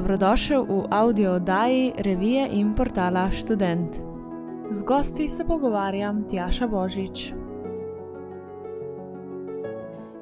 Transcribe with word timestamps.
dobrodošel 0.00 0.64
v 0.64 0.88
audio 0.90 1.36
oddaji 1.36 1.92
revije 1.98 2.48
in 2.56 2.72
portala 2.74 3.30
Student. 3.30 3.96
Z 4.70 4.82
gosti 4.82 5.28
se 5.28 5.44
pogovarjam 5.44 6.24
Tjaša 6.28 6.66
Božič. 6.66 7.32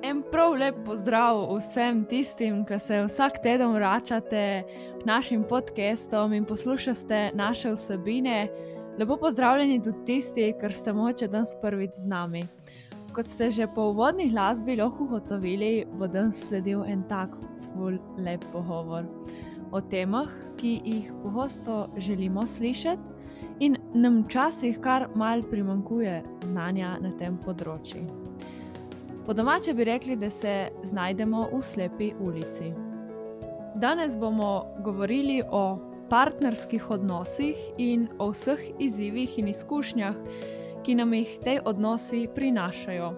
En 0.03 0.23
prav 0.33 0.59
lep 0.59 0.75
pozdrav 0.87 1.47
vsem 1.59 2.03
tistim, 2.11 2.65
ki 2.67 2.79
se 2.79 3.05
vsak 3.07 3.39
teden 3.43 3.71
vračate 3.73 4.65
k 5.03 5.07
našim 5.07 5.45
podcastom 5.47 6.35
in 6.35 6.45
poslušate 6.45 7.31
naše 7.35 7.71
vsebine. 7.71 8.49
Lepo 8.99 9.17
pozdravljeni 9.17 9.83
tudi 9.83 10.05
tisti, 10.05 10.55
ki 10.61 10.73
ste 10.75 10.93
moče 10.93 11.29
danes 11.29 11.55
prvič 11.63 12.03
z 12.03 12.07
nami. 12.07 12.43
Kot 13.15 13.31
ste 13.31 13.51
že 13.51 13.71
po 13.75 13.93
uvodnih 13.95 14.33
glasbi 14.33 14.77
lahko 14.77 15.05
ugotovili, 15.05 15.87
bo 15.93 16.07
danes 16.07 16.49
sledil 16.49 16.83
en 16.83 17.07
tak 17.09 17.31
ful 17.71 17.95
lep 18.19 18.43
pogovor 18.53 19.07
o 19.73 19.81
temah, 19.81 20.29
ki 20.57 20.81
jih 20.85 21.13
pogosto 21.23 21.89
želimo 21.97 22.47
slišati, 22.47 23.19
in 23.61 23.77
nam 23.95 24.25
včasih 24.25 24.79
kar 24.81 25.09
mal 25.15 25.43
primankuje 25.43 26.23
znanja 26.43 26.97
na 27.03 27.11
tem 27.19 27.39
področju. 27.45 28.05
Po 29.27 29.35
domače 29.35 29.75
bi 29.75 29.85
rekli, 29.85 30.17
da 30.17 30.31
se 30.31 30.71
znajdemo 30.85 31.49
v 31.53 31.63
slepi 31.63 32.13
ulici. 32.21 32.73
Danes 33.77 34.17
bomo 34.17 34.67
govorili 34.85 35.43
o 35.51 35.79
partnerskih 36.09 36.91
odnosih 36.91 37.57
in 37.79 38.09
o 38.19 38.31
vseh 38.33 38.63
izzivih 38.81 39.39
in 39.39 39.51
izkušnjah, 39.53 40.17
ki 40.83 40.95
nam 40.95 41.13
jih 41.15 41.37
te 41.45 41.59
odnosi 41.65 42.25
prinašajo. 42.35 43.11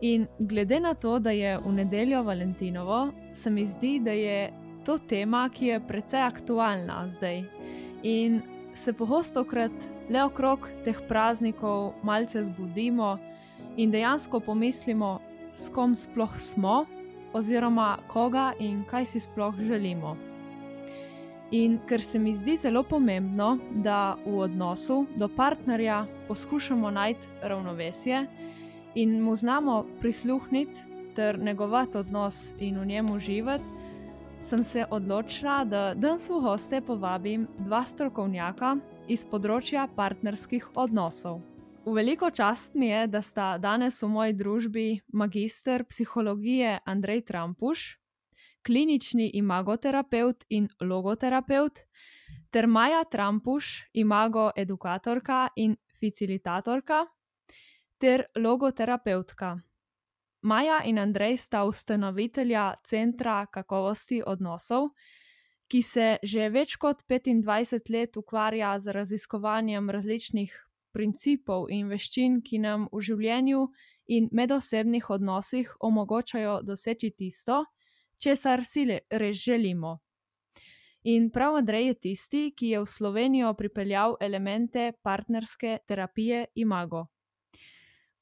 In 0.00 0.26
glede 0.38 0.80
na 0.80 0.94
to, 0.94 1.18
da 1.18 1.30
je 1.30 1.58
v 1.58 1.72
nedeljo 1.72 2.22
Valentinovo, 2.22 3.08
se 3.32 3.50
mi 3.50 3.66
zdi, 3.66 3.98
da 4.00 4.10
je 4.10 4.52
to 4.84 4.98
tema, 4.98 5.48
ki 5.48 5.66
je 5.66 5.80
precej 5.80 6.22
aktualna 6.22 7.08
zdaj. 7.08 7.44
In 8.02 8.42
se 8.74 8.92
pogosto 8.92 9.44
krat 9.44 9.72
le 10.10 10.24
okrog 10.24 10.68
teh 10.84 10.98
praznikov 11.08 11.94
malce 12.02 12.44
zbudimo 12.44 13.18
in 13.76 13.90
dejansko 13.90 14.40
pomislimo, 14.40 15.20
s 15.54 15.68
kom 15.68 15.96
sploh 15.96 16.36
smo, 16.38 16.84
oziroma 17.32 17.98
koga 18.08 18.52
in 18.58 18.84
kaj 18.90 19.06
si 19.06 19.20
sploh 19.20 19.54
želimo. 19.58 20.16
In 21.50 21.78
ker 21.88 22.02
se 22.02 22.18
mi 22.18 22.34
zdi 22.34 22.56
zelo 22.56 22.82
pomembno, 22.82 23.58
da 23.84 24.16
v 24.26 24.38
odnosu 24.46 25.06
do 25.16 25.28
partnerja 25.28 26.06
poskušamo 26.28 26.90
najti 26.90 27.28
ravnovesje 27.42 28.26
in 28.94 29.20
mu 29.22 29.36
znamo 29.36 29.84
prisluhniti 30.00 30.82
ter 31.14 31.38
negovati 31.38 31.98
odnos 31.98 32.54
in 32.58 32.78
v 32.80 32.86
njem 32.86 33.10
uživati, 33.10 33.64
sem 34.44 34.64
se 34.64 34.84
odločila, 34.90 35.64
da 35.64 35.94
danes 35.94 36.28
v 36.28 36.36
goste 36.44 36.80
povabim 36.84 37.46
dva 37.64 37.80
strokovnjaka 37.88 38.74
iz 39.08 39.24
področja 39.24 39.86
partnerskih 39.96 40.66
odnosov. 40.76 41.40
V 41.84 41.94
veliko 41.96 42.28
čast 42.30 42.76
mi 42.76 42.90
je, 42.90 43.06
da 43.08 43.22
sta 43.24 43.56
danes 43.58 44.02
v 44.02 44.08
moji 44.12 44.36
družbi 44.36 44.86
magister 45.12 45.84
psihologije 45.88 46.76
Andrej 46.84 47.24
Trampuš, 47.24 47.86
klinični 48.64 49.30
imagoterapeut 49.40 50.44
in 50.48 50.68
logoterapeut, 50.80 51.84
ter 52.52 52.68
Maja 52.68 53.04
Trampuš, 53.04 53.88
imagoedukatorka 53.96 55.54
in 55.56 55.76
facilitatorka, 56.00 57.06
ter 57.96 58.28
logoterapeutka. 58.36 59.56
Maja 60.44 60.82
in 60.84 60.98
Andrej 60.98 61.36
sta 61.36 61.64
ustanovitelja 61.64 62.74
Centra 62.84 63.46
kakovosti 63.46 64.22
odnosov, 64.26 64.90
ki 65.72 65.80
se 65.82 66.08
že 66.22 66.50
več 66.52 66.76
kot 66.76 67.00
25 67.08 67.88
let 67.90 68.16
ukvarja 68.20 68.74
z 68.78 68.92
raziskovanjem 68.92 69.88
različnih 69.90 70.52
principov 70.92 71.70
in 71.72 71.88
veščin, 71.88 72.42
ki 72.44 72.60
nam 72.60 72.84
v 72.92 73.00
življenju 73.00 73.62
in 74.12 74.28
medosebnih 74.32 75.08
odnosih 75.10 75.72
omogočajo 75.80 76.60
doseči 76.62 77.14
tisto, 77.16 77.64
česar 78.20 78.66
si 78.68 78.84
res 78.92 79.40
želimo. 79.40 79.96
In 81.04 81.30
prav 81.30 81.56
Andrej 81.56 81.86
je 81.86 81.94
tisti, 81.94 82.44
ki 82.52 82.76
je 82.76 82.84
v 82.84 82.86
Slovenijo 82.86 83.54
pripeljal 83.56 84.20
elemente 84.20 84.92
partnerske 85.02 85.78
terapije 85.88 86.46
Imago. 86.54 87.06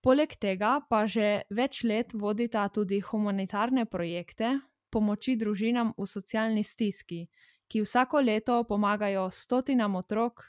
Poleg 0.02 0.34
tega 0.34 0.80
pa 0.90 1.06
že 1.06 1.46
več 1.50 1.84
let 1.86 2.10
vodita 2.14 2.66
tudi 2.68 2.98
humanitarne 3.00 3.86
projekte 3.86 4.58
pomoči 4.92 5.36
družinam 5.40 5.94
v 5.96 6.06
socialni 6.06 6.64
stiski, 6.66 7.28
ki 7.70 7.82
vsako 7.86 8.20
leto 8.20 8.60
pomagajo 8.68 9.30
stotinam 9.30 9.96
otrok 9.96 10.44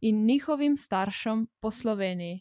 in 0.00 0.24
njihovim 0.26 0.76
staršem 0.76 1.46
po 1.60 1.70
Sloveniji. 1.70 2.40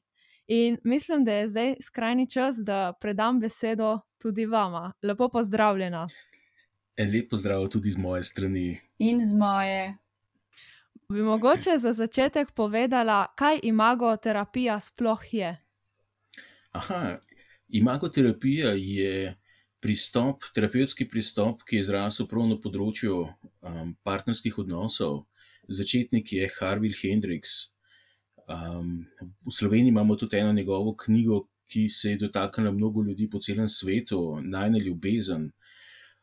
In 0.50 0.78
mislim, 0.84 1.24
da 1.24 1.34
je 1.34 1.48
zdaj 1.48 1.76
skrajni 1.82 2.26
čas, 2.30 2.58
da 2.66 2.94
predam 3.02 3.40
besedo 3.40 4.00
tudi 4.18 4.46
vama. 4.46 4.94
Lepo 5.04 5.30
pozdravljena. 5.30 6.08
En 6.98 7.12
lep 7.12 7.30
pozdrav 7.30 7.68
tudi 7.70 7.92
z 7.92 7.98
moje 7.98 8.24
strani. 8.24 8.80
In 8.98 9.22
z 9.26 9.36
moje. 9.38 9.98
Bi 11.10 11.22
mogoče 11.22 11.78
za 11.78 11.94
začetek 11.94 12.52
povedala, 12.52 13.28
kaj 13.36 13.60
imagoterapija 13.64 14.80
sploh 14.80 15.34
je? 15.34 15.58
Aha, 16.72 17.18
imagoterapija 17.70 18.72
je 18.78 19.36
pristop, 19.82 20.44
terapevtski 20.54 21.08
pristop, 21.10 21.64
ki 21.66 21.80
je 21.80 21.86
zrasel 21.88 22.28
prav 22.30 22.46
na 22.50 22.58
področju 22.62 23.16
um, 23.26 23.94
partnerskih 24.06 24.60
odnosov. 24.62 25.24
Začetnik 25.80 26.34
je 26.36 26.50
Harvey 26.60 26.94
Hendrix. 26.94 27.56
Um, 28.50 29.08
v 29.48 29.54
Sloveniji 29.54 29.94
imamo 29.94 30.18
tudi 30.18 30.38
eno 30.38 30.54
njegovo 30.54 30.94
knjigo, 31.06 31.48
ki 31.70 31.88
se 31.90 32.14
je 32.14 32.22
dotaknila 32.26 32.74
mnogo 32.74 33.04
ljudi 33.06 33.30
po 33.30 33.42
celem 33.42 33.70
svetu, 33.70 34.22
Najna 34.42 34.82
ljubezen. 34.82 35.50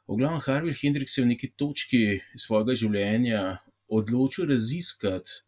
V 0.06 0.18
glavnem, 0.18 0.42
Harvey 0.46 0.74
Hendrix 0.78 1.18
je 1.18 1.24
v 1.24 1.32
neki 1.32 1.52
točki 1.58 2.02
svojega 2.38 2.74
življenja 2.78 3.42
odločil 3.98 4.46
raziskati 4.50 5.42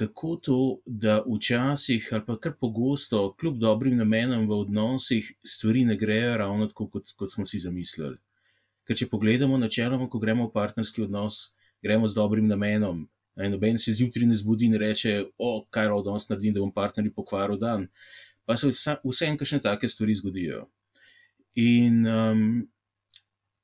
kako 0.00 0.34
to, 0.36 0.58
da 0.86 1.20
včasih 1.26 2.08
ali 2.12 2.24
pa 2.26 2.38
kar 2.40 2.56
pogosto, 2.60 3.34
kljub 3.40 3.58
dobrim 3.60 3.96
namenom 4.00 4.48
v 4.48 4.58
odnosih, 4.64 5.32
stvari 5.44 5.84
ne 5.84 5.96
grejo 6.00 6.36
ravno 6.40 6.66
tako, 6.72 6.88
kot, 6.94 7.12
kot 7.16 7.32
smo 7.32 7.46
si 7.46 7.60
zamislili. 7.60 8.16
Ker 8.88 8.96
če 8.96 9.08
pogledamo 9.12 9.58
načeloma, 9.60 10.08
ko 10.08 10.18
gremo 10.18 10.48
v 10.48 10.54
partnerski 10.54 11.04
odnos, 11.04 11.50
gremo 11.84 12.08
z 12.08 12.16
dobrim 12.16 12.48
namenom. 12.48 13.04
Noben 13.36 13.78
se 13.78 13.92
zjutraj 13.92 14.26
ne 14.26 14.36
zbudi 14.36 14.66
in 14.66 14.74
reče: 14.80 15.14
O, 15.38 15.64
kaj 15.70 15.86
je 15.86 15.92
odnos 15.92 16.28
naredim, 16.28 16.56
da 16.56 16.64
bom 16.64 16.72
partnerju 16.72 17.12
pokvaril 17.16 17.60
dan. 17.60 17.86
Pa 18.44 18.56
se 18.56 18.72
vse 18.72 19.26
en 19.28 19.38
kakšne 19.38 19.60
take 19.62 19.88
stvari 19.88 20.16
zgodijo. 20.18 20.64
In 21.54 22.06
um, 22.06 22.42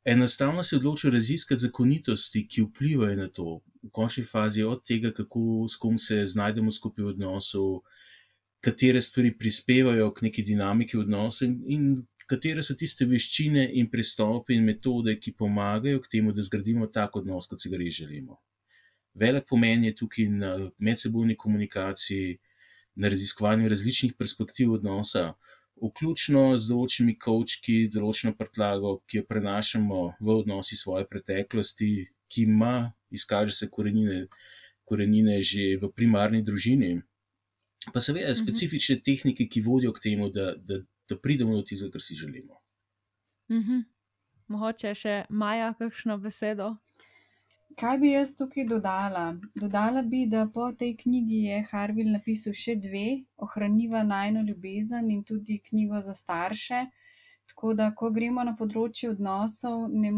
enostavno 0.06 0.62
se 0.62 0.76
odločijo 0.76 1.10
raziskati 1.10 1.60
zakonitosti, 1.60 2.46
ki 2.48 2.62
vplivajo 2.62 3.16
na 3.16 3.28
to, 3.28 3.60
v 3.82 3.90
končni 3.92 4.24
fazi, 4.24 4.62
od 4.62 4.84
tega, 4.86 5.10
kako 5.12 5.66
s 5.68 5.76
kom 5.76 5.98
se 5.98 6.22
znajdemo 6.26 6.72
skupaj 6.72 7.04
v 7.04 7.08
odnosu, 7.08 7.64
katere 8.60 9.00
stvari 9.02 9.32
prispevajo 9.38 10.12
k 10.14 10.28
neki 10.28 10.42
dinamiki 10.42 10.98
odnosa 10.98 11.44
in, 11.46 11.58
in 11.66 11.88
katere 12.26 12.62
so 12.62 12.74
tiste 12.78 13.06
veščine 13.06 13.66
in 13.80 13.90
pristope 13.90 14.54
in 14.54 14.64
metode, 14.66 15.16
ki 15.18 15.34
pomagajo 15.38 16.00
k 16.02 16.12
temu, 16.16 16.32
da 16.32 16.42
zgradimo 16.42 16.86
tak 16.86 17.16
odnos, 17.16 17.50
kot 17.50 17.62
si 17.62 17.70
ga 17.70 17.78
res 17.82 17.98
želimo. 17.98 18.38
Velik 19.14 19.46
pomen 19.48 19.84
je 19.84 19.94
tukaj 19.94 20.26
na 20.30 20.56
medsebojni 20.78 21.36
komunikaciji, 21.36 22.38
na 22.96 23.08
raziskovanju 23.12 23.68
različnih 23.68 24.14
perspektiv 24.18 24.72
odnosa 24.72 25.32
vključno 25.82 26.56
z 26.58 26.70
določenimi 26.70 27.16
kočki, 27.20 27.86
določeno 27.92 28.34
prtlago, 28.36 29.00
ki 29.08 29.20
jo 29.20 29.24
prenašamo 29.28 30.02
v 30.20 30.36
odnosi 30.42 30.78
svoje 30.78 31.06
preteklosti, 31.10 31.90
ki 32.32 32.46
ima, 32.48 32.92
izkaže 33.12 33.54
se 33.54 33.68
korenine, 33.70 34.26
korenine 34.88 35.40
že 35.42 35.76
v 35.82 35.90
primarni 35.92 36.42
družini. 36.46 36.96
Pa 37.92 38.00
seveda 38.00 38.32
mhm. 38.32 38.40
specifične 38.40 39.00
tehnike, 39.04 39.46
ki 39.50 39.62
vodijo 39.62 39.92
k 39.94 40.08
temu, 40.08 40.30
da, 40.34 40.54
da, 40.56 40.80
da 41.08 41.18
pridemo 41.18 41.54
do 41.54 41.62
tistega, 41.62 41.92
kar 41.98 42.02
si 42.02 42.18
želimo. 42.18 42.58
Mhm. 43.52 43.84
Mogoče 44.48 44.94
še 44.94 45.14
Maja, 45.28 45.72
kakšno 45.78 46.18
besedo? 46.22 46.76
Kaj 47.80 47.98
bi 48.00 48.10
jaz 48.10 48.30
tukaj 48.36 48.64
dodala? 48.68 49.22
Dodala 49.62 50.02
bi, 50.12 50.22
da 50.34 50.46
po 50.52 50.66
tej 50.82 50.94
knjigi 51.00 51.40
je 51.46 51.56
Harvil 51.70 52.06
napisal 52.12 52.54
še 52.56 52.74
dve, 52.84 53.02
Ohraniva 53.46 54.00
najno 54.12 54.44
ljubezen 54.46 55.10
in 55.12 55.18
tudi 55.30 55.58
knjigo 55.66 56.00
za 56.06 56.14
starše. 56.16 56.78
Tako 57.52 57.74
da, 57.80 57.90
ko 57.98 58.08
gremo 58.16 58.46
na 58.48 58.54
področje 58.62 59.10
odnosov, 59.10 59.84
ne 59.92 60.14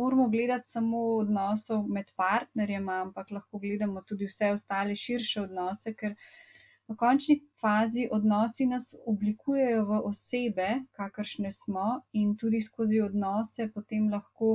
moramo 0.00 0.30
gledati 0.32 0.72
samo 0.78 1.04
odnosov 1.18 1.84
med 1.98 2.08
partnerjema, 2.24 3.02
ampak 3.04 3.36
lahko 3.36 3.60
gledamo 3.60 4.00
tudi 4.08 4.32
vse 4.32 4.54
ostale 4.56 4.96
širše 4.96 5.44
odnose, 5.44 5.92
ker 5.92 6.16
v 6.88 7.00
končni 7.04 7.42
fazi 7.60 8.08
odnosi 8.16 8.72
nas 8.72 8.94
oblikujejo 9.04 9.84
v 9.92 10.02
osebe, 10.14 10.72
kakršne 10.96 11.52
smo, 11.52 11.98
in 12.16 12.32
tudi 12.40 12.64
skozi 12.64 13.04
odnose 13.12 13.68
potem 13.76 14.08
lahko 14.16 14.54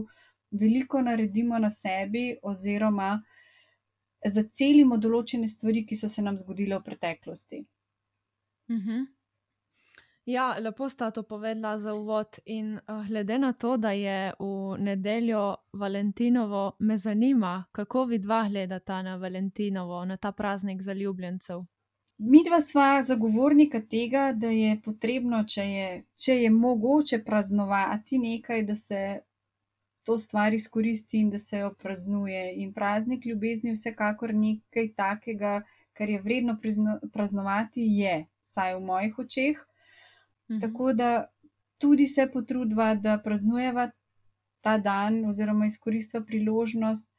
veliko 0.59 1.01
naredimo 1.01 1.59
na 1.59 1.69
sebi, 1.71 2.27
oziroma 2.43 3.15
zacelimo 4.25 4.97
določene 4.97 5.47
stvari, 5.47 5.85
ki 5.85 5.97
so 5.99 6.09
se 6.09 6.21
nam 6.21 6.39
zgodile 6.39 6.79
v 6.79 6.85
preteklosti. 6.89 7.65
Mhm. 8.71 9.03
Ja, 10.25 10.55
lepo 10.59 10.89
sta 10.89 11.11
to 11.11 11.23
povedala 11.23 11.77
za 11.77 11.93
uvod. 11.93 12.39
In 12.45 12.73
uh, 12.73 13.07
glede 13.07 13.37
na 13.37 13.53
to, 13.53 13.77
da 13.77 13.91
je 13.91 14.33
v 14.39 14.77
nedeljo 14.79 15.55
Valentinovo, 15.73 16.71
me 16.79 16.97
zanima, 16.97 17.65
kako 17.71 18.05
vi 18.05 18.17
dva 18.17 18.47
gledata 18.49 19.01
na 19.01 19.15
Valentinovo, 19.15 20.05
na 20.05 20.17
ta 20.17 20.31
praznik 20.31 20.81
zaljubljencev. 20.81 21.61
Mi 22.17 22.41
dva 22.47 22.61
sva 22.61 23.03
zagovornika 23.03 23.81
tega, 23.81 24.31
da 24.33 24.49
je 24.49 24.81
potrebno, 24.81 25.43
če 25.43 25.61
je, 25.61 25.87
če 26.25 26.35
je 26.41 26.49
mogoče 26.49 27.23
praznovati 27.23 28.17
nekaj, 28.17 28.63
da 28.63 28.75
se 28.75 29.01
to 30.05 30.17
stvar 30.19 30.53
izkoristi 30.53 31.19
in 31.19 31.29
da 31.33 31.39
se 31.39 31.57
jo 31.57 31.73
praznuje. 31.79 32.53
In 32.61 32.73
praznik 32.73 33.25
ljubezni 33.25 33.69
je 33.69 33.75
vsekakor 33.75 34.33
nekaj 34.33 34.91
takega, 34.95 35.61
kar 35.93 36.09
je 36.09 36.21
vredno 36.21 36.57
praznovati, 37.13 37.85
je, 37.99 38.25
vsaj 38.43 38.75
v 38.75 38.81
mojih 38.85 39.19
očeh. 39.19 39.63
Mhm. 40.51 40.59
Tako 40.61 40.93
da 40.93 41.11
tudi 41.77 42.07
se 42.07 42.27
potrudva, 42.33 42.95
da 42.95 43.19
praznujeva 43.23 43.89
ta 44.61 44.77
dan 44.77 45.25
oziroma 45.25 45.65
izkoristva 45.65 46.21
priložnost. 46.21 47.09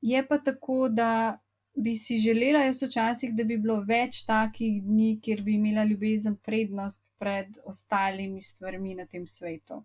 Je 0.00 0.26
pa 0.28 0.38
tako, 0.38 0.88
da 0.88 1.38
bi 1.74 1.96
si 1.96 2.18
želela 2.18 2.62
jaz 2.62 2.82
včasih, 2.82 3.34
da 3.34 3.44
bi 3.44 3.58
bilo 3.58 3.80
več 3.88 4.22
takih 4.26 4.82
dni, 4.82 5.18
kjer 5.22 5.42
bi 5.42 5.54
imela 5.54 5.84
ljubezen 5.84 6.36
prednost 6.36 7.10
pred 7.18 7.58
ostalimi 7.64 8.42
stvarmi 8.42 8.94
na 8.94 9.06
tem 9.06 9.26
svetu. 9.26 9.82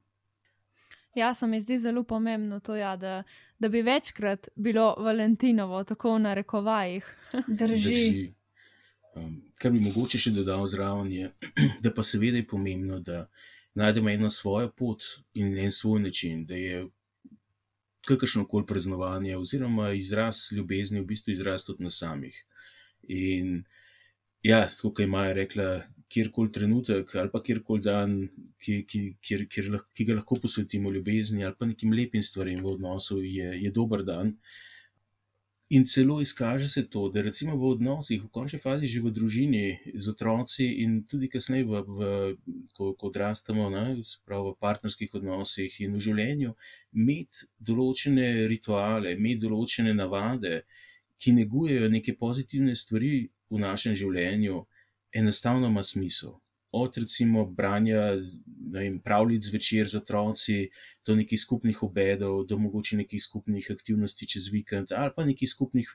Ja, 1.19 1.33
se 1.33 1.47
mi 1.47 1.59
zdi 1.61 1.77
zelo 1.79 2.03
pomembno 2.03 2.59
to, 2.59 2.75
ja, 2.75 2.95
da, 2.95 3.23
da 3.59 3.69
bi 3.69 3.81
večkrat 3.81 4.47
bilo 4.55 4.95
Valentinovo, 4.97 5.83
tako 5.83 6.13
v 6.13 6.19
narekovajih. 6.19 7.09
Drži. 7.59 8.33
Um, 9.15 9.41
kar 9.59 9.73
bi 9.75 9.81
mogoče 9.83 10.19
še 10.21 10.31
dodal 10.31 10.63
zraven, 10.71 11.11
je, 11.11 11.31
da 11.83 11.91
pa 11.91 12.05
seveda 12.07 12.39
je 12.39 12.47
pomembno, 12.47 13.01
da 13.03 13.25
najdemo 13.75 14.09
eno 14.09 14.29
svojo 14.29 14.71
pot 14.71 15.03
in 15.33 15.57
en 15.57 15.71
svoj 15.71 16.01
način, 16.07 16.45
da 16.45 16.55
je 16.55 16.85
kakršno 18.07 18.47
koli 18.47 18.65
praznovanje 18.65 19.37
oziroma 19.37 19.91
izraz 19.91 20.51
ljubezni 20.55 21.01
v 21.01 21.09
bistvu 21.11 21.35
izraz 21.35 21.65
tudi 21.65 21.83
na 21.83 21.89
samih. 21.89 22.35
In 23.07 23.63
ja, 24.43 24.67
tako 24.67 24.93
kot 24.93 25.03
je 25.03 25.07
Maja 25.07 25.33
rekla, 25.33 25.81
kjerkoli 26.09 26.51
trenutek 26.51 27.13
ali 27.21 27.29
pa 27.33 27.41
kjerkoli 27.45 27.85
dan, 27.85 28.15
ki, 28.63 28.81
ki, 28.89 29.01
kjer, 29.25 29.45
kjer, 29.53 29.69
lah- 29.75 29.85
ki 29.95 30.07
ga 30.09 30.17
lahko 30.19 30.39
posvetimo 30.45 30.91
ljubezni 30.95 31.45
ali 31.45 31.55
pa 31.59 31.69
nekim 31.69 31.93
lepim 31.93 32.23
stvarem 32.23 32.63
v 32.65 32.73
odnosu, 32.75 33.21
je, 33.23 33.53
je 33.63 33.71
dober 33.71 34.03
dan. 34.03 34.35
In 35.71 35.83
celo 35.85 36.15
izkaže 36.21 36.67
se 36.67 36.81
to, 36.89 37.09
da 37.13 37.21
recimo 37.21 37.55
v 37.55 37.67
odnosih, 37.75 38.23
v 38.23 38.29
končni 38.33 38.57
fazi, 38.59 38.87
že 38.89 39.03
v 39.05 39.11
družini, 39.13 39.65
z 39.93 40.09
otroci 40.09 40.65
in 40.81 41.03
tudi 41.05 41.29
kasneje, 41.29 41.67
v, 41.69 41.81
v, 41.85 42.07
ko, 42.73 42.95
ko 42.97 43.11
odrastamo, 43.11 43.67
ne, 43.69 43.83
pravi 44.25 44.49
v 44.49 44.57
partnerskih 44.65 45.13
odnosih 45.21 45.75
in 45.85 45.93
v 45.93 46.01
življenju, 46.07 46.55
imeti 46.97 47.45
določene 47.69 48.49
rituale, 48.49 49.13
imeti 49.13 49.43
določene 49.45 49.93
navade, 49.93 50.63
ki 51.21 51.37
negujejo 51.37 51.93
neke 51.93 52.17
pozitivne 52.17 52.73
stvari 52.73 53.13
v 53.53 53.61
našem 53.61 53.93
življenju, 53.93 54.65
enostavno 55.13 55.67
ima 55.67 55.83
smisel. 55.83 56.37
Od 56.71 56.97
recimo 56.97 57.45
branja 57.45 58.01
vem, 58.71 58.99
pravljic 59.01 59.45
zvečer 59.45 59.87
z 59.89 59.97
otroci, 59.97 60.69
do 61.05 61.15
nekih 61.15 61.41
skupnih 61.41 61.83
obedov, 61.83 62.43
do 62.45 62.57
mogoče 62.57 62.97
nekih 62.97 63.23
skupnih 63.23 63.71
aktivnosti 63.71 64.27
čez 64.27 64.51
vikend, 64.53 64.91
ali 64.91 65.11
pa 65.15 65.25
nekih 65.25 65.49
skupnih, 65.49 65.89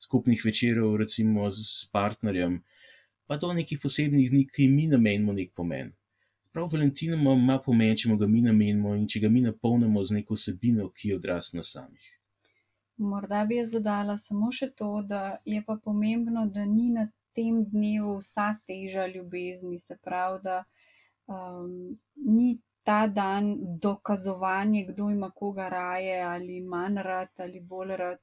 skupnih 0.00 0.42
večerov, 0.44 0.96
recimo 0.96 1.50
s 1.50 1.86
partnerjem, 1.92 2.62
pa 3.26 3.36
do 3.36 3.52
nekih 3.52 3.78
posebnih 3.82 4.30
dni, 4.30 4.44
ki 4.50 4.68
mi 4.68 4.86
namenimo 4.86 5.32
nek 5.32 5.54
pomen. 5.54 5.94
Prav 6.52 6.70
Valentin 6.72 7.14
ima 7.14 7.58
pomen, 7.64 7.96
če 7.96 8.08
mu 8.08 8.16
ga 8.18 8.26
mi 8.26 8.42
namenimo 8.42 8.94
in 8.96 9.06
če 9.06 9.20
ga 9.20 9.28
mi 9.30 9.44
napolnimo 9.44 10.02
z 10.02 10.18
neko 10.18 10.34
vsebino, 10.34 10.88
ki 10.90 11.12
je 11.12 11.18
odraz 11.18 11.52
na 11.54 11.62
samih. 11.62 12.14
Morda 12.98 13.44
bi 13.46 13.60
jaz 13.60 13.70
dodala 13.70 14.16
samo 14.18 14.48
še 14.50 14.72
to, 14.74 14.88
da 15.06 15.38
je 15.46 15.60
pa 15.66 15.76
pomembno, 15.84 16.48
da 16.50 16.64
ni 16.66 16.88
na 16.90 17.04
tem 17.38 17.58
dnevu 17.72 18.16
vsa 18.18 18.48
teža 18.66 19.06
ljubezni, 19.06 19.78
se 19.78 19.96
pravi, 20.02 20.40
da 20.42 20.62
um, 21.26 21.98
ni 22.16 22.48
ta 22.88 23.06
dan 23.06 23.50
dokazovanje, 23.82 24.86
kdo 24.88 25.10
ima 25.10 25.30
koga 25.30 25.68
raje 25.68 26.22
ali 26.22 26.60
manj 26.60 27.02
rad 27.02 27.28
ali 27.46 27.60
bolj 27.60 27.96
rad. 27.96 28.18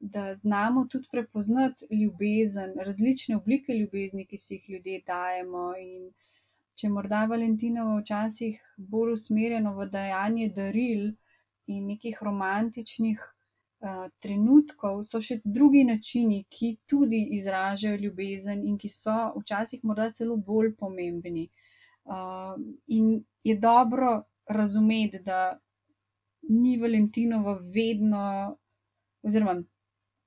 Da 0.00 0.34
znamo 0.34 0.86
tudi 0.90 1.08
prepoznati 1.12 1.86
ljubezen, 2.02 2.72
različne 2.86 3.36
oblike 3.36 3.72
ljubezni, 3.72 4.26
ki 4.26 4.38
si 4.38 4.54
jih 4.54 4.70
ljudje 4.70 5.02
dajemo. 5.06 5.64
In 5.78 6.08
če 6.74 6.88
morda 6.88 7.24
Valentinovo 7.34 7.98
včasih 8.00 8.62
bolj 8.94 9.12
usmerjeno 9.18 9.74
v 9.76 9.86
dajanje 9.96 10.48
daril 10.56 11.10
in 11.66 11.86
nekih 11.92 12.22
romantičnih 12.22 13.26
trenutkov, 14.20 15.04
so 15.08 15.20
še 15.24 15.40
drugi 15.44 15.84
načini, 15.88 16.44
ki 16.52 16.76
tudi 16.86 17.20
izražajo 17.38 17.96
ljubezen 17.96 18.64
in 18.66 18.76
ki 18.78 18.90
so 18.92 19.16
včasih 19.38 19.84
morda 19.84 20.10
celo 20.12 20.36
bolj 20.36 20.74
pomembni. 20.76 21.48
Uh, 22.04 22.56
in 22.88 23.24
je 23.44 23.56
dobro 23.56 24.22
razumeti, 24.48 25.20
da 25.24 25.58
ni 26.48 26.76
Valentinovo 26.76 27.58
vedno, 27.74 28.56
oziroma 29.22 29.62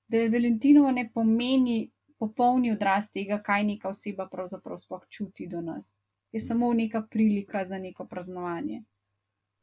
da 0.07 0.17
je 0.17 0.29
Valentinovo 0.29 0.91
ne 0.91 1.09
pomeni 1.13 1.91
popolni 2.19 2.71
odraz 2.71 3.11
tega, 3.11 3.41
kaj 3.41 3.63
neka 3.63 3.89
oseba 3.89 4.27
pravzaprav 4.31 4.77
sploh 4.77 5.05
čuti 5.09 5.47
do 5.47 5.61
nas. 5.61 5.99
Je 6.31 6.39
samo 6.39 6.73
neka 6.73 7.01
prilika 7.11 7.65
za 7.67 7.77
neko 7.77 8.05
praznovanje. 8.05 8.83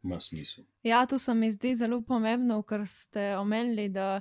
Ima 0.02 0.20
smisel. 0.20 0.64
Ja, 0.82 1.06
to 1.06 1.18
se 1.18 1.34
mi 1.34 1.50
zdi 1.52 1.74
zelo 1.76 2.00
pomembno, 2.02 2.62
ker 2.62 2.86
ste 2.88 3.36
omenili, 3.36 3.88
da, 3.88 4.20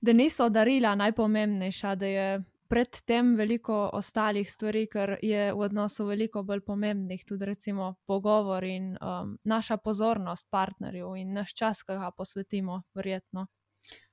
da 0.00 0.12
niso 0.12 0.48
darila 0.48 0.94
najpomembnejša, 0.94 1.94
da 1.94 2.06
je 2.06 2.42
predtem 2.68 3.36
veliko 3.36 3.90
ostalih 3.92 4.50
stvari, 4.50 4.86
ker 4.92 5.16
je 5.22 5.52
v 5.52 5.62
odnosu 5.64 6.04
veliko 6.06 6.42
bolj 6.44 6.60
pomembnih, 6.66 7.24
tudi 7.24 7.48
recimo 7.48 7.94
pogovor 8.06 8.64
in 8.64 8.90
um, 9.00 9.38
naša 9.44 9.76
pozornost 9.76 10.50
partnerju 10.50 11.14
in 11.16 11.32
naš 11.32 11.54
čas, 11.54 11.82
ki 11.82 11.96
ga 11.96 12.10
posvetimo, 12.16 12.82
verjetno. 12.94 13.46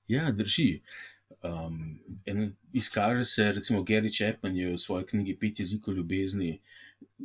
Ja, 0.07 0.31
drži. 0.31 0.81
Um, 1.43 1.99
en, 2.25 2.55
izkaže 2.73 3.23
se, 3.23 3.51
recimo, 3.51 3.83
Gary 3.83 4.13
Chapman 4.17 4.55
je 4.55 4.71
v 4.71 4.77
svoji 4.77 5.05
knjigi 5.05 5.39
Pet 5.39 5.59
jezikov 5.59 5.93
ljubezni 5.97 6.61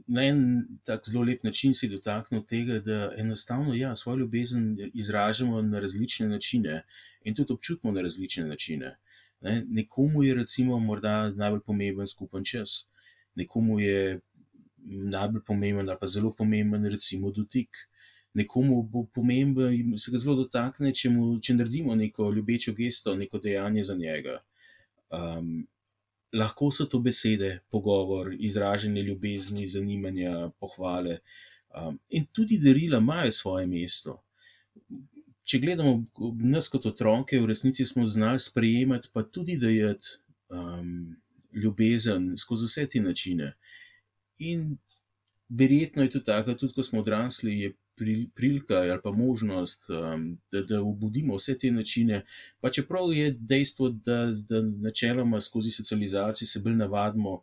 na 0.06 0.24
en 0.24 0.40
tak 0.84 1.08
zelo 1.08 1.24
lep 1.24 1.44
način 1.44 1.74
se 1.74 1.88
dotaknil 1.88 2.42
tega, 2.48 2.78
da 2.86 3.12
enostavno 3.18 3.74
ja, 3.74 3.96
svojo 3.96 4.18
ljubezen 4.18 4.90
izražamo 4.94 5.62
na 5.62 5.80
različne 5.80 6.28
načine 6.28 6.82
in 7.24 7.34
tudi 7.34 7.52
občutimo 7.52 7.92
na 7.92 8.02
različne 8.02 8.44
načine. 8.46 8.96
Ne? 9.40 9.64
Nekomu 9.68 10.22
je 10.22 10.34
recimo 10.34 10.78
morda 10.78 11.30
najbolj 11.30 11.60
pomemben 11.66 12.06
skupen 12.06 12.44
čas, 12.44 12.88
nekomu 13.34 13.80
je 13.80 14.20
najbolj 14.86 15.42
pomemben 15.46 15.88
ali 15.88 15.98
pa 16.00 16.06
zelo 16.06 16.32
pomemben 16.38 16.86
recimo 16.86 17.30
dotik. 17.30 17.86
Nekomu 18.34 18.82
bo 18.82 19.06
pomemben, 19.14 19.98
se 19.98 20.12
ga 20.12 20.18
zelo 20.18 20.36
dotakne, 20.38 20.92
če, 20.94 21.10
mu, 21.10 21.32
če 21.42 21.54
naredimo 21.54 21.94
neko 21.98 22.28
ljubečo 22.30 22.72
gesto, 22.78 23.14
neko 23.18 23.40
dejanje 23.42 23.82
za 23.82 23.96
njega. 23.98 24.36
Um, 25.10 25.66
lahko 26.32 26.70
so 26.70 26.86
to 26.86 26.98
besede, 26.98 27.58
pogovor, 27.70 28.34
izražanje 28.38 29.02
ljubezni, 29.02 29.66
zanimanja, 29.66 30.50
pohvale. 30.60 31.18
Um, 31.70 31.98
in 32.08 32.26
tudi 32.32 32.58
darila 32.58 32.98
imajo 32.98 33.32
svoje 33.32 33.66
mesto. 33.66 34.20
Če 35.44 35.58
gledamo 35.58 36.04
nas 36.42 36.68
kot 36.68 36.86
otroke, 36.86 37.38
v 37.40 37.50
resnici 37.50 37.84
smo 37.84 38.06
znali 38.08 38.38
sprejemati, 38.38 39.10
pa 39.12 39.22
tudi 39.22 39.56
dajati 39.58 40.16
um, 40.48 41.16
ljubezen 41.52 42.34
skozi 42.38 42.68
vse 42.70 42.86
te 42.86 43.00
načine. 43.00 43.52
In 44.38 44.76
verjetno 45.48 46.02
je 46.02 46.10
to 46.10 46.20
tako, 46.26 46.54
tudi 46.54 46.74
ko 46.74 46.82
smo 46.82 47.00
odrasli, 47.00 47.58
je 47.60 47.72
prilika 48.34 48.74
ali 48.76 49.00
pa 49.04 49.10
možnost, 49.12 49.90
um, 49.90 50.38
da, 50.52 50.62
da 50.62 50.80
obudimo 50.82 51.36
vse 51.36 51.58
te 51.58 51.70
načine. 51.70 52.24
Pa 52.60 52.70
čeprav 52.70 53.12
je 53.12 53.30
dejstvo, 53.32 53.88
da, 53.90 54.18
da 54.48 54.62
načeloma 54.62 55.40
skozi 55.40 55.70
socializacijo 55.70 56.48
se 56.48 56.60
bolj 56.60 56.76
navadimo 56.76 57.42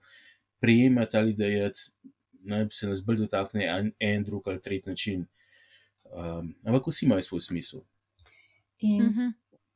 prejemati 0.60 1.18
ali 1.18 1.34
da 1.34 1.46
je, 1.46 1.72
naj 2.44 2.68
se 2.72 2.88
nas 2.88 3.06
bolj 3.06 3.18
dotakne 3.18 3.66
en, 3.80 3.92
en 4.00 4.24
drug 4.24 4.48
ali 4.48 4.62
tretji 4.62 4.92
način. 4.92 5.26
Um, 6.06 6.56
ampak 6.66 6.88
vsi 6.88 7.06
imajo 7.06 7.22
svoj 7.22 7.42
smisel. 7.42 7.82
In, 8.80 9.04
Mhm. 9.08 9.28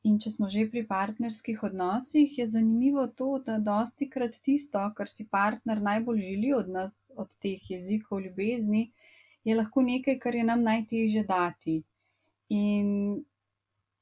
in 0.04 0.20
če 0.24 0.30
smo 0.34 0.48
že 0.50 0.64
pri 0.74 0.82
partnerskih 0.88 1.64
odnosih, 1.68 2.38
je 2.40 2.48
zanimivo 2.56 3.04
to, 3.22 3.28
da 3.46 3.58
dosti 3.60 4.08
krat 4.10 4.38
tisto, 4.48 4.82
kar 4.98 5.10
si 5.10 5.26
partner 5.38 5.82
najbolj 5.82 6.22
želi 6.28 6.54
od 6.58 6.70
nas, 6.70 7.12
od 7.18 7.30
teh 7.46 7.70
jezikov 7.72 8.22
ljubezni, 8.26 8.84
je 9.44 9.56
lahko 9.56 9.82
nekaj, 9.82 10.20
kar 10.20 10.36
je 10.36 10.44
nam 10.44 10.64
najtežje 10.64 11.24
dati. 11.28 11.82
In 12.50 13.24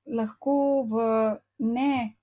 lahko 0.05 0.55
v 0.89 1.03
ne 1.59 2.15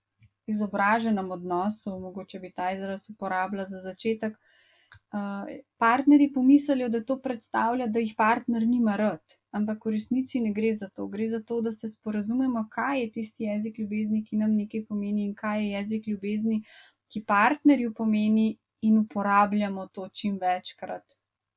izobraženem 0.46 1.30
odnosu, 1.30 1.99
mogoče 2.00 2.38
bi 2.38 2.52
ta 2.52 2.70
izraz 2.73 3.08
uporabila 3.11 3.64
za 3.66 3.80
začetek, 3.80 4.37
uh, 4.37 5.49
partnerji 5.78 6.32
pomislijo, 6.32 6.88
da 6.88 7.02
to 7.04 7.18
predstavlja, 7.23 7.87
da 7.87 7.99
jih 7.99 8.14
partner 8.18 8.66
nima 8.66 8.96
rad. 8.96 9.23
Ampak 9.50 9.87
v 9.87 9.94
resnici 9.96 10.40
ne 10.40 10.52
gre 10.52 10.75
za 10.76 10.88
to. 10.88 11.06
Gre 11.08 11.28
za 11.28 11.40
to, 11.42 11.61
da 11.61 11.73
se 11.73 11.88
sporazumemo, 11.88 12.66
kaj 12.70 13.00
je 13.00 13.11
tisti 13.12 13.49
jezik 13.49 13.78
ljubezni, 13.78 14.25
ki 14.25 14.37
nam 14.37 14.54
nekaj 14.54 14.85
pomeni, 14.87 15.25
in 15.25 15.35
kaj 15.35 15.64
je 15.64 15.70
jezik 15.70 16.06
ljubezni, 16.06 16.62
ki 17.08 17.25
partnerju 17.25 17.94
pomeni, 17.94 18.58
in 18.82 18.99
uporabljamo 18.99 19.87
to 19.87 20.08
čim 20.08 20.38
večkrat. 20.40 21.16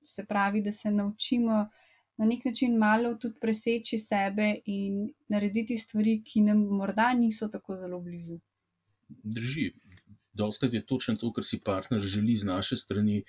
Se 0.10 0.26
pravi, 0.26 0.62
da 0.66 0.72
se 0.72 0.92
naučimo 0.92 1.68
na 2.20 2.26
nek 2.26 2.46
način 2.46 2.78
malo 2.78 3.14
tudi 3.16 3.36
preseči 3.42 4.00
sebe 4.00 4.48
in 4.66 5.06
narediti 5.32 5.78
stvari, 5.78 6.18
ki 6.24 6.42
nam 6.42 6.66
morda 6.82 7.14
niso 7.14 7.48
tako 7.48 7.78
zelo 7.80 8.00
blizu. 8.04 8.40
Drži. 9.10 9.70
Doskrat 10.34 10.74
je 10.74 10.86
točno 10.86 11.16
to, 11.16 11.32
kar 11.34 11.44
si 11.44 11.60
partner 11.66 12.02
želi 12.02 12.36
z 12.36 12.46
naše 12.46 12.78
strani, 12.78 13.24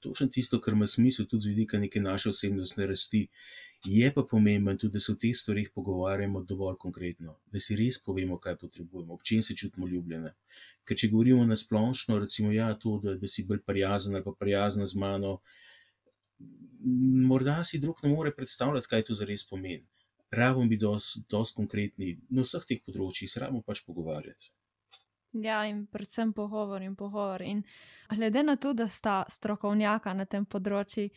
točno 0.00 0.26
tisto, 0.26 0.60
kar 0.60 0.74
ima 0.74 0.86
smisel 0.86 1.26
tudi 1.26 1.42
z 1.42 1.52
vidika 1.54 1.78
neke 1.78 2.00
naše 2.00 2.28
osebnostne 2.28 2.86
rasti. 2.86 3.26
Je 3.84 4.12
pa 4.14 4.22
pomembno 4.30 4.76
tudi, 4.76 4.92
da 4.92 5.00
se 5.00 5.12
o 5.12 5.14
teh 5.14 5.34
stvarih 5.36 5.70
pogovarjamo 5.74 6.42
dovolj 6.42 6.76
konkretno, 6.78 7.38
da 7.52 7.62
si 7.62 7.76
res 7.78 7.98
povemo, 8.04 8.38
kaj 8.38 8.56
potrebujemo, 8.60 9.14
ob 9.14 9.22
čem 9.26 9.42
se 9.42 9.56
čutimo 9.58 9.88
ljubljene. 9.90 10.34
Ker 10.86 10.98
če 10.98 11.10
govorimo 11.14 11.46
na 11.46 11.56
splošno, 11.56 12.18
recimo, 12.22 12.52
ja, 12.52 12.68
to, 12.74 13.00
da, 13.02 13.16
da 13.18 13.30
si 13.30 13.46
bolj 13.46 13.62
prijazen 13.66 14.14
ali 14.14 14.24
pa 14.24 14.34
prijazna 14.38 14.86
z 14.86 15.02
mano, 15.02 15.40
morda 17.28 17.64
si 17.64 17.78
drug 17.78 18.00
ne 18.02 18.10
more 18.14 18.32
predstavljati, 18.34 18.90
kaj 18.90 19.04
to 19.08 19.14
zares 19.14 19.46
pomeni. 19.48 19.86
Rabimo 20.30 20.66
biti 20.68 20.86
dosti 21.30 21.56
konkretni 21.56 22.16
na 22.30 22.42
vseh 22.46 22.64
teh 22.68 22.80
področjih, 22.86 23.30
se 23.30 23.40
rabimo 23.40 23.62
pač 23.66 23.84
pogovarjati. 23.86 24.52
Ja, 25.32 25.62
in 25.64 25.86
predvsem 25.88 26.32
pogovor 26.36 26.82
in 26.82 26.94
pogovor. 26.96 27.42
In 27.42 27.62
glede 28.10 28.42
na 28.42 28.56
to, 28.56 28.72
da 28.76 28.88
sta 28.88 29.22
strokovnjaka 29.28 30.12
na 30.12 30.26
tem 30.28 30.44
področju, 30.44 31.08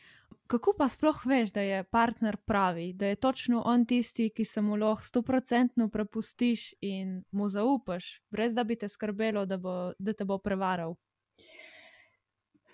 kako 0.47 0.73
pa 0.77 0.87
sploh 0.91 1.19
veš, 1.27 1.51
da 1.51 1.63
je 1.65 1.83
partner 1.83 2.37
pravi, 2.37 2.93
da 2.93 3.11
je 3.11 3.19
točno 3.19 3.63
on 3.65 3.83
tisti, 3.85 4.29
ki 4.31 4.45
se 4.45 4.61
mu 4.61 4.77
lahko 4.79 5.03
stoprocentno 5.03 5.89
prepustiš 5.91 6.73
in 6.81 7.23
mu 7.31 7.49
zaupaš, 7.49 8.21
brez 8.31 8.55
da 8.55 8.63
bi 8.63 8.79
te 8.79 8.87
skrbelo, 8.87 9.45
da, 9.45 9.57
bo, 9.57 9.91
da 9.99 10.13
te 10.13 10.23
bo 10.23 10.39
prevaral? 10.39 10.95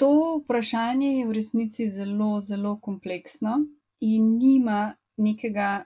To 0.01 0.41
vprašanje 0.41 1.07
je 1.13 1.25
v 1.27 1.33
resnici 1.37 1.85
zelo, 1.93 2.39
zelo 2.41 2.71
kompleksno 2.81 3.51
in 4.01 4.31
nima 4.37 4.95
nekega 5.17 5.83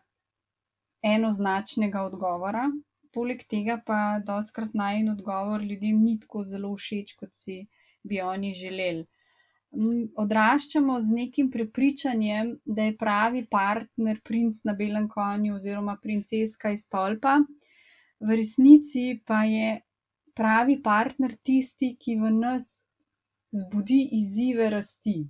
enoznačnega 1.03 2.03
odgovora. 2.07 2.69
Poleg 3.12 3.43
tega 3.51 3.75
pa 3.86 3.98
doskrat 4.24 4.72
najen 4.74 5.10
odgovor 5.12 5.63
ljudem 5.63 6.00
ni 6.03 6.13
tako 6.22 6.45
zelo 6.48 6.72
všeč, 6.77 7.12
kot 7.19 7.34
si 7.36 7.57
bi 8.07 8.22
oni 8.24 8.53
želeli. 8.55 9.03
Odraščamo 10.24 10.95
z 11.01 11.17
nekim 11.19 11.51
prepričanjem, 11.51 12.53
da 12.63 12.88
je 12.88 12.95
pravi 12.95 13.43
partner 13.51 14.24
princ 14.24 14.63
na 14.63 14.77
belem 14.79 15.10
konju 15.12 15.57
oziroma 15.60 15.98
princeska 16.01 16.72
iz 16.72 16.88
stolpa, 16.88 17.36
v 18.24 18.39
resnici 18.39 19.19
pa 19.27 19.43
je 19.43 19.75
pravi 20.39 20.79
partner 20.84 21.36
tisti, 21.43 21.98
ki 22.00 22.15
v 22.24 22.31
nas 22.39 22.84
zbudi 23.55 24.09
izzive 24.12 24.69
rasti. 24.69 25.27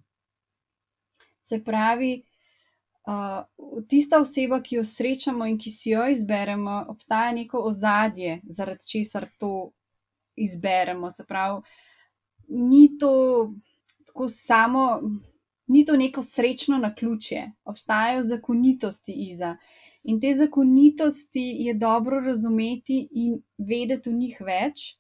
Se 1.40 1.64
pravi, 1.64 2.24
uh, 3.08 3.86
tista 3.88 4.20
oseba, 4.22 4.62
ki 4.62 4.80
jo 4.80 4.86
srečamo 4.86 5.46
in 5.46 5.60
ki 5.62 5.72
si 5.72 5.94
jo 5.94 6.08
izberemo, 6.10 6.86
obstaja 6.90 7.32
neko 7.38 7.62
ozadje, 7.70 8.40
zaradi 8.50 8.90
česar 8.90 9.28
to 9.40 9.72
izberemo. 10.36 11.12
Se 11.12 11.26
pravi, 11.26 11.62
ni 12.48 12.98
to 12.98 13.54
tako 14.08 14.30
samo, 14.30 15.02
ni 15.68 15.86
to 15.86 15.98
neko 15.98 16.22
srečno 16.22 16.78
na 16.78 16.94
ključje, 16.96 17.52
obstajajo 17.66 18.24
zakonitosti 18.24 19.14
iza. 19.30 19.58
In 20.04 20.20
te 20.22 20.36
zakonitosti 20.36 21.46
je 21.60 21.74
dobro 21.74 22.20
razumeti 22.20 23.08
in 23.12 23.40
vedeti 23.58 24.10
o 24.10 24.14
njih 24.14 24.38
več. 24.42 24.94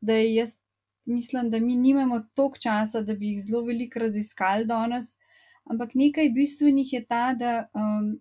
Zdaj, 0.00 0.34
jaz 0.34 0.58
mislim, 1.04 1.50
da 1.50 1.60
mi 1.60 1.76
nimamo 1.76 2.20
toliko 2.34 2.58
časa, 2.58 3.02
da 3.02 3.14
bi 3.14 3.28
jih 3.28 3.42
zelo 3.42 3.62
veliko 3.64 3.98
raziskali 3.98 4.66
danes, 4.66 5.16
ampak 5.64 5.94
nekaj 5.94 6.28
bistvenih 6.28 6.92
je 6.92 7.04
ta, 7.06 7.34
da 7.34 7.68
um, 7.74 8.14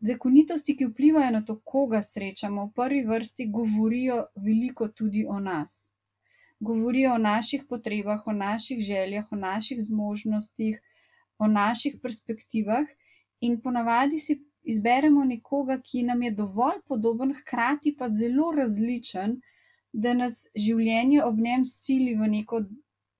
zakonitosti, 0.00 0.76
ki 0.76 0.86
vplivajo 0.86 1.30
na 1.30 1.44
to, 1.44 1.58
koga 1.64 2.02
srečamo, 2.02 2.66
v 2.66 2.72
prvi 2.74 3.04
vrsti 3.06 3.46
govorijo 3.52 4.24
veliko 4.36 4.88
tudi 4.88 5.26
o 5.28 5.40
nas. 5.40 5.94
Govorijo 6.60 7.14
o 7.14 7.18
naših 7.18 7.64
potrebah, 7.68 8.26
o 8.26 8.32
naših 8.32 8.80
željah, 8.82 9.32
o 9.32 9.36
naših 9.36 9.82
zmožnostih, 9.82 10.80
o 11.38 11.46
naših 11.46 11.98
perspektivah, 12.02 12.86
in 13.40 13.60
ponavadi 13.60 14.18
si 14.18 14.40
izberemo 14.62 15.24
nekoga, 15.24 15.78
ki 15.80 16.02
nam 16.02 16.22
je 16.22 16.30
dovolj 16.30 16.80
podoben, 16.86 17.34
hkrati 17.34 17.94
pa 17.98 18.08
zelo 18.10 18.50
različen, 18.56 19.38
da 19.98 20.14
nas 20.14 20.44
življenje 20.56 21.22
ob 21.24 21.40
njem 21.42 21.64
sili 21.68 22.14
v 22.18 22.28
neko 22.36 22.62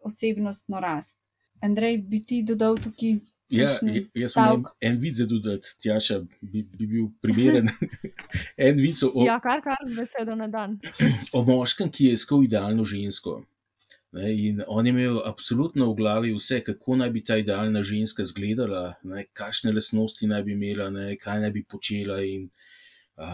osebnostno 0.07 0.81
rast. 0.81 1.19
Andrej, 1.65 1.99
bi 2.11 2.23
ti 2.23 2.43
dodal 2.47 2.79
tukaj 2.79 3.19
Ja, 3.49 3.71
jaz 4.13 4.35
sem 4.35 4.65
en 4.85 4.97
vid 5.01 5.17
za 5.17 5.25
dodati, 5.25 5.71
Tjaša 5.81 6.19
bi, 6.45 6.61
bi 6.63 6.87
bil 6.87 7.07
primeren. 7.25 7.71
en 8.67 8.77
vid 8.77 9.01
o, 9.09 9.25
ja, 9.25 9.39
kar 9.41 9.63
kar 9.65 9.81
z 9.89 9.97
besedo 9.97 10.35
na 10.37 10.51
dan. 10.53 10.77
o 11.33 11.41
moškem, 11.47 11.89
ki 11.89 12.11
je 12.11 12.19
iskal 12.19 12.45
idealno 12.45 12.85
žensko. 12.85 13.39
Ne, 14.13 14.35
in 14.37 14.61
on 14.69 14.87
je 14.87 14.93
imel 14.93 15.23
absolutno 15.25 15.89
v 15.89 15.97
glavi 15.97 16.35
vse, 16.37 16.61
kako 16.65 17.01
naj 17.01 17.11
bi 17.15 17.25
ta 17.25 17.39
idealna 17.41 17.81
ženska 17.83 18.25
izgledala, 18.25 18.99
kakšne 19.37 19.73
lasnosti 19.73 20.29
naj 20.29 20.45
bi 20.45 20.53
imela, 20.53 20.91
ne, 20.93 21.15
kaj 21.17 21.41
naj 21.47 21.55
bi 21.57 21.65
počela. 21.65 22.21
In, 22.25 22.51
a, 22.53 22.78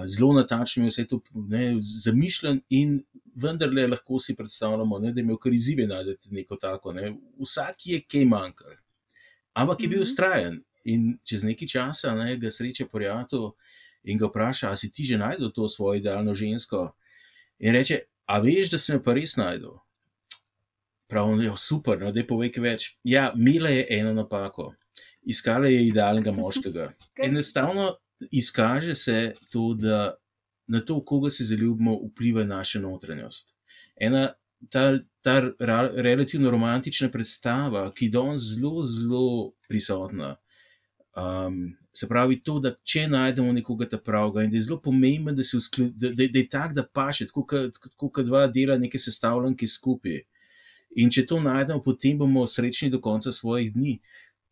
zelo 0.07 0.33
natančno 0.33 0.85
je 0.85 0.93
vse 0.93 1.07
to 1.09 1.21
ne, 1.35 1.77
zamišljen, 2.05 2.63
in 2.71 3.03
vendarle 3.35 3.87
lahko 3.87 4.19
si 4.19 4.37
predstavljamo, 4.37 4.99
ne, 4.99 5.13
da 5.13 5.21
je 5.21 5.25
imel 5.25 5.37
kar 5.37 5.53
izzive 5.53 5.87
najti 5.87 6.35
neko 6.35 6.57
tako. 6.57 6.93
Ne. 6.93 7.13
Vsak 7.41 7.87
je 7.87 8.01
kaj 8.09 8.25
manjkal 8.25 8.79
ampak 9.55 9.81
je 9.81 9.89
bil 9.89 10.03
ustrajen. 10.03 10.63
In 10.85 11.17
čez 11.25 11.47
nekaj 11.47 11.69
časa 11.69 12.13
ne, 12.13 12.35
ga 12.37 12.51
sreča 12.53 12.85
prijatelj 12.93 13.55
in 14.05 14.19
ga 14.21 14.29
vpraša, 14.29 14.69
ali 14.69 14.77
si 14.77 14.91
ti 14.93 15.07
že 15.09 15.17
najdel 15.17 15.49
to 15.55 15.69
svojo 15.69 15.97
idealno 16.03 16.35
žensko. 16.35 16.91
In 17.65 17.73
reče, 17.73 18.03
a 18.29 18.39
veš, 18.39 18.75
da 18.75 18.79
sem 18.79 18.99
jo 18.99 19.03
pa 19.03 19.15
res 19.17 19.39
najdel. 19.41 19.79
Pravno 21.09 21.41
je 21.41 21.53
super, 21.57 21.97
no, 22.01 22.13
da 22.13 22.21
je 22.21 22.27
povej 22.27 22.53
več. 22.61 22.91
Ja, 23.05 23.33
Mila 23.37 23.73
je 23.73 23.87
eno 23.97 24.13
napako, 24.13 24.75
iskala 25.23 25.73
je 25.73 25.87
idealnega 25.89 26.33
moškega. 26.41 26.91
Enostavno 27.17 27.95
izkaže 28.31 28.95
se 28.95 29.35
to, 29.51 29.75
da 29.79 30.15
na 30.67 30.81
to, 30.81 31.05
koga 31.05 31.31
se 31.31 31.45
zaljubimo, 31.45 31.99
vpliva 32.09 32.45
naša 32.45 32.81
notranjost. 32.81 33.55
Ena 33.97 34.33
ta, 34.71 34.99
ta 35.23 35.41
relativno 35.97 36.51
romantična 36.51 37.11
predstava, 37.11 37.91
ki 37.93 38.07
je 38.07 38.11
danes 38.11 38.43
zelo, 38.55 38.85
zelo 38.85 39.53
prisotna. 39.69 40.37
Um, 41.17 41.77
se 41.93 42.09
pravi, 42.09 42.41
to, 42.43 42.59
da 42.59 42.75
če 42.83 43.07
najdemo 43.09 43.53
nekoga 43.53 43.87
ta 43.89 43.99
pravega 43.99 44.43
in 44.43 44.51
da 44.51 44.57
je 44.57 44.65
zelo 44.67 44.81
pomembno, 44.83 45.33
da, 45.33 45.45
da, 45.45 46.11
da, 46.11 46.27
da 46.27 46.39
je 46.39 46.49
tak, 46.49 46.73
da 46.75 46.83
paše, 46.83 47.29
tako 47.31 48.09
kot 48.09 48.25
dva 48.27 48.47
dela 48.47 48.79
neke 48.79 48.99
sestavljanke 48.99 49.69
skupaj. 49.71 50.25
In 50.97 51.11
če 51.11 51.27
to 51.27 51.41
najdemo, 51.43 51.83
potem 51.83 52.19
bomo 52.19 52.47
srečni 52.47 52.91
do 52.91 53.01
konca 53.03 53.33
svojih 53.33 53.73
dni. 53.75 53.99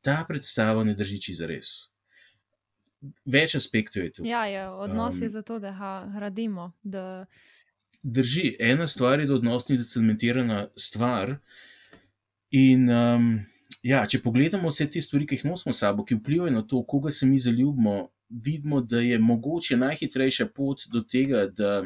Ta 0.02 0.23
predstava 0.28 0.83
ne 0.85 0.95
drži 0.99 1.21
čisto 1.23 1.47
res. 1.47 1.92
Več 3.26 3.54
aspektov 3.59 4.04
je 4.04 4.11
tu. 4.12 4.26
Ja, 4.26 4.44
je, 4.47 4.66
odnos 4.68 5.16
um, 5.18 5.23
je 5.23 5.28
zato, 5.28 5.59
da 5.59 5.73
ga 5.78 5.94
gradimo. 6.14 6.73
Da 6.82 7.26
drži. 8.02 8.56
Ena 8.61 8.87
stvar 8.87 9.21
je, 9.21 9.26
da 9.26 9.35
odnos 9.35 9.68
ni 9.68 9.76
zacementirana 9.76 10.66
stvar. 10.76 11.37
In 12.50 12.90
um, 12.90 13.28
ja, 13.82 14.04
če 14.06 14.21
pogledamo 14.23 14.71
vse 14.71 14.88
te 14.90 15.02
stvari, 15.02 15.26
ki 15.26 15.38
jih 15.38 15.47
nosimo 15.49 15.73
s 15.73 15.82
sabo, 15.82 16.04
ki 16.04 16.18
vplivajo 16.21 16.52
na 16.52 16.62
to, 16.68 16.82
koga 16.88 17.11
se 17.11 17.26
mi 17.26 17.38
zaljubimo, 17.38 18.11
vidimo, 18.28 18.80
da 18.80 19.00
je 19.00 19.18
mogoče 19.18 19.76
najhitrejša 19.76 20.49
pot 20.54 20.87
do 20.92 21.02
tega, 21.02 21.47
da 21.47 21.82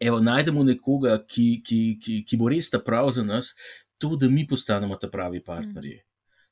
evo, 0.00 0.20
najdemo 0.20 0.64
nekoga, 0.64 1.18
ki, 1.28 1.62
ki, 1.66 1.80
ki, 2.02 2.22
ki 2.28 2.38
bo 2.38 2.50
res 2.52 2.70
ta 2.70 2.80
prav 2.82 3.10
za 3.16 3.24
nas, 3.24 3.52
to, 3.98 4.16
da 4.16 4.28
mi 4.28 4.46
postanemo 4.48 4.96
ta 4.96 5.10
pravi 5.10 5.42
partnerji. 5.44 6.00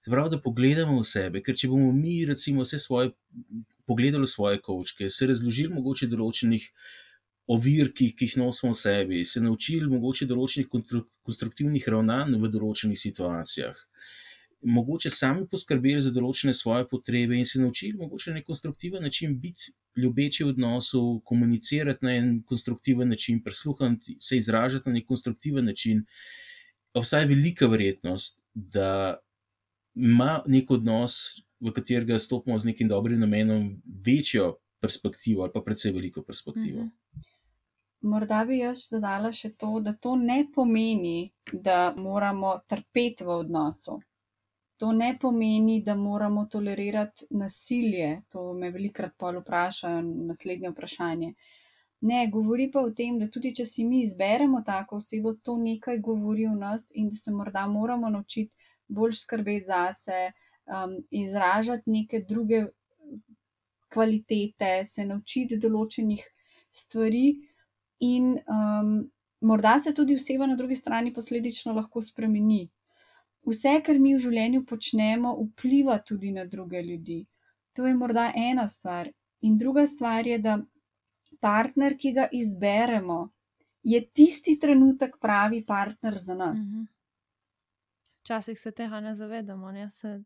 Se 0.05 0.11
pravi, 0.11 0.31
da 0.33 0.41
pogledamo 0.41 1.01
v 1.01 1.05
sebe, 1.05 1.43
ker 1.45 1.57
če 1.61 1.69
bomo 1.69 1.91
mi, 1.93 2.23
recimo, 2.25 2.65
vse 2.65 2.79
svoje, 2.81 3.13
pogledali 3.89 4.27
svoje 4.27 4.61
kočke, 4.65 5.11
se 5.13 5.29
razložili 5.29 5.75
mogoče 5.75 6.09
določenih 6.09 6.65
ovir, 7.51 7.91
ki, 7.93 8.13
ki 8.17 8.31
jih 8.31 8.39
nosimo 8.41 8.73
v 8.73 8.79
sebi, 8.81 9.21
se 9.27 9.43
naučili 9.45 9.91
mogoče 9.91 10.29
določenih 10.31 10.71
konstruktivnih 10.71 11.89
ravnanj 11.95 12.39
v 12.41 12.53
določenih 12.57 13.01
situacijah. 13.01 13.87
mogoče 14.63 15.11
sami 15.11 15.47
poskrbeli 15.49 16.03
za 16.05 16.11
določene 16.13 16.53
svoje 16.53 16.85
potrebe 16.89 17.37
in 17.37 17.47
se 17.49 17.61
naučili, 17.61 17.97
mogoče 17.97 18.35
na 18.35 18.43
konstruktiven 18.45 19.03
način 19.03 19.39
biti 19.41 19.73
ljubeči 19.97 20.45
v 20.45 20.51
odnosu, 20.53 21.23
komunicirati 21.25 22.05
na 22.05 22.13
en 22.19 22.43
konstruktiven 22.43 23.09
način, 23.09 23.41
prisluhniti, 23.43 24.19
se 24.21 24.37
izražati 24.37 24.89
na 24.89 24.99
nek 24.99 25.07
konstruktiven 25.09 25.65
način. 25.65 26.05
Obstaja 26.93 27.25
velika 27.27 27.67
verjetnost, 27.73 28.37
da 28.55 29.17
ima 29.95 30.43
nek 30.47 30.71
odnos, 30.71 31.43
v 31.61 31.73
katerega 31.77 32.19
stopimo 32.19 32.59
z 32.59 32.71
nekim 32.71 32.89
dobrim 32.89 33.21
namenom, 33.21 33.83
večjo 34.07 34.57
perspektivo 34.81 35.43
ali 35.43 35.53
pa 35.53 35.61
predvsej 35.61 35.93
veliko 35.93 36.23
perspektivo. 36.23 36.85
Mhm. 36.85 37.27
Morda 38.01 38.45
bi 38.49 38.59
jaz 38.59 38.87
dodala 38.89 39.29
še 39.33 39.51
to, 39.61 39.75
da 39.85 39.93
to 39.93 40.15
ne 40.17 40.47
pomeni, 40.55 41.33
da 41.53 41.93
moramo 41.97 42.55
trpeti 42.69 43.25
v 43.25 43.35
odnosu. 43.43 43.99
To 44.81 44.93
ne 44.97 45.11
pomeni, 45.21 45.83
da 45.85 45.95
moramo 45.95 46.47
tolerirati 46.49 47.27
nasilje. 47.37 48.23
To 48.33 48.55
me 48.57 48.71
velikrat 48.71 49.13
pol 49.21 49.43
vprašajo, 49.43 50.01
naslednje 50.31 50.71
vprašanje. 50.73 51.35
Ne, 52.01 52.23
govori 52.33 52.71
pa 52.73 52.81
o 52.81 52.89
tem, 52.97 53.19
da 53.21 53.29
tudi 53.29 53.53
če 53.59 53.67
si 53.69 53.85
mi 53.85 54.01
izberemo 54.07 54.63
tako 54.65 55.03
osebo, 55.03 55.35
to 55.45 55.59
nekaj 55.61 56.01
govori 56.01 56.47
o 56.49 56.55
nas 56.57 56.89
in 56.95 57.11
da 57.11 57.21
se 57.21 57.31
morda 57.31 57.67
moramo 57.69 58.09
naučiti 58.09 58.60
bolj 58.91 59.15
skrbeti 59.23 59.67
zase, 59.67 60.33
um, 60.67 60.97
izražati 61.11 61.91
neke 61.91 62.25
druge 62.29 62.65
kvalitete, 63.91 64.85
se 64.87 65.07
naučiti 65.07 65.59
določenih 65.59 66.27
stvari, 66.71 67.25
in 68.01 68.37
um, 68.49 68.93
morda 69.41 69.79
se 69.81 69.93
tudi 69.95 70.15
oseba 70.15 70.47
na 70.47 70.57
drugi 70.57 70.77
strani 70.77 71.13
posledično 71.15 71.75
lahko 71.77 72.03
spremeni. 72.03 72.69
Vse, 73.47 73.81
kar 73.85 73.99
mi 73.99 74.15
v 74.15 74.21
življenju 74.25 74.65
počnemo, 74.69 75.33
vpliva 75.41 75.99
tudi 76.07 76.33
na 76.33 76.45
druge 76.45 76.83
ljudi. 76.85 77.25
To 77.77 77.87
je 77.87 77.95
morda 77.97 78.31
ena 78.37 78.69
stvar. 78.69 79.09
In 79.43 79.57
druga 79.59 79.87
stvar 79.89 80.27
je, 80.27 80.39
da 80.39 80.59
partner, 81.41 81.97
ki 81.97 82.13
ga 82.13 82.27
izberemo, 82.37 83.21
je 83.83 84.01
tisti 84.05 84.59
trenutek 84.61 85.17
pravi 85.21 85.63
partner 85.65 86.19
za 86.21 86.35
nas. 86.35 86.61
Mhm. 86.61 86.89
Včasih 88.21 88.61
se 88.61 88.71
tega 88.71 89.01
ne 89.01 89.15
zavedamo, 89.15 89.73
ne? 89.73 89.91
Se... 89.91 90.23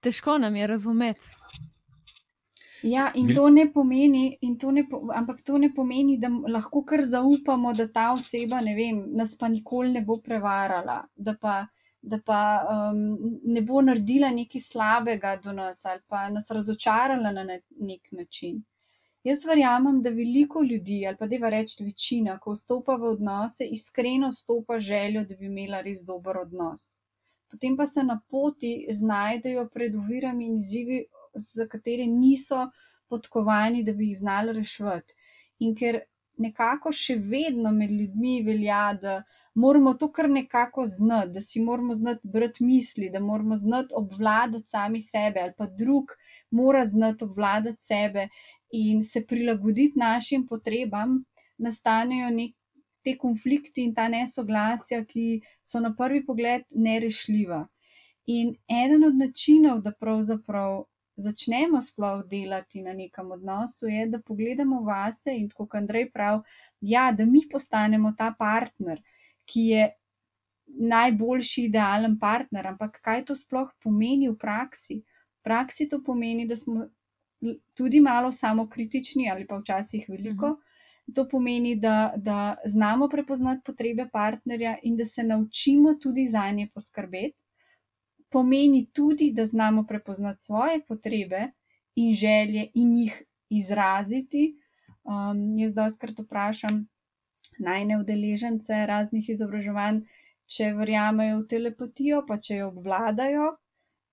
težko 0.00 0.38
nam 0.38 0.56
je 0.56 0.66
razumeti. 0.66 1.28
Ja, 2.82 3.12
in 3.14 3.34
to 3.34 3.48
ne 3.50 3.72
pomeni, 3.72 4.38
in 4.40 4.58
to 4.58 4.70
ne, 4.70 4.84
ampak 5.14 5.40
to 5.42 5.58
ne 5.58 5.70
pomeni, 5.74 6.18
da 6.20 6.28
lahko 6.28 6.84
kar 6.84 7.02
zaupamo, 7.04 7.72
da 7.74 7.88
ta 7.92 8.10
oseba, 8.12 8.60
ne 8.60 8.74
vem, 8.76 9.00
nas 9.16 9.36
pa 9.38 9.48
nikoli 9.48 9.92
ne 9.92 10.02
bo 10.04 10.18
prevarala, 10.20 11.00
da 11.16 11.34
pa, 11.40 11.56
da 12.02 12.20
pa 12.24 12.40
um, 12.70 13.00
ne 13.44 13.62
bo 13.62 13.80
naredila 13.82 14.30
nekaj 14.30 14.60
slabega 14.60 15.36
do 15.42 15.52
nas 15.56 15.84
ali 15.84 16.04
pa 16.06 16.28
nas 16.30 16.50
razočarala 16.50 17.32
na 17.32 17.44
nek 17.44 18.12
način. 18.12 18.62
Jaz 19.26 19.42
verjamem, 19.44 20.02
da 20.02 20.12
veliko 20.14 20.62
ljudi, 20.62 21.00
ali 21.06 21.16
pa 21.16 21.26
deva 21.26 21.48
reči 21.50 21.82
večina, 21.84 22.38
ko 22.38 22.52
vstopa 22.54 22.94
v 23.00 23.08
odnose, 23.16 23.66
iskreno 23.66 24.30
stopa 24.32 24.78
željo, 24.78 25.24
da 25.24 25.34
bi 25.34 25.48
imela 25.48 25.80
res 25.80 26.04
dober 26.04 26.38
odnos. 26.44 27.00
Potem 27.50 27.76
pa 27.76 27.86
se 27.86 28.02
na 28.02 28.20
poti 28.30 28.86
znajdejo 28.90 29.68
pred 29.74 29.94
ovirami 29.94 30.46
in 30.46 30.58
izzivi, 30.58 31.04
za 31.36 31.66
katere 31.68 32.06
niso 32.06 32.70
podkovani, 33.08 33.84
da 33.84 33.92
bi 33.92 34.08
jih 34.08 34.18
znali 34.18 34.52
rešiti. 34.52 35.14
In 35.58 35.74
ker 35.76 36.00
nekako 36.36 36.92
še 36.92 37.16
vedno 37.16 37.72
med 37.72 37.90
ljudmi 37.90 38.42
velja, 38.44 38.80
da 39.02 39.16
moramo 39.54 39.94
to 39.94 40.10
kar 40.12 40.28
nekako 40.30 40.86
znati, 40.86 41.32
da 41.32 41.40
si 41.40 41.60
moramo 41.60 41.94
znati 41.94 42.28
brati 42.32 42.64
misli, 42.64 43.10
da 43.10 43.20
moramo 43.20 43.56
znati 43.56 43.94
obvladati 43.96 44.68
sami 44.68 45.00
sebe, 45.00 45.40
ali 45.40 45.54
pa 45.58 45.66
drug 45.66 46.12
mora 46.50 46.84
znati 46.86 47.24
obvladati 47.24 47.82
sebe 47.84 48.28
in 48.72 49.04
se 49.04 49.26
prilagoditi 49.26 49.98
našim 49.98 50.46
potrebam, 50.46 51.24
nastanejo 51.58 52.30
nek. 52.30 52.56
Te 53.06 53.14
konflikti 53.14 53.84
in 53.86 53.94
ta 53.94 54.08
nesoglasja, 54.10 55.04
ki 55.06 55.40
so 55.62 55.78
na 55.80 55.92
prvi 55.94 56.24
pogled 56.26 56.66
nerešljiva. 56.74 57.62
In 58.34 58.56
eden 58.66 59.06
od 59.06 59.14
načinov, 59.14 59.84
da 59.86 59.92
pravzaprav 59.94 60.80
začnemo 61.16 61.80
sploh 61.82 62.24
delati 62.28 62.82
na 62.82 62.92
nekem 62.92 63.30
odnosu, 63.32 63.86
je, 63.86 64.06
da 64.10 64.18
pogledamo 64.20 64.80
vase 64.84 65.36
in 65.38 65.48
tako, 65.48 65.66
kot 65.66 65.78
Andrej 65.80 66.10
pravi, 66.12 66.42
ja, 66.80 67.12
da 67.12 67.24
mi 67.24 67.46
postanemo 67.52 68.12
ta 68.18 68.32
partner, 68.38 69.00
ki 69.46 69.68
je 69.70 69.86
najboljši 70.66 71.64
idealen 71.70 72.18
partner. 72.18 72.66
Ampak 72.66 73.00
kaj 73.02 73.24
to 73.30 73.36
sploh 73.36 73.70
pomeni 73.82 74.28
v 74.28 74.36
praksi? 74.36 75.00
V 75.40 75.46
praksi 75.46 75.88
to 75.88 76.02
pomeni, 76.02 76.46
da 76.46 76.56
smo 76.56 76.88
tudi 77.74 78.00
malo 78.00 78.32
samokritični 78.32 79.30
ali 79.30 79.46
pa 79.46 79.58
včasih 79.60 80.08
veliko. 80.08 80.56
To 81.14 81.28
pomeni, 81.28 81.76
da, 81.76 82.12
da 82.16 82.56
znamo 82.64 83.08
prepoznati 83.08 83.62
potrebe 83.64 84.08
partnerja 84.12 84.76
in 84.82 84.96
da 84.96 85.04
se 85.04 85.22
naučimo 85.22 85.94
tudi 86.02 86.28
za 86.28 86.50
nje 86.50 86.68
poskrbeti 86.74 87.36
pomeni 88.36 88.86
tudi, 88.92 89.32
da 89.32 89.46
znamo 89.46 89.84
prepoznati 89.86 90.42
svoje 90.42 90.84
potrebe 90.88 91.50
in 91.94 92.14
želje 92.14 92.70
in 92.74 92.92
jih 92.98 93.22
izraziti. 93.48 94.56
Um, 95.04 95.58
jaz 95.58 95.74
doskrat 95.74 96.18
vprašam 96.18 96.86
najne 97.58 97.96
udeležence 98.00 98.86
raznih 98.86 99.28
izobraževanj, 99.30 100.02
če 100.46 100.72
verjamejo 100.74 101.38
v 101.38 101.46
telepatijo, 101.48 102.24
pa 102.28 102.36
če 102.38 102.58
jo 102.58 102.68
obvladajo, 102.68 103.46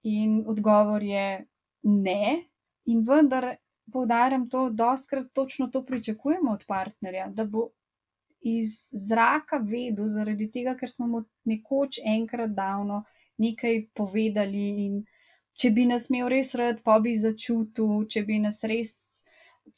in 0.03 0.43
odgovor 0.47 1.03
je 1.03 1.45
ne. 1.83 2.37
In 2.85 3.03
vendar 3.07 3.55
poudarjam 3.91 4.49
to, 4.49 4.69
da 4.69 4.85
doskrat 4.85 5.33
točno 5.33 5.67
to 5.67 5.85
pričakujemo 5.85 6.51
od 6.51 6.65
partnerja, 6.67 7.27
da 7.27 7.45
bo 7.45 7.69
iz 8.43 8.89
zraka 8.91 9.57
vedel, 9.57 10.09
zaradi 10.09 10.49
tega, 10.51 10.75
ker 10.75 10.91
smo 10.91 11.07
mu 11.07 11.23
nekoč 11.45 11.99
enkrat 12.05 12.51
davno 12.51 13.03
nekaj 13.37 13.85
povedali. 13.95 14.65
In 14.85 14.99
če 15.53 15.71
bi 15.71 15.85
nas 15.85 16.09
imel 16.09 16.29
res 16.33 16.53
rad, 16.59 16.81
pa 16.83 16.99
bi 16.99 17.15
začutil, 17.17 18.03
če 18.09 18.25
bi 18.27 18.39
nas 18.43 18.59
res 18.63 18.93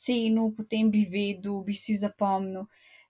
cenil, 0.01 0.51
potem 0.57 0.89
bi 0.91 1.05
vedel, 1.11 1.61
bi 1.63 1.77
si 1.77 1.97
zapomnil. 2.01 2.65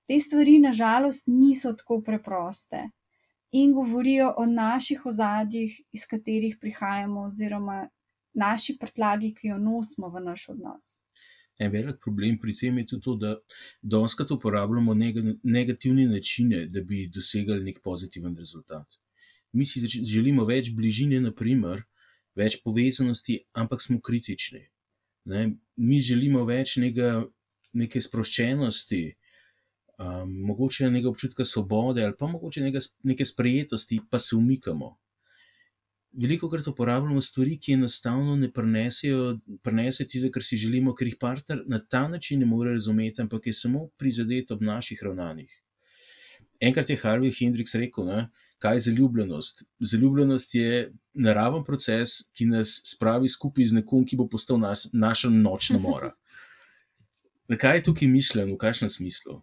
Te 0.05 0.19
stvari, 0.21 0.59
nažalost, 0.61 1.25
niso 1.27 1.73
tako 1.73 2.01
preproste 2.05 2.83
in 3.55 3.71
govorijo 3.73 4.33
o 4.37 4.45
naših 4.45 5.05
ozadjih, 5.05 5.77
iz 5.95 6.03
katerih 6.05 6.57
prihajamo, 6.61 7.21
oziroma 7.29 7.85
naši 8.35 8.77
prtlagi, 8.79 9.33
ki 9.33 9.53
jo 9.53 9.57
nosimo 9.57 10.11
v 10.13 10.23
naš 10.27 10.49
odnos. 10.53 10.91
En 11.59 11.71
velik 11.71 12.01
problem 12.03 12.35
pri 12.39 12.53
tem 12.59 12.77
je 12.81 12.89
tudi 12.91 13.03
to, 13.03 13.15
da 13.15 13.35
doskrat 13.81 14.31
uporabljamo 14.35 14.93
negativne 15.43 16.07
načine, 16.11 16.65
da 16.67 16.83
bi 16.83 17.05
dosegali 17.07 17.63
nek 17.63 17.79
pozitiven 17.83 18.35
rezultat 18.35 18.99
mi 19.55 19.65
si 19.65 19.81
želimo 19.87 20.45
več 20.45 20.71
bližine, 20.75 21.21
naprimer, 21.23 21.85
več 22.35 22.59
povezanosti, 22.63 23.39
ampak 23.55 23.83
smo 23.83 24.01
kritični. 24.03 24.65
Ne? 25.31 25.45
Mi 25.79 26.01
želimo 26.03 26.43
več 26.47 26.75
nega, 26.81 27.23
neke 27.73 28.01
sproščenosti, 28.03 29.01
um, 29.95 30.35
mogoče 30.51 30.91
nekaj 30.91 31.11
občutka 31.13 31.47
svobode, 31.47 32.03
ali 32.03 32.17
pa 32.19 32.27
mogoče 32.29 32.65
nega, 32.67 32.83
neke 33.07 33.25
sprejetosti, 33.25 34.01
pa 34.11 34.19
se 34.19 34.35
umikamo. 34.35 34.95
Veliko 36.15 36.47
krat 36.49 36.67
uporabljamo 36.67 37.21
stvari, 37.21 37.57
ki 37.59 37.73
enostavno 37.75 38.35
ne 38.39 38.47
prenesejo 38.51 39.37
tiste, 40.07 40.31
kar 40.31 40.43
si 40.43 40.57
želimo, 40.57 40.93
ker 40.95 41.09
jih 41.09 41.17
partner 41.19 41.63
na 41.67 41.79
ta 41.79 42.07
način 42.07 42.39
ne 42.39 42.45
more 42.45 42.71
razumeti, 42.71 43.21
ampak 43.21 43.47
je 43.47 43.53
samo 43.53 43.87
prizadet 43.99 44.51
ob 44.51 44.61
naših 44.61 45.03
ravnanjih. 45.03 45.51
Enkrat 46.61 46.89
je 46.89 46.97
Harvey 46.97 47.33
Hendrix 47.35 47.75
rekel, 47.75 48.05
da 48.07 48.29
kaj 48.63 48.75
je 48.75 48.79
zaljubljenost. 48.79 49.63
Zaljubljenost 49.79 50.55
je 50.55 50.93
naraven 51.13 51.63
proces, 51.63 52.09
ki 52.33 52.47
nas 52.49 52.79
spravi 52.85 53.29
skupaj 53.29 53.65
z 53.65 53.81
nekom, 53.81 54.05
ki 54.07 54.17
bo 54.17 54.27
postal 54.31 54.57
naš, 54.61 54.87
naša 54.93 55.29
nočna 55.29 55.79
mora. 55.79 56.13
Kaj 57.61 57.77
je 57.77 57.83
tukaj 57.83 58.07
mišljeno, 58.09 58.55
v 58.55 58.57
kakšnem 58.57 58.89
smislu? 58.89 59.35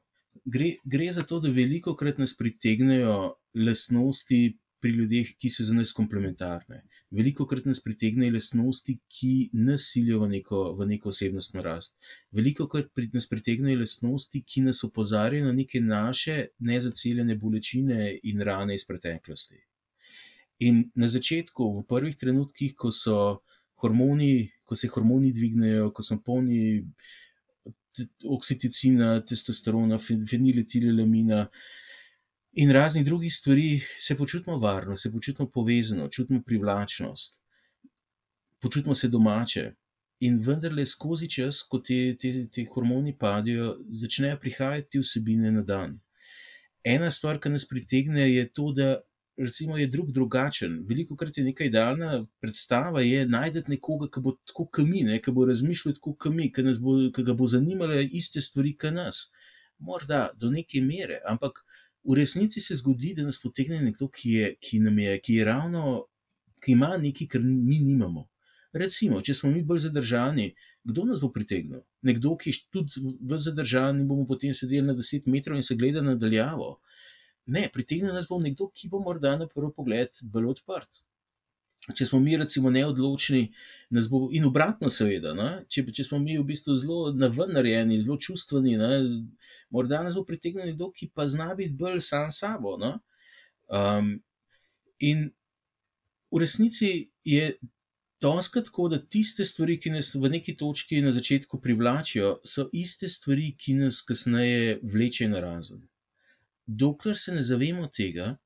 Gre, 0.44 0.72
gre 0.84 1.12
za 1.12 1.22
to, 1.22 1.38
da 1.40 1.52
veliko 1.54 1.94
krat 1.94 2.18
nas 2.18 2.32
pritegnejo 2.34 3.36
lasnosti 3.54 4.40
pri 4.82 4.90
ljudeh, 4.96 5.28
ki 5.38 5.50
so 5.50 5.64
za 5.64 5.74
nas 5.76 5.92
komplementarne. 5.94 6.80
Veliko 7.14 7.46
krat 7.46 7.68
nas 7.70 7.80
pritegnejo 7.80 8.34
lasnosti, 8.34 8.96
ki 9.16 9.32
nas 9.54 9.86
silijo 9.92 10.18
v 10.24 10.28
neko, 10.34 10.62
v 10.78 10.88
neko 10.90 11.12
osebnostno 11.12 11.62
rast. 11.62 11.94
Veliko 12.34 12.66
krat 12.68 12.90
nas 13.14 13.28
pritegnejo 13.30 13.80
lasnosti, 13.84 14.42
ki 14.42 14.64
nas 14.66 14.82
opozarjajo 14.88 15.46
na 15.46 15.56
neke 15.56 15.80
naše 15.80 16.38
nezaceljene 16.58 17.38
bolečine 17.38 18.10
in 18.22 18.42
rane 18.42 18.74
iz 18.74 18.86
preteklosti. 18.88 19.62
In 20.66 20.84
na 20.94 21.08
začetku, 21.08 21.68
v 21.78 21.86
prvih 21.88 22.16
trenutkih, 22.18 22.74
ko 22.78 22.90
so 22.94 23.18
hormoni, 23.82 24.50
ko 24.66 24.78
se 24.78 24.90
hormoni 24.90 25.32
dvignejo, 25.34 25.90
ko 25.94 26.02
smo 26.06 26.20
polni 26.22 26.82
oksiticina, 28.24 29.20
testosterona, 29.28 29.98
feniletilamina, 29.98 31.46
in 32.52 32.70
raznih 32.70 33.04
drugih 33.04 33.34
stvari, 33.34 33.80
se 33.98 34.16
počutimo 34.16 34.58
varno, 34.58 34.96
se 34.96 35.12
počutimo 35.12 35.50
povezano, 35.50 36.08
čutimo 36.08 36.42
privlačnost, 36.42 37.40
počutimo 38.60 38.94
se 38.94 39.08
domače. 39.08 39.72
In 40.20 40.38
vendarle, 40.38 40.86
skozi 40.86 41.28
čas, 41.30 41.62
ko 41.66 41.80
te, 41.82 42.16
te, 42.20 42.30
te 42.52 42.64
hormoni 42.74 43.16
padijo, 43.18 43.78
začnejo 43.90 44.36
prihajati 44.40 45.00
vsebine 45.02 45.50
na 45.50 45.62
dan. 45.62 45.96
Ena 46.84 47.10
stvar, 47.10 47.40
ki 47.42 47.50
nas 47.50 47.64
pritegne, 47.68 48.28
je 48.30 48.44
to, 48.52 48.68
da 48.76 49.00
recimo, 49.36 49.78
je 49.78 49.86
drug 49.86 50.12
drugačen. 50.12 50.78
Veliko 50.88 51.16
krat 51.16 51.38
je 51.38 51.44
neka 51.44 51.64
idealna 51.64 52.24
predstava, 52.40 53.00
je 53.00 53.26
najti 53.26 53.64
nekoga, 53.68 54.10
ki 54.12 54.20
bo 54.20 54.36
tako 54.46 54.68
kami, 54.78 55.02
ne, 55.08 55.18
ki 55.22 55.34
bo 55.34 55.46
razmišljal 55.48 55.96
tako 55.98 56.14
kami, 56.14 56.52
ki, 56.52 56.68
bo, 56.80 56.98
ki 57.14 57.24
ga 57.26 57.34
bo 57.34 57.48
zanimale 57.50 58.04
iste 58.04 58.40
stvari, 58.40 58.76
kot 58.76 58.94
nas. 58.94 59.24
Morda 59.78 60.28
do 60.38 60.50
neke 60.50 60.80
mere, 60.86 61.18
ampak 61.26 61.64
v 62.04 62.16
resnici 62.18 62.60
se 62.60 62.76
zgodi, 62.76 63.14
da 63.14 63.22
nas 63.22 63.38
potegne 63.42 63.80
nekdo, 63.82 64.08
ki 64.08 64.32
je, 64.36 64.50
ki 64.60 64.82
je, 64.82 65.18
ki 65.22 65.34
je 65.34 65.44
ravno, 65.44 66.06
ki 66.62 66.72
ima 66.72 66.96
nekaj, 66.96 67.28
kar 67.34 67.42
mi 67.42 67.78
nimamo. 67.78 68.28
Recimo, 68.72 69.20
če 69.20 69.34
smo 69.36 69.50
mi 69.52 69.62
bolj 69.68 69.82
zadržani, 69.86 70.46
kdo 70.88 71.04
nas 71.04 71.20
bo 71.20 71.28
pritegnil? 71.32 71.82
Nekdo, 72.08 72.36
ki 72.40 72.50
je 72.50 72.60
tudi 72.72 73.02
v 73.20 73.38
zadržanju, 73.38 74.06
bomo 74.08 74.24
potem 74.26 74.54
sedeli 74.56 74.86
na 74.86 74.94
10 74.96 75.28
metrov 75.28 75.60
in 75.60 75.66
se 75.66 75.76
gledali 75.76 76.08
nadaljavo. 76.08 76.70
Ne, 77.52 77.66
pritegne 77.74 78.14
nas 78.16 78.30
bo 78.30 78.38
nekdo, 78.40 78.70
ki 78.72 78.88
bo 78.88 79.02
morda 79.04 79.36
na 79.36 79.48
prvi 79.50 79.70
pogled 79.76 80.22
bolj 80.22 80.54
odprt. 80.54 81.02
Če 81.82 82.06
smo 82.06 82.20
mi, 82.22 82.36
recimo, 82.38 82.70
neodločni, 82.70 83.48
bo, 84.10 84.28
in 84.30 84.44
obratno, 84.46 84.86
seveda, 84.92 85.32
če, 85.66 85.82
če 85.90 86.04
smo 86.06 86.20
mi 86.22 86.36
v 86.38 86.44
bistvu 86.46 86.76
zelo 86.78 87.10
navrnjeni, 87.18 87.98
zelo 88.04 88.20
čustveni, 88.22 88.76
ne? 88.78 88.90
morda 89.74 90.04
nas 90.06 90.14
bo 90.14 90.22
pritegnil 90.28 90.70
nekdo, 90.70 90.92
ki 90.94 91.10
pa 91.10 91.26
zna 91.26 91.50
biti 91.58 91.74
bolj 91.74 91.98
sam 92.06 92.30
s 92.30 92.44
sabo. 92.44 92.76
Um, 93.66 94.12
in 95.02 95.26
v 96.30 96.44
resnici 96.44 96.92
je 97.26 97.50
Doskrat 98.22 98.64
tako, 98.64 98.84
da 98.88 99.00
tiste 99.02 99.44
stvari, 99.44 99.80
ki 99.82 99.90
nas 99.90 100.12
v 100.14 100.28
neki 100.30 100.54
točki 100.56 101.00
na 101.02 101.10
začetku 101.10 101.58
privlačijo, 101.60 102.36
so 102.46 102.68
iste 102.72 103.08
stvari, 103.10 103.48
ki 103.58 103.74
nas 103.80 103.98
kasneje 104.06 104.76
vlečejo 104.82 105.30
na 105.32 105.40
razen. 105.42 105.80
Dokler 106.66 107.18
se 107.18 107.34
ne 107.34 107.42
zavemo 107.42 107.88
tega 107.90 108.36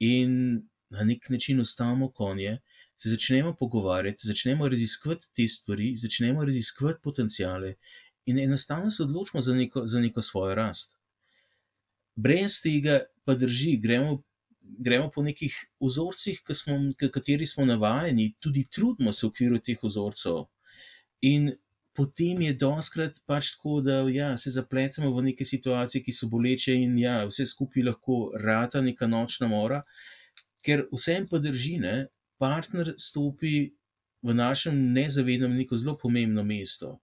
in 0.00 0.32
na 0.88 1.04
nek 1.04 1.28
način 1.28 1.60
ustavimo 1.60 2.08
konje, 2.10 2.56
se 2.98 3.10
začnemo 3.10 3.54
pogovarjati, 3.56 4.26
začnemo 4.26 4.68
raziskovati 4.68 5.30
te 5.36 5.48
stvari, 5.48 5.92
začnemo 5.96 6.44
raziskovati 6.44 7.00
potencijale 7.02 7.74
in 8.26 8.38
enostavno 8.38 8.90
se 8.90 9.02
odločimo 9.02 9.42
za 9.42 9.54
neko, 9.54 9.86
za 9.86 10.00
neko 10.00 10.22
svojo 10.22 10.54
rast. 10.54 10.98
Brez 12.16 12.60
tega 12.62 13.00
pa 13.24 13.34
drži, 13.34 13.76
gremo 13.76 14.22
gremo 14.78 15.10
po 15.14 15.22
nekih 15.22 15.54
vzorcih, 15.80 16.42
ki 16.44 16.54
smo, 16.54 16.76
kateri 17.12 17.46
smo 17.46 17.64
navajeni, 17.64 18.34
tudi 18.40 18.66
trudimo 18.70 19.12
se 19.12 19.26
v 19.26 19.30
okviru 19.30 19.60
teh 19.64 19.80
vzorcev. 19.82 20.44
In 21.24 21.50
potem 21.96 22.42
je 22.46 22.54
doskrat 22.54 23.18
pač 23.26 23.54
tako, 23.54 23.80
da 23.82 24.00
ja, 24.12 24.34
se 24.36 24.52
zapletemo 24.54 25.10
v 25.14 25.24
neke 25.30 25.44
situacije, 25.48 26.02
ki 26.04 26.14
so 26.14 26.28
boleče, 26.30 26.76
in 26.76 26.98
ja, 27.00 27.22
vse 27.26 27.48
skupaj 27.48 27.88
lahko 27.88 28.20
rata 28.38 28.82
neka 28.84 29.08
nočna 29.10 29.48
mora, 29.50 29.82
ker 30.62 30.86
vsem 30.92 31.26
pa 31.30 31.40
drži, 31.42 31.78
ne, 31.82 31.96
partner 32.38 32.94
stopi 32.96 33.70
v 34.22 34.34
našem 34.34 34.78
nezavednem 34.94 35.56
neko 35.56 35.76
zelo 35.76 35.96
pomembno 35.98 36.44
mesto. 36.44 36.98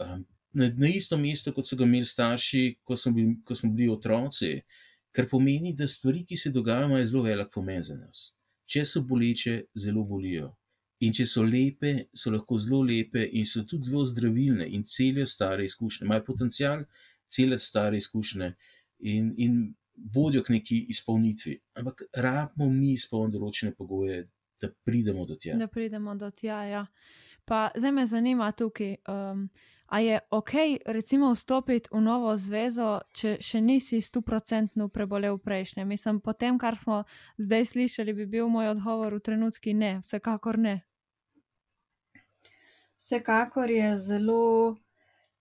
Ehm, 0.00 0.24
na, 0.52 0.68
na 0.76 0.88
isto 0.88 1.18
mesto, 1.18 1.52
kot 1.52 1.66
so 1.66 1.76
ga 1.76 1.86
imeli 1.88 2.08
starši, 2.08 2.64
ko 2.84 2.96
smo 2.96 3.12
bili, 3.12 3.36
ko 3.44 3.54
smo 3.54 3.70
bili 3.72 3.92
otroci 3.92 4.56
kar 5.12 5.28
pomeni, 5.28 5.74
da 5.76 5.86
stvari, 5.88 6.24
ki 6.24 6.36
se 6.36 6.50
dogajajo, 6.50 6.88
imajo 6.88 7.06
zelo 7.06 7.22
velik 7.22 7.52
pomen 7.54 7.82
za 7.82 7.96
nas. 7.96 8.32
Če 8.66 8.84
so 8.88 9.02
boleče, 9.08 9.56
zelo 9.84 10.04
bolijo. 10.08 10.48
In 11.04 11.12
če 11.12 11.26
so 11.28 11.42
lepe, 11.44 11.92
so 12.16 12.32
lahko 12.32 12.58
zelo 12.62 12.80
lepe 12.88 13.24
in 13.38 13.44
so 13.48 13.64
tudi 13.68 13.90
zelo 13.90 14.04
zdravilne 14.08 14.68
in 14.76 14.86
celijo 14.88 15.26
stare 15.26 15.66
izkušnje, 15.68 16.06
imajo 16.06 16.24
potencial 16.28 16.84
celiti 17.32 17.64
stare 17.64 17.98
izkušnje 17.98 18.52
in, 19.12 19.32
in 19.36 19.58
vodijo 20.14 20.44
k 20.46 20.54
neki 20.56 20.78
izpolnitvi. 20.94 21.58
Ampak 21.80 22.04
rabimo 22.26 22.70
mi 22.70 22.92
izpolniti 22.94 23.36
določene 23.38 23.74
pogoje, 23.76 24.22
da 24.62 24.70
pridemo 24.84 25.26
do 25.26 25.36
tja. 25.36 25.58
Da 25.58 25.66
pridemo 25.66 26.14
do 26.14 26.30
tja. 26.30 26.62
Ja. 26.64 26.86
Pa 27.44 27.68
zdaj 27.76 27.92
me 27.92 28.06
zanima 28.06 28.52
tukaj. 28.52 28.96
Um, 29.08 29.50
A 29.92 30.00
je 30.00 30.18
ok, 30.30 30.50
recimo, 30.86 31.34
vstopiti 31.34 31.88
v 31.92 32.00
novo 32.00 32.32
zvezo, 32.36 33.02
če 33.12 33.34
še 33.44 33.60
nisi 33.60 33.98
stoprocentno 34.00 34.86
prebolel 34.88 35.36
prejšnje? 35.36 35.84
Mislim, 35.84 36.20
po 36.24 36.32
tem, 36.32 36.56
kar 36.56 36.78
smo 36.80 37.02
zdaj 37.36 37.66
slišali, 37.74 38.14
bi 38.16 38.24
bil 38.24 38.48
moj 38.48 38.70
odgovor 38.72 39.12
v 39.12 39.20
trenutki 39.20 39.74
ne, 39.76 39.98
vsekakor 40.00 40.56
ne. 40.56 40.78
Vsekakor 42.96 43.68
je 43.68 43.90
zelo 44.00 44.78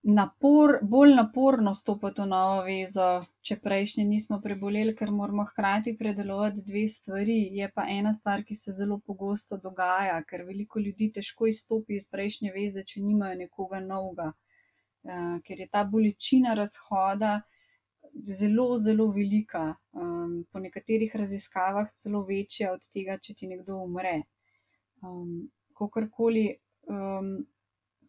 napor, 0.04 0.80
bolj 0.82 1.14
naporno 1.16 1.74
stopiti 1.78 2.22
v 2.22 2.28
novo 2.32 2.62
vezo, 2.66 3.08
če 3.46 3.58
prejšnje 3.62 4.06
nismo 4.06 4.40
preboleli, 4.42 4.96
ker 4.98 5.12
moramo 5.14 5.46
hkrati 5.50 5.94
predelovati 5.98 6.64
dve 6.66 6.88
stvari. 6.90 7.38
Je 7.58 7.70
pa 7.76 7.86
ena 7.90 8.14
stvar, 8.14 8.44
ki 8.44 8.56
se 8.56 8.74
zelo 8.74 9.00
pogosto 9.06 9.58
dogaja, 9.62 10.18
ker 10.30 10.46
veliko 10.48 10.80
ljudi 10.80 11.12
težko 11.18 11.48
izstopi 11.52 12.00
iz 12.02 12.10
prejšnje 12.10 12.54
veze, 12.56 12.84
če 12.84 13.04
nimajo 13.06 13.38
nekoga 13.44 13.80
novega. 13.86 14.32
Eh, 15.04 15.38
ker 15.46 15.60
je 15.60 15.68
ta 15.70 15.84
bolečina 15.84 16.54
razhoda 16.54 17.42
zelo, 18.14 18.78
zelo 18.78 19.08
velika. 19.12 19.76
Um, 19.92 20.46
po 20.52 20.60
nekaterih 20.60 21.16
raziskavah 21.16 21.90
celo 21.96 22.24
večja 22.26 22.74
od 22.74 22.86
tega, 22.94 23.18
če 23.18 23.34
ti 23.34 23.48
nekdo 23.48 23.78
umre. 23.86 24.22
Um, 25.02 25.50
Kakorkoli, 25.78 26.46
um, 26.90 27.34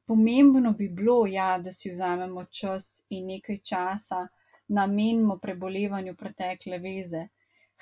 pomembno 0.07 0.73
bi 0.73 0.88
bilo, 0.88 1.27
ja, 1.27 1.59
da 1.59 1.73
si 1.73 1.91
vzamemo 1.91 2.45
čas 2.45 3.05
in 3.09 3.27
nekaj 3.27 3.59
časa 3.59 4.27
namenimo 4.69 5.38
prebolevanju 5.38 6.17
pretekle 6.17 6.79
veze. 6.79 7.27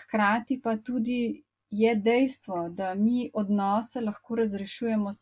Hkrati 0.02 0.60
pa 0.62 0.76
tudi 0.76 1.42
je 1.70 1.94
dejstvo, 1.94 2.68
da 2.68 2.94
mi 2.94 3.30
odnose 3.34 4.00
lahko 4.00 4.36
razrešujemo 4.36 5.12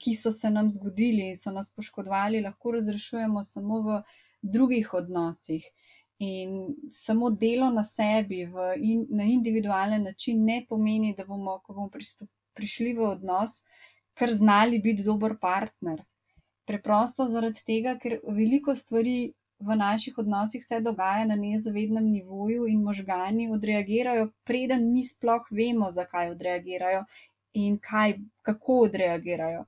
ki 0.00 0.14
so 0.14 0.32
se 0.32 0.50
nam 0.50 0.70
zgodili 0.72 1.28
in 1.28 1.36
so 1.36 1.52
nas 1.52 1.70
poškodovali, 1.76 2.40
lahko 2.40 2.72
razrešujemo 2.72 3.44
samo 3.44 3.80
v 3.86 4.02
drugih 4.42 4.94
odnosih. 4.94 5.66
In 6.20 6.56
samo 6.92 7.30
delo 7.30 7.70
na 7.72 7.84
sebi 7.84 8.40
in 8.76 9.06
na 9.10 9.24
individualen 9.24 10.02
način 10.04 10.44
ne 10.44 10.64
pomeni, 10.68 11.14
da 11.16 11.24
bomo, 11.24 11.58
ko 11.64 11.74
bomo 11.74 11.88
pristup, 11.88 12.28
prišli 12.54 12.92
v 12.96 13.06
odnos, 13.08 13.62
kar 14.20 14.34
znali 14.36 14.78
biti 14.84 15.02
dober 15.02 15.36
partner. 15.40 16.02
Preprosto 16.68 17.26
zaradi 17.32 17.64
tega, 17.66 17.96
ker 18.02 18.18
veliko 18.28 18.74
stvari 18.76 19.32
v 19.60 19.76
naših 19.76 20.18
odnosih 20.18 20.64
se 20.64 20.80
dogaja 20.80 21.24
na 21.24 21.36
nezavednem 21.36 22.04
nivoju 22.04 22.66
in 22.68 22.82
možgani 22.82 23.50
odreagirajo, 23.52 24.30
preden 24.44 24.92
mi 24.92 25.04
sploh 25.04 25.48
vemo, 25.50 25.90
zakaj 25.92 26.30
odreagirajo 26.30 27.04
in 27.52 27.78
kaj, 27.78 28.18
kako 28.42 28.80
odreagirajo. 28.86 29.64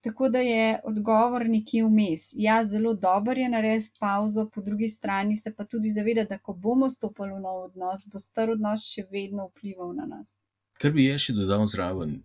Tako 0.00 0.28
da 0.28 0.40
je 0.40 0.80
odgovor 0.84 1.44
nekje 1.48 1.84
vmes. 1.84 2.30
Ja, 2.32 2.64
zelo 2.66 2.94
dobro 2.94 3.32
je 3.32 3.48
narediti 3.48 4.00
pauzo, 4.00 4.46
po 4.54 4.62
drugi 4.62 4.88
strani 4.88 5.36
se 5.36 5.54
pa 5.54 5.64
tudi 5.64 5.90
zavedati, 5.90 6.28
da 6.28 6.38
ko 6.38 6.52
bomo 6.52 6.90
stopili 6.90 7.34
v 7.34 7.40
nov 7.40 7.64
odnos, 7.64 8.06
bo 8.12 8.18
star 8.18 8.50
odnos 8.50 8.86
še 8.86 9.04
vedno 9.12 9.50
vplival 9.50 9.92
na 9.98 10.06
nas. 10.06 10.38
Kar 10.80 10.96
bi 10.96 11.04
jaz 11.04 11.26
še 11.26 11.36
dodal 11.36 11.66
zraven, 11.68 12.22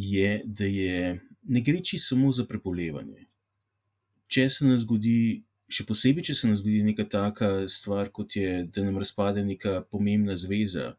je, 0.00 0.30
da 0.44 0.68
je, 0.68 1.18
ne 1.42 1.62
gre 1.66 1.82
čisto 1.84 2.14
samo 2.14 2.32
za 2.32 2.46
prebolevanje. 2.48 3.26
Če 4.30 4.46
se 4.48 4.66
nam 4.66 4.78
zgodi, 4.78 5.42
še 5.70 5.84
posebej, 5.88 6.30
če 6.30 6.38
se 6.38 6.48
nam 6.48 6.56
zgodi 6.60 6.84
neka 6.86 7.06
taka 7.10 7.50
stvar, 7.68 8.12
kot 8.14 8.36
je, 8.38 8.64
da 8.70 8.86
nam 8.86 8.98
razpade 9.02 9.44
neka 9.44 9.80
pomembna 9.90 10.36
zveza, 10.38 10.94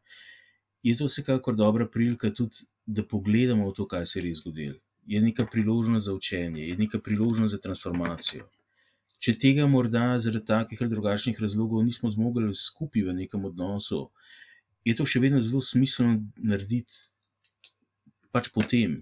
je 0.83 0.95
to 0.97 1.07
vsekakor 1.09 1.55
dobra 1.55 1.87
prilika 1.87 2.31
tudi, 2.33 2.67
da 2.85 3.05
pogledamo 3.05 3.69
v 3.69 3.75
to, 3.77 3.85
kaj 3.87 4.07
se 4.09 4.19
je 4.19 4.25
res 4.25 4.41
zgodilo 4.41 4.79
je 5.05 5.21
neka 5.21 5.45
priložnost 5.45 6.05
za 6.05 6.13
učenje, 6.13 6.67
je 6.67 6.77
neka 6.77 6.99
priložnost 6.99 7.51
za 7.51 7.57
transformacijo. 7.61 8.47
Če 9.19 9.33
tega 9.37 9.67
morda 9.67 10.17
zaradi 10.19 10.45
takih 10.45 10.81
ali 10.81 10.89
drugačnih 10.89 11.41
razlogov 11.41 11.83
nismo 11.85 12.09
zmogli 12.09 12.53
skupaj 12.55 13.03
v 13.09 13.13
nekem 13.13 13.45
odnosu, 13.45 14.09
je 14.85 14.95
to 14.97 15.05
še 15.05 15.21
vedno 15.21 15.41
zelo 15.41 15.61
smiselno 15.61 16.23
narediti 16.37 17.10
pač 18.31 18.49
potem, 18.55 19.01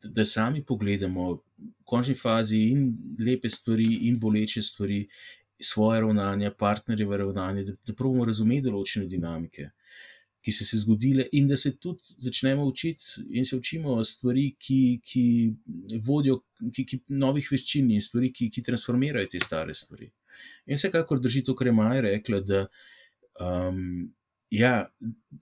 da 0.00 0.24
sami 0.24 0.64
pogledamo 0.64 1.26
v 1.34 1.72
končni 1.84 2.14
fazi 2.16 2.62
in 2.70 2.86
lepe 3.18 3.50
stvari, 3.52 4.06
in 4.08 4.18
boleče 4.18 4.62
stvari, 4.62 5.02
svoje 5.60 6.00
ravnanje, 6.00 6.50
partnerjeve 6.56 7.16
ravnanje, 7.20 7.66
da, 7.68 7.74
da 7.86 7.94
pravimo 7.94 8.24
razumeti 8.24 8.64
določene 8.70 9.04
dinamike 9.06 9.68
ki 10.40 10.52
so 10.52 10.64
se 10.64 10.78
zgodile, 10.80 11.26
in 11.32 11.48
da 11.48 11.56
se 11.56 11.74
tudi 11.76 12.14
začnemo 12.18 12.64
učiti 12.64 13.04
in 13.30 13.44
se 13.44 13.56
učimo 13.56 14.04
stvari, 14.04 14.54
ki, 14.58 15.00
ki 15.04 15.24
vodijo 16.06 16.40
ki, 16.74 16.84
ki 16.84 17.00
novih 17.20 17.50
veščin 17.52 17.90
in 17.92 18.00
stvari, 18.04 18.32
ki, 18.32 18.48
ki 18.52 18.64
transformirajo 18.64 19.28
te 19.32 19.40
stare 19.44 19.76
stvari. 19.76 20.08
In 20.66 20.80
vsekakor 20.80 21.20
drži 21.20 21.44
to, 21.44 21.54
kar 21.56 21.68
je 21.68 21.76
Maja 21.76 22.00
rekla, 22.06 22.40
da 22.40 22.62
um, 23.40 24.08
ja, 24.50 24.90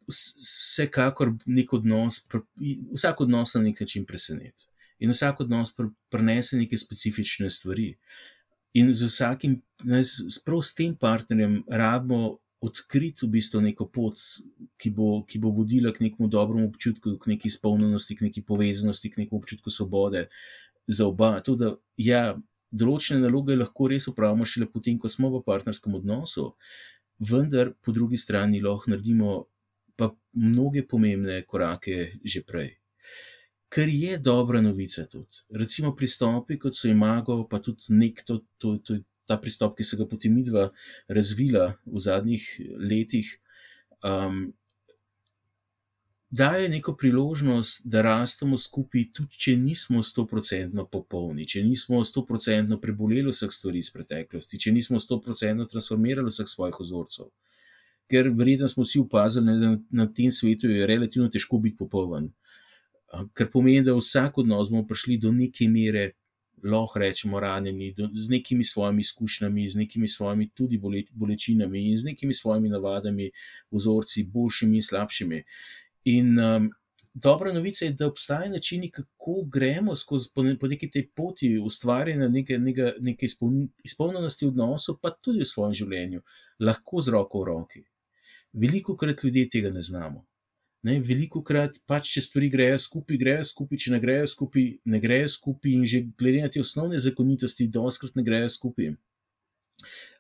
vsekakor 0.09 1.33
nek 1.47 1.73
odnos, 1.73 2.21
vsak 2.95 3.23
odnos 3.25 3.55
na 3.55 3.63
nek 3.65 3.81
način 3.81 4.05
preseneti. 4.07 4.69
In 4.99 5.15
vsak 5.15 5.41
odnos 5.41 5.73
prenese 6.11 6.59
neke 6.59 6.77
specifične 6.77 7.51
stvari. 7.51 7.95
In 8.77 8.93
z 8.95 9.09
vsakim, 9.09 9.61
prav 10.45 10.61
s 10.63 10.75
tem 10.75 10.95
partnerjem, 10.97 11.63
rabimo 11.71 12.39
odkriti 12.61 13.25
v 13.25 13.31
bistvu 13.39 13.61
neko 13.63 13.87
pot, 13.87 14.19
ki 14.83 14.91
bo, 14.91 15.23
ki 15.25 15.39
bo 15.39 15.53
vodila 15.55 15.93
k 15.95 16.03
nekemu 16.09 16.29
dobremu 16.29 16.67
občutku, 16.69 17.15
k 17.23 17.31
neki 17.33 17.49
izpolnjenosti, 17.49 18.17
k 18.19 18.27
neki 18.29 18.43
povezanosti, 18.43 19.11
k 19.11 19.23
nekemu 19.23 19.39
občutku 19.39 19.71
svobode 19.71 20.27
za 20.87 21.07
oba. 21.07 21.37
Tudi, 21.47 21.71
ja, 22.03 22.35
določene 22.75 23.23
naloge 23.23 23.57
lahko 23.57 23.89
res 23.89 24.09
upravimo 24.11 24.45
šele 24.45 24.67
potem, 24.69 24.99
ko 24.99 25.09
smo 25.09 25.31
v 25.33 25.45
partnerskem 25.47 25.95
odnosu, 25.95 26.51
vendar 27.19 27.73
po 27.83 27.93
drugi 27.93 28.17
strani 28.17 28.61
lahko 28.63 28.91
naredimo 28.91 29.47
pa 29.97 30.11
mnoge 30.33 30.85
pomembne 30.87 31.43
korake 31.47 32.21
že 32.25 32.43
prej. 32.47 32.77
Kar 33.69 33.89
je 33.89 34.19
dobra 34.19 34.61
novica 34.65 35.05
tudi. 35.05 35.43
Recimo 35.51 35.93
pristopi, 35.97 36.57
kot 36.59 36.77
so 36.77 36.89
imago, 36.89 37.43
pa 37.51 37.59
tudi 37.61 37.93
nek 37.93 38.23
to, 38.25 38.41
to, 38.57 38.79
to, 38.79 38.97
ta 39.29 39.37
pristop, 39.37 39.77
ki 39.77 39.85
se 39.85 39.99
ga 40.01 40.07
potem 40.09 40.33
midva 40.33 40.71
razvila 41.13 41.75
v 41.85 42.01
zadnjih 42.01 42.47
letih, 42.81 43.29
um, 44.01 44.47
daje 46.31 46.69
neko 46.69 46.95
priložnost, 46.97 47.83
da 47.85 48.03
rastemo 48.03 48.59
skupaj, 48.59 49.05
tudi 49.17 49.41
če 49.45 49.57
nismo 49.57 50.03
stoprocentno 50.03 50.85
popolni, 50.87 51.47
če 51.49 51.63
nismo 51.65 52.03
stoprocentno 52.05 52.79
preboleli 52.81 53.33
vseh 53.33 53.53
stvari 53.53 53.81
iz 53.81 53.91
preteklosti, 53.95 54.61
če 54.61 54.73
nismo 54.73 55.01
stoprocentno 55.01 55.67
transformirali 55.71 56.33
vseh 56.33 56.49
svojih 56.49 56.81
ozorcev. 56.85 57.31
Ker 58.09 58.31
verjetno 58.33 58.69
smo 58.69 58.85
vsi 58.85 59.03
opazili, 59.05 59.57
da 59.61 59.73
na 60.03 60.09
tem 60.13 60.33
svetu 60.33 60.69
je 60.69 60.87
relativno 60.89 61.29
težko 61.33 61.61
biti 61.65 61.77
popoln. 61.81 62.31
Ker 63.37 63.49
pomeni, 63.53 63.85
da 63.85 63.97
vsak 63.97 64.39
odnos 64.45 64.71
bomo 64.73 64.85
prišli 64.89 65.19
do 65.21 65.33
neke 65.33 65.69
mere 65.69 66.11
lahko 66.65 66.99
rečemo, 66.99 67.41
ranjeni, 67.41 67.93
do, 67.97 68.09
z 68.13 68.29
nekimi 68.31 68.65
svojimi 68.65 69.01
izkušnjami, 69.01 69.69
z 69.69 69.77
nekimi 69.77 70.09
svojimi 70.09 70.49
tudi 70.55 70.79
bole, 70.79 71.03
bolečinami 71.11 71.89
in 71.91 71.97
z 71.97 72.05
nekimi 72.05 72.35
svojimi 72.35 72.69
navadami, 72.69 73.31
vzorci, 73.71 74.25
boljšimi 74.25 74.77
in 74.77 74.83
slabšimi. 74.83 75.43
In 76.09 76.39
um, 76.39 76.71
dobra 77.15 77.53
novica 77.53 77.85
je, 77.85 77.93
da 77.93 78.07
obstajajo 78.07 78.53
načini, 78.53 78.91
kako 78.91 79.43
gremo 79.53 79.97
skozi 79.97 80.31
po, 80.35 80.45
po 80.61 80.67
neki 80.67 80.91
tej 80.91 81.09
poti 81.17 81.51
ustvarjanja 81.59 82.29
neke, 82.29 82.59
neke, 82.59 82.93
neke 83.01 83.27
izpolnjenosti 83.85 84.47
odnosov, 84.47 84.99
pa 85.03 85.11
tudi 85.11 85.43
v 85.43 85.49
svojem 85.49 85.75
življenju, 85.83 86.23
lahko 86.61 87.03
z 87.03 87.15
roko 87.15 87.43
v 87.43 87.49
roki. 87.51 87.85
Veliko 88.53 88.97
krat 88.97 89.25
ljudje 89.25 89.49
tega 89.53 89.71
ne 89.75 89.83
znamo. 89.83 90.25
Ne, 90.87 91.01
veliko 91.03 91.43
krat 91.43 91.81
pač, 91.91 92.13
če 92.15 92.23
stvari 92.23 92.49
grejo 92.53 92.79
skupaj, 92.79 93.19
grejo 93.19 93.45
skupaj, 93.51 93.81
če 93.83 93.93
ne 93.97 93.99
grejo 94.01 94.29
skupaj, 94.31 94.67
ne 94.87 95.01
grejo 95.03 95.31
skupaj, 95.35 95.73
in 95.75 95.87
že 95.91 96.05
glede 96.21 96.45
na 96.45 96.51
te 96.55 96.63
osnovne 96.63 97.01
zakonitosti, 97.03 97.67
doskrat 97.75 98.15
ne 98.15 98.23
grejo 98.23 98.53
skupaj. 98.55 98.93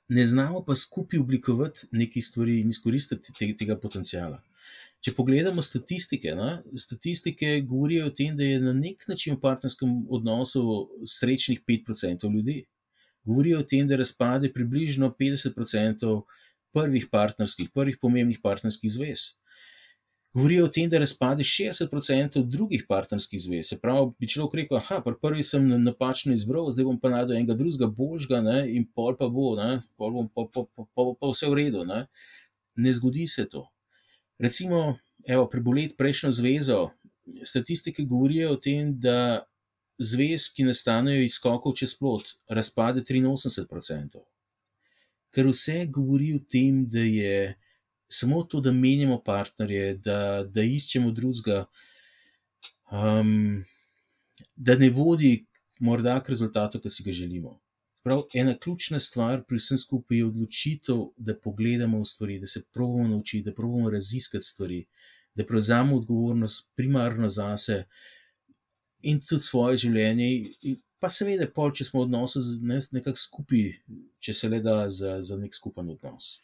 Ne 0.09 0.25
znamo 0.27 0.65
pa 0.67 0.75
skupaj 0.75 1.21
oblikovati 1.23 1.87
nekih 1.93 2.25
stvari 2.25 2.59
in 2.63 2.75
izkoristiti 2.75 3.35
te, 3.39 3.53
tega 3.61 3.79
potencijala. 3.79 4.43
Če 5.05 5.15
pogledamo 5.15 5.63
statistike, 5.63 6.33
ne, 6.35 6.49
statistike 6.75 7.61
govorijo 7.69 8.09
o 8.09 8.15
tem, 8.15 8.35
da 8.37 8.45
je 8.45 8.59
na 8.61 8.73
nek 8.75 9.07
način 9.09 9.37
v 9.37 9.41
partnerskem 9.45 9.93
odnosu 10.11 10.63
srečnih 11.07 11.63
5% 11.69 12.31
ljudi. 12.35 12.65
Govorijo 13.29 13.61
o 13.63 13.69
tem, 13.71 13.87
da 13.87 13.99
razpade 14.01 14.51
približno 14.53 15.13
50% 15.21 16.15
prvih 16.75 17.07
partnerskih, 17.13 17.71
prvih 17.75 17.99
pomembnih 18.03 18.41
partnerskih 18.43 18.91
zvez 18.93 19.29
govorijo 20.39 20.65
o 20.65 20.69
tem, 20.69 20.91
da 20.91 20.99
razpade 20.99 21.43
60% 21.43 22.45
drugih 22.47 22.85
partnerskih 22.89 23.41
zvez. 23.41 23.69
Se 23.69 23.79
pravi, 23.81 24.13
bi 24.19 24.29
človek 24.29 24.55
rekel, 24.61 24.79
ah, 24.79 25.03
prvi 25.23 25.43
sem 25.43 25.67
napačno 25.85 26.33
izbral, 26.33 26.71
zdaj 26.71 26.87
bom 26.87 27.01
pa 27.01 27.11
najdel 27.15 27.37
enega 27.37 27.57
drugega 27.59 27.89
božga 28.01 28.41
ne, 28.45 28.61
in 28.77 28.87
pol 28.95 29.17
pa 29.19 29.29
bo, 29.29 29.55
ne, 29.59 29.83
pol 29.97 30.15
bom 30.19 30.29
pa, 30.29 30.47
pa, 30.53 30.67
pa, 30.77 30.87
pa, 30.95 31.09
pa 31.21 31.33
vse 31.33 31.51
v 31.51 31.59
redu. 31.63 31.85
Ne. 31.89 32.05
ne 32.77 32.93
zgodi 32.95 33.27
se 33.27 33.49
to. 33.51 33.67
Recimo, 34.39 34.99
evo, 35.27 35.49
preboleti 35.51 35.97
prejšnjo 35.99 36.31
zvezo. 36.33 36.81
Statistike 37.45 38.05
govorijo 38.05 38.53
o 38.53 38.57
tem, 38.57 38.95
da 39.01 39.45
zvez, 39.99 40.49
ki 40.55 40.69
nastanejo 40.69 41.25
iz 41.27 41.37
skokov 41.37 41.75
čez 41.77 41.97
plot, 41.99 42.37
razpade 42.49 43.03
83%. 43.03 44.21
Ker 45.35 45.49
vse 45.51 45.87
govori 45.93 46.33
o 46.37 46.41
tem, 46.41 46.85
da 46.87 47.03
je 47.03 47.57
samo 48.09 48.43
to, 48.43 48.61
da 48.61 48.73
menjamo 48.73 49.21
partnerje, 49.25 49.99
da, 50.05 50.45
da 50.45 50.63
iščemo 50.63 51.11
drugega, 51.13 51.67
um, 52.91 53.65
da 54.57 54.79
ne 54.79 54.89
vodi 54.91 55.33
morda 55.81 56.17
k 56.23 56.33
rezultatu, 56.33 56.81
ki 56.81 56.91
si 56.91 57.05
ga 57.05 57.13
želimo. 57.13 57.59
Prav 58.09 58.23
ena 58.35 58.55
ključna 58.57 59.01
stvar 59.01 59.43
pri 59.45 59.59
vsem 59.61 59.79
skupaj 59.79 60.17
je 60.17 60.27
odločitev, 60.27 61.01
da 61.17 61.35
pogledamo 61.37 61.99
v 62.01 62.05
stvari, 62.09 62.39
da 62.41 62.47
se 62.47 62.63
pravimo 62.73 63.09
naučiti, 63.09 63.45
da 63.45 63.53
pravimo 63.53 63.91
raziskati 63.91 64.45
stvari, 64.45 64.87
da 65.35 65.45
prevzamemo 65.45 65.97
odgovornost 65.97 66.71
primarno 66.77 67.29
zase 67.29 67.85
in 69.03 69.21
tudi 69.21 69.43
svoje 69.43 69.77
življenje. 69.77 70.31
Pa 70.99 71.11
seveda, 71.13 71.51
pol, 71.53 71.75
če 71.77 71.85
smo 71.85 72.01
v 72.01 72.07
odnosu 72.09 72.41
nekako 72.97 73.21
skupaj, 73.21 73.69
če 74.25 74.35
se 74.35 74.49
le 74.49 74.63
da 74.65 74.79
za, 74.89 75.19
za 75.21 75.37
nek 75.37 75.53
skupen 75.55 75.93
odnos. 75.93 76.39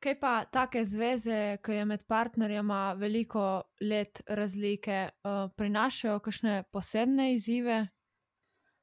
Kaj 0.00 0.16
pa 0.20 0.32
take 0.56 0.86
zveze, 0.88 1.58
ki 1.64 1.82
je 1.82 1.84
med 1.84 2.06
partnerjema 2.08 2.94
veliko 2.96 3.44
let 3.80 4.24
razlike, 4.24 5.02
uh, 5.20 5.52
prinašajo 5.52 6.16
kakšne 6.24 6.62
posebne 6.72 7.34
izzive? 7.36 7.82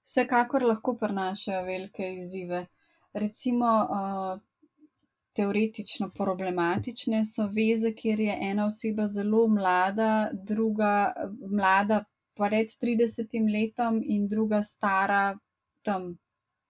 Vsekakor 0.03 0.63
lahko 0.63 0.95
prinašajo 0.97 1.65
velike 1.65 2.13
izzive. 2.15 2.65
Recimo, 3.13 3.71
uh, 3.83 4.39
teoretično 5.33 6.09
problematične 6.15 7.25
so 7.25 7.47
veze, 7.47 7.93
kjer 7.95 8.19
je 8.19 8.37
ena 8.51 8.65
oseba 8.67 9.07
zelo 9.07 9.47
mlada, 9.47 10.29
druga 10.33 11.13
mlada 11.51 12.03
pred 12.35 12.73
30 12.81 13.51
letom 13.53 14.01
in 14.05 14.27
druga 14.27 14.63
stara 14.63 15.37
tam 15.83 16.17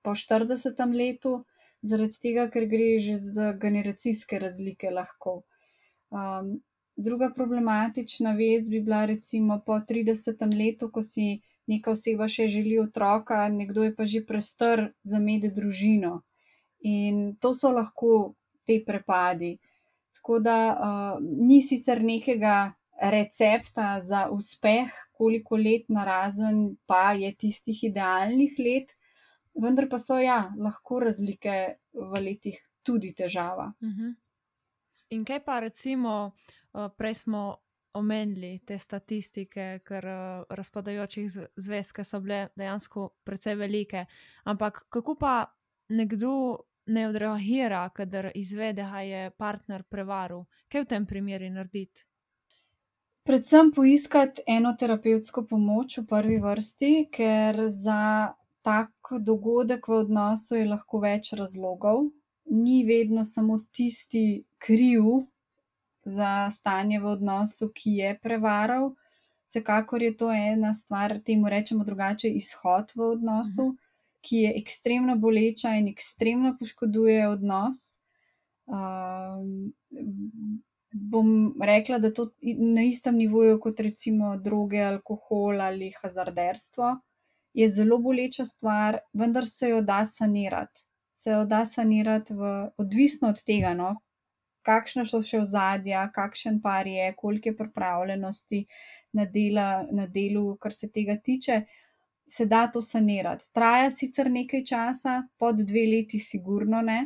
po 0.02 0.16
40 0.16 0.98
letu 0.98 1.44
zaradi 1.82 2.20
tega, 2.22 2.50
ker 2.50 2.66
gre 2.70 3.00
že 3.00 3.18
za 3.18 3.54
generacijske 3.54 4.40
razlike 4.40 4.92
lahko. 4.92 5.42
Um, 6.10 6.60
druga 6.96 7.32
problematična 7.36 8.34
vez 8.38 8.70
bi 8.70 8.82
bila 8.82 9.06
recimo 9.06 9.62
po 9.66 9.80
30. 9.90 10.46
letu, 10.58 10.92
ko 10.92 11.04
si 11.04 11.42
neka 11.72 11.96
oseba 11.96 12.28
še 12.28 12.50
želi 12.52 12.78
otroka, 12.82 13.46
nekdo 13.50 13.86
je 13.88 13.96
pa 13.96 14.06
že 14.06 14.22
prestar 14.28 14.90
za 15.04 15.20
med 15.20 15.48
družino. 15.56 16.22
In 16.84 17.36
to 17.40 17.54
so 17.56 17.72
lahko 17.72 18.34
te 18.68 18.82
prepadi. 18.86 19.56
Tako 20.18 20.40
da 20.44 20.58
uh, 20.72 21.18
ni 21.22 21.62
sicer 21.66 22.02
nekega 22.04 22.74
recepta 23.02 24.02
za 24.06 24.28
uspeh, 24.30 24.90
koliko 25.18 25.58
let 25.58 25.90
na 25.90 26.06
razen 26.06 26.76
pa 26.86 27.14
je 27.18 27.32
tistih 27.34 27.84
idealnih 27.90 28.60
let, 28.60 28.92
vendar 29.58 29.88
pa 29.90 29.98
so 30.00 30.20
ja, 30.22 30.52
lahko 30.58 31.00
razlike 31.02 31.78
v 31.94 32.22
letih 32.22 32.60
tudi 32.84 33.14
težava. 33.14 33.74
Uh 33.82 33.88
mhm. 33.88 34.02
-huh. 34.02 34.14
In 35.10 35.26
kaj 35.26 35.40
pa 35.44 35.60
recimo, 35.60 36.32
eh, 36.74 36.90
prej 36.98 37.14
smo 37.14 37.58
omenili 37.94 38.60
te 38.66 38.78
statistike, 38.80 39.80
ker 39.86 40.06
eh, 40.08 40.44
razpadajočih 40.50 41.30
zvez, 41.56 41.92
ki 41.92 42.06
so 42.08 42.20
bile 42.20 42.48
dejansko 42.56 43.10
precej 43.24 43.56
velike. 43.56 44.06
Ampak 44.44 44.86
kako 44.90 45.16
pa 45.16 45.34
nekdo 45.90 46.34
ne 46.86 47.08
odreagira, 47.08 47.90
kadar 47.94 48.32
izvede, 48.36 48.84
da 48.84 49.02
je 49.02 49.30
partner 49.32 49.84
prevaril? 49.84 50.46
Kaj 50.70 50.82
v 50.82 50.90
tem 50.94 51.06
primeru 51.06 51.50
narediti? 51.50 52.06
Predvsem 53.24 53.70
poiskati 53.72 54.42
eno 54.48 54.74
terapevtsko 54.80 55.44
pomoč 55.46 56.00
v 56.00 56.06
prvi 56.10 56.40
vrsti, 56.42 56.94
ker 57.14 57.68
za 57.70 58.34
tak 58.66 59.12
dogodek 59.20 59.88
v 59.88 60.00
odnosu 60.06 60.58
je 60.58 60.66
lahko 60.66 61.02
več 61.04 61.34
razlogov. 61.38 62.10
Ni 62.50 62.82
vedno 62.84 63.26
samo 63.26 63.60
tisti 63.72 64.44
kriv 64.58 65.28
za 66.06 66.52
stanje 66.52 67.00
v 67.00 67.06
odnosu, 67.06 67.70
ki 67.76 67.96
je 68.00 68.20
prevaral. 68.24 68.94
Vsekakor 69.46 70.04
je 70.04 70.18
to 70.18 70.32
ena 70.32 70.74
stvar, 70.74 71.20
temu 71.26 71.50
rečemo 71.50 71.84
drugače, 71.84 72.30
izhod 72.30 72.92
v 72.96 73.12
odnosu, 73.18 73.66
mhm. 73.68 73.78
ki 74.22 74.38
je 74.46 74.54
ekstremno 74.62 75.16
boleča 75.16 75.76
in 75.76 75.88
ekstremno 75.88 76.56
poškoduje 76.60 77.28
odnos. 77.30 78.00
Um, 78.66 79.74
bom 80.92 81.56
rekla, 81.62 81.98
da 82.00 82.14
to 82.14 82.30
na 82.58 82.84
istem 82.84 83.18
nivoju 83.18 83.60
kot 83.60 83.80
recimo 83.80 84.38
droge, 84.38 84.80
alkohol 84.84 85.62
ali 85.62 85.92
hazarderstvo 86.02 87.00
je 87.54 87.70
zelo 87.70 87.98
boleča 87.98 88.46
stvar, 88.46 88.98
vendar 89.14 89.48
se 89.48 89.70
jo 89.70 89.82
da 89.82 90.06
sanirati. 90.06 90.86
Se 91.14 91.30
jo 91.30 91.46
da 91.46 91.66
sanirati, 91.66 92.34
v, 92.34 92.70
odvisno 92.78 93.30
od 93.30 93.44
tega, 93.44 93.74
no, 93.74 93.96
kakšna 94.66 95.06
so 95.10 95.22
še 95.26 95.42
ozadja, 95.42 96.04
kakšen 96.14 96.62
par 96.62 96.88
je, 96.88 97.12
koliko 97.18 97.50
je 97.50 97.58
pripravljenosti 97.58 98.66
na, 99.14 99.26
dela, 99.26 99.86
na 99.92 100.08
delu, 100.08 100.56
kar 100.62 100.74
se 100.74 100.90
tega 100.90 101.18
tiče, 101.18 101.62
se 102.32 102.46
da 102.46 102.68
to 102.72 102.82
sanirati. 102.82 103.50
Traja 103.54 103.90
sicer 103.92 104.32
nekaj 104.32 104.64
časa, 104.66 105.22
pod 105.38 105.64
dve 105.68 105.84
leti, 105.90 106.20
sigurno 106.20 106.82
ne, 106.82 107.02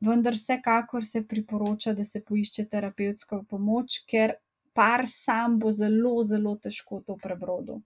vendar 0.00 0.38
vsekakor 0.38 1.04
se 1.04 1.24
priporoča, 1.28 1.92
da 1.92 2.04
se 2.04 2.22
poišče 2.24 2.64
terapevtsko 2.70 3.42
pomoč, 3.50 4.02
ker 4.08 4.38
par 4.74 5.06
sam 5.10 5.58
bo 5.58 5.72
zelo, 5.74 6.22
zelo 6.24 6.54
težko 6.62 7.02
to 7.06 7.18
prebrodil. 7.22 7.82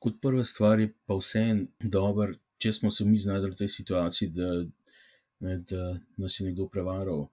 Kot 0.00 0.16
prva 0.20 0.44
stvar 0.44 0.80
je 0.80 0.90
pa 1.06 1.16
vseeno 1.16 1.68
dobro, 1.80 2.34
če 2.60 2.72
smo 2.72 2.90
se 2.90 3.04
mi 3.04 3.20
znašli 3.20 3.50
v 3.50 3.58
tej 3.62 3.68
situaciji, 3.68 4.28
da, 4.36 4.50
ne, 5.46 5.56
da 5.70 5.94
nas 6.20 6.38
je 6.40 6.46
nekdo 6.48 6.68
prevaral. 6.72 7.28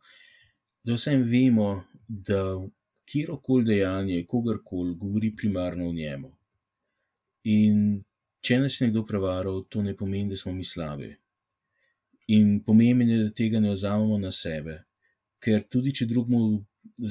Da 0.87 0.95
vsem 0.95 1.23
vemo, 1.27 1.83
da 2.07 2.41
kjerkoli 3.11 3.65
dejanje, 3.65 4.25
kogarkoli 4.27 4.95
govori 4.95 5.35
primarno 5.35 5.89
o 5.89 5.93
njemu. 5.93 6.31
In 7.53 7.81
če 8.47 8.59
nas 8.61 8.77
je 8.79 8.87
nekdo 8.87 9.03
prevaral, 9.09 9.63
to 9.71 9.83
ne 9.83 9.95
pomeni, 9.95 10.29
da 10.31 10.39
smo 10.39 10.53
mi 10.53 10.63
slabi. 10.63 11.09
In 12.37 12.57
pomembno 12.63 13.11
je, 13.11 13.19
da 13.25 13.35
tega 13.41 13.59
ne 13.63 13.75
vzamemo 13.75 14.17
na 14.23 14.31
sebe, 14.31 14.77
ker 15.43 15.63
tudi 15.71 15.93
če 15.99 16.07
drugmu 16.07 16.41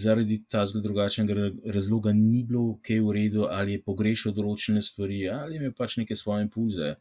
zaradi 0.05 0.43
tega 0.53 0.83
drugačnega 0.89 1.49
razloga 1.77 2.13
ni 2.17 2.43
bilo 2.49 2.79
kaj 2.87 3.01
v 3.05 3.15
redu, 3.21 3.47
ali 3.61 3.77
je 3.77 3.85
pogrešal 3.87 4.35
določene 4.37 4.83
stvari, 4.83 5.23
ali 5.33 5.61
ima 5.61 5.73
pač 5.77 5.97
neke 6.01 6.17
svoje 6.17 6.49
impulze. 6.49 6.95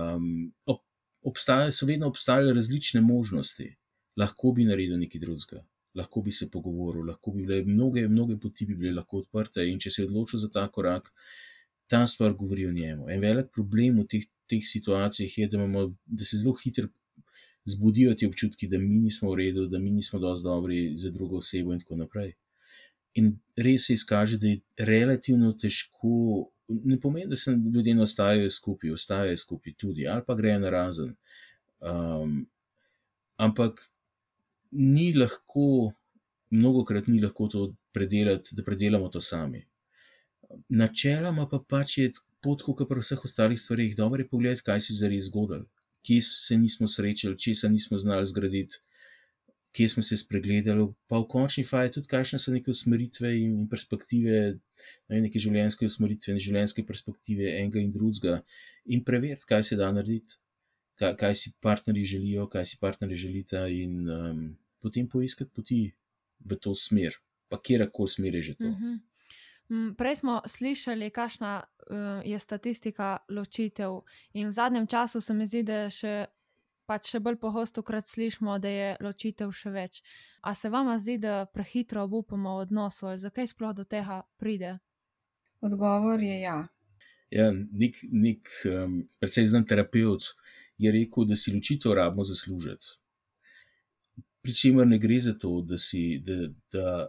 Um, 0.00 0.52
ob, 0.66 0.84
obstaja, 1.32 1.72
so 1.72 1.88
vedno 1.88 2.08
obstajale 2.12 2.56
različne 2.56 3.00
možnosti, 3.04 3.74
lahko 4.16 4.52
bi 4.56 4.68
naredil 4.68 5.00
nekaj 5.00 5.24
drugega. 5.24 5.64
Lahko 5.98 6.22
bi 6.22 6.32
se 6.32 6.48
pogovoril, 6.50 7.06
lahko 7.10 7.32
bi 7.34 7.44
bile 7.46 7.62
mnoge, 7.66 8.06
mnoge 8.08 8.38
poti 8.40 8.66
bi 8.68 8.76
bile 8.78 8.94
lahko 9.00 9.22
odprte, 9.24 9.64
in 9.66 9.80
če 9.82 9.90
se 9.90 10.02
je 10.02 10.08
odločil 10.08 10.42
za 10.44 10.50
ta 10.54 10.66
korak, 10.72 11.10
ta 11.88 12.06
stvar 12.06 12.34
govori 12.38 12.66
o 12.68 12.72
njemu. 12.72 13.08
En 13.10 13.20
velik 13.24 13.50
problem 13.54 14.02
v 14.02 14.06
teh, 14.12 14.26
teh 14.48 14.64
situacijah 14.64 15.38
je, 15.38 15.48
da, 15.48 15.58
imamo, 15.58 15.88
da 16.06 16.24
se 16.28 16.38
zelo 16.42 16.54
hitro 16.62 16.88
zbudijo 17.68 18.14
ti 18.14 18.26
občutki, 18.26 18.68
da 18.68 18.78
mi 18.78 18.98
nismo 18.98 19.32
v 19.32 19.40
redu, 19.42 19.66
da 19.68 19.78
mi 19.78 19.90
nismo 19.90 20.20
dovolj 20.20 20.42
dobri 20.42 20.78
za 20.96 21.10
drugo 21.10 21.42
osebo, 21.42 21.72
in 21.72 21.80
tako 21.80 21.96
naprej. 21.96 22.32
In 23.14 23.32
res 23.56 23.88
se 23.88 23.96
izkaže, 23.98 24.38
da 24.38 24.48
je 24.48 24.60
relativno 24.90 25.52
težko, 25.52 26.48
ne 26.68 27.00
pomeni, 27.00 27.28
da 27.28 27.36
se 27.36 27.52
ljudje 27.74 27.94
ne 27.94 28.04
ostajajo 28.04 28.50
skupaj, 28.50 28.92
ostajajo 28.94 29.36
skupaj 29.36 29.74
tudi, 29.80 30.06
ali 30.08 30.24
pa 30.26 30.36
grejo 30.38 30.58
na 30.64 30.70
razen. 30.70 31.14
Um, 31.80 32.46
ampak 33.36 33.80
ni 34.70 35.12
lahko, 35.12 35.92
mnogo 36.50 36.84
krat 36.84 37.08
ni 37.08 37.20
lahko 37.22 37.48
to 37.48 37.64
predelati, 37.92 38.54
da 38.56 38.64
predelamo 38.64 39.08
to 39.08 39.20
sami. 39.20 39.64
Načeloma 40.68 41.48
pa 41.48 41.60
pač 41.60 41.98
je 41.98 42.12
pot, 42.42 42.62
kot 42.62 42.88
pri 42.88 43.02
vseh 43.02 43.24
ostalih 43.24 43.60
stvarih, 43.60 43.96
dobro 43.96 44.22
je 44.22 44.28
pogledati, 44.28 44.64
kaj 44.64 44.80
si 44.86 44.96
zares 44.96 45.28
zgodil 45.28 45.66
kje 46.02 46.20
se 46.22 46.56
nismo 46.56 46.88
srečali, 46.88 47.38
česa 47.38 47.68
nismo 47.68 47.98
znali 47.98 48.26
zgraditi, 48.26 48.76
kje 49.72 49.88
smo 49.88 50.02
se 50.02 50.16
spregledali, 50.16 50.86
pa 51.06 51.18
v 51.18 51.28
končni 51.28 51.64
fazi 51.64 51.92
tudi, 51.94 52.08
kakšne 52.08 52.38
so 52.38 52.52
neke 52.52 52.70
usmeritve 52.70 53.32
in 53.36 53.66
perspektive, 53.68 54.38
ne, 55.08 55.20
neke 55.26 55.38
življenjske 55.42 55.86
usmeritve, 55.86 56.34
ne 56.34 56.42
življenjske 56.42 56.84
perspektive 56.88 57.52
enega 57.58 57.82
in 57.82 57.92
drugega, 57.92 58.40
in 58.86 59.04
preveriti, 59.04 59.48
kaj 59.50 59.66
se 59.68 59.76
da 59.76 59.90
narediti, 59.92 60.40
kaj, 60.98 61.16
kaj 61.16 61.34
si 61.34 61.52
partnerji 61.60 62.04
želijo, 62.04 62.46
kaj 62.48 62.64
si 62.64 62.78
partnerji 62.80 63.16
želite, 63.16 63.62
in 63.70 64.10
um, 64.10 64.56
potem 64.82 65.08
poiskati 65.08 65.50
poti 65.54 65.92
v 66.44 66.56
to 66.56 66.74
smer, 66.74 67.14
pa 67.48 67.60
kjerkoli 67.62 68.08
smer 68.08 68.34
je 68.34 68.42
že 68.42 68.54
to. 68.54 68.64
Mm 68.64 68.74
-hmm. 68.74 68.98
Prej 69.96 70.16
smo 70.16 70.42
slišali, 70.46 71.10
kakšna 71.10 71.62
uh, 71.64 71.96
je 72.24 72.38
statistika 72.38 73.16
ločitev, 73.28 74.00
in 74.32 74.48
v 74.48 74.52
zadnjem 74.52 74.86
času 74.86 75.20
se 75.20 75.34
mi 75.34 75.46
zdi, 75.46 75.62
da 75.62 75.74
je 75.74 75.90
še, 75.90 76.26
pač 76.86 77.10
še 77.10 77.20
bolj 77.20 77.36
pogosto 77.36 77.82
krat 77.82 78.08
slišimo, 78.08 78.58
da 78.58 78.68
je 78.68 78.96
ločitev 79.00 79.52
še 79.52 79.70
več. 79.70 80.02
A 80.40 80.54
se 80.54 80.68
vam 80.68 80.98
zdi, 80.98 81.18
da 81.18 81.46
prehitro 81.46 82.02
obupamo 82.02 82.56
v 82.56 82.60
odnosu, 82.60 83.06
ali 83.06 83.18
zakaj 83.18 83.46
sploh 83.46 83.74
do 83.74 83.84
tega 83.84 84.22
pride? 84.36 84.78
Odgovor 85.60 86.20
je 86.20 86.40
ja. 86.40 86.68
Ja, 87.30 87.52
nek, 87.52 87.96
nek 88.02 88.48
um, 88.64 89.08
predvsej 89.20 89.46
znan 89.46 89.66
terapeut 89.68 90.32
je 90.78 90.92
rekel, 90.92 91.26
da 91.26 91.36
si 91.36 91.54
ločitev 91.54 91.92
rabimo 91.98 92.24
zaslužiti. 92.24 92.96
Pričemer 94.42 94.86
ne 94.86 94.98
gre 94.98 95.20
za 95.20 95.34
to, 95.34 95.60
da 95.62 95.78
si. 95.78 96.22
Da, 96.24 96.48
da 96.72 97.08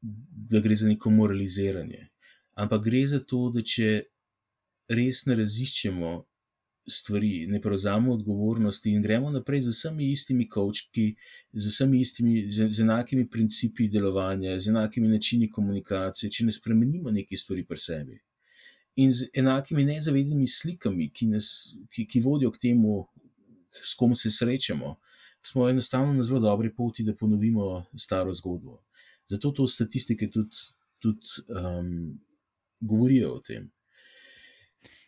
da 0.00 0.60
gre 0.60 0.76
za 0.76 0.88
neko 0.88 1.10
moraliziranje. 1.10 2.08
Ampak 2.54 2.84
gre 2.84 3.06
za 3.06 3.20
to, 3.20 3.50
da 3.54 3.62
če 3.62 3.88
res 4.88 5.24
ne 5.26 5.36
raziščemo 5.38 6.12
stvari, 6.88 7.46
ne 7.52 7.60
prevzamemo 7.60 8.14
odgovornosti 8.14 8.90
in 8.90 9.02
gremo 9.04 9.30
naprej 9.30 9.66
z 9.66 9.74
vsemi 9.74 10.10
istimi 10.12 10.46
kočki, 10.48 11.10
z 11.52 11.72
vsemi 11.72 12.00
istimi, 12.00 12.46
z, 12.50 12.70
z 12.72 12.86
enakimi 12.86 13.26
principi 13.28 13.88
delovanja, 13.92 14.56
z 14.58 14.72
enakimi 14.72 15.10
načini 15.12 15.50
komunikacije, 15.50 16.30
če 16.30 16.48
ne 16.48 16.54
spremenimo 16.56 17.12
nekaj 17.12 17.42
stvari 17.44 17.66
pri 17.68 17.82
sebi. 17.84 18.18
In 18.98 19.12
z 19.14 19.28
enakimi 19.38 19.84
nezavednimi 19.86 20.48
slikami, 20.50 21.06
ki, 21.14 21.28
nas, 21.30 21.48
ki, 21.94 22.06
ki 22.10 22.22
vodijo 22.24 22.50
k 22.50 22.62
temu, 22.66 23.04
s 23.78 23.94
kom 23.94 24.14
se 24.18 24.30
srečamo, 24.34 24.96
smo 25.44 25.68
enostavno 25.70 26.16
na 26.16 26.26
zelo 26.26 26.40
dobri 26.42 26.72
poti, 26.74 27.04
da 27.06 27.14
ponovimo 27.14 27.84
staro 27.94 28.34
zgodbo. 28.34 28.80
Zato 29.30 29.52
to 29.54 29.66
statistike 29.70 30.30
tudi, 30.30 30.56
tudi 30.98 31.44
um, 31.54 32.18
govorijo 32.80 33.36
o 33.36 33.40
tem. 33.40 33.70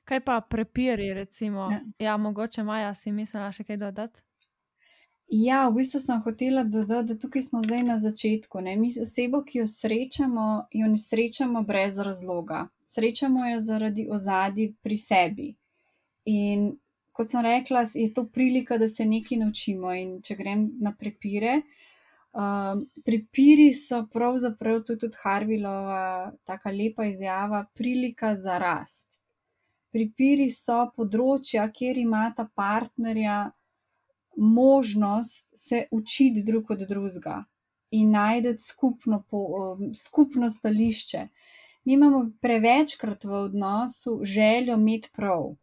Kaj 0.05 0.24
pa 0.24 0.40
prepiri, 0.40 1.14
recimo, 1.14 1.70
ja. 1.70 1.81
ja, 1.98 2.16
mogoče 2.16 2.62
Maja 2.62 2.94
si 2.94 3.12
mislila 3.12 3.53
še 3.53 3.64
kaj 3.64 3.79
dodati? 3.79 4.22
Ja, 5.30 5.68
v 5.68 5.78
bistvu 5.78 6.00
sem 6.02 6.20
hotela 6.24 6.64
dodati, 6.66 7.12
da 7.12 7.18
tukaj 7.22 7.42
smo 7.46 7.62
zdaj 7.62 7.82
na 7.86 7.98
začetku. 8.02 8.60
Ne? 8.60 8.74
Mi 8.76 8.90
osebo, 9.02 9.44
ki 9.46 9.60
jo 9.62 9.66
srečamo, 9.70 10.46
jo 10.74 10.88
ne 10.90 10.98
srečamo 10.98 11.62
brez 11.62 11.98
razloga. 11.98 12.66
Srečamo 12.86 13.46
jo 13.46 13.60
zaradi 13.62 14.08
ozadja 14.10 14.72
pri 14.82 14.96
sebi. 14.98 15.52
In 16.26 16.72
kot 17.12 17.30
sem 17.30 17.44
rekla, 17.46 17.84
je 17.94 18.08
to 18.14 18.26
prilika, 18.26 18.78
da 18.78 18.88
se 18.88 19.06
nekaj 19.06 19.38
naučimo. 19.38 19.94
In 19.94 20.18
če 20.22 20.34
grem 20.34 20.66
na 20.80 20.94
prepire, 20.98 21.62
Um, 22.32 22.84
pripiri 23.04 23.72
so 23.74 24.04
pravzaprav 24.06 24.84
tudi, 24.86 25.00
tudi 25.00 25.16
Harvilova 25.22 26.30
tako 26.46 26.70
lepa 26.70 27.04
izjava, 27.04 27.64
prilika 27.74 28.36
za 28.36 28.58
rast. 28.62 29.08
Pripiri 29.90 30.46
so 30.54 30.84
področja, 30.94 31.64
kjer 31.74 31.98
imata 31.98 32.46
partnerja 32.54 33.50
možnost 34.36 35.48
se 35.54 35.84
učiti 35.90 36.42
drug 36.46 36.70
od 36.70 36.78
drugega 36.88 37.44
in 37.90 38.10
najti 38.10 38.58
skupno, 38.58 39.24
po, 39.30 39.38
um, 39.38 39.94
skupno 39.94 40.50
stališče. 40.50 41.28
Mi 41.84 41.92
imamo 41.92 42.30
prevečkrat 42.40 43.24
v 43.24 43.32
odnosu 43.32 44.20
željo 44.22 44.74
imeti 44.74 45.10
prav, 45.16 45.54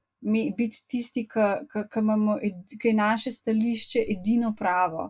biti 0.57 0.83
tisti, 0.87 1.27
ki 2.81 2.87
je 2.87 2.93
naše 2.93 3.31
stališče 3.31 4.05
edino 4.09 4.55
pravo. 4.57 5.09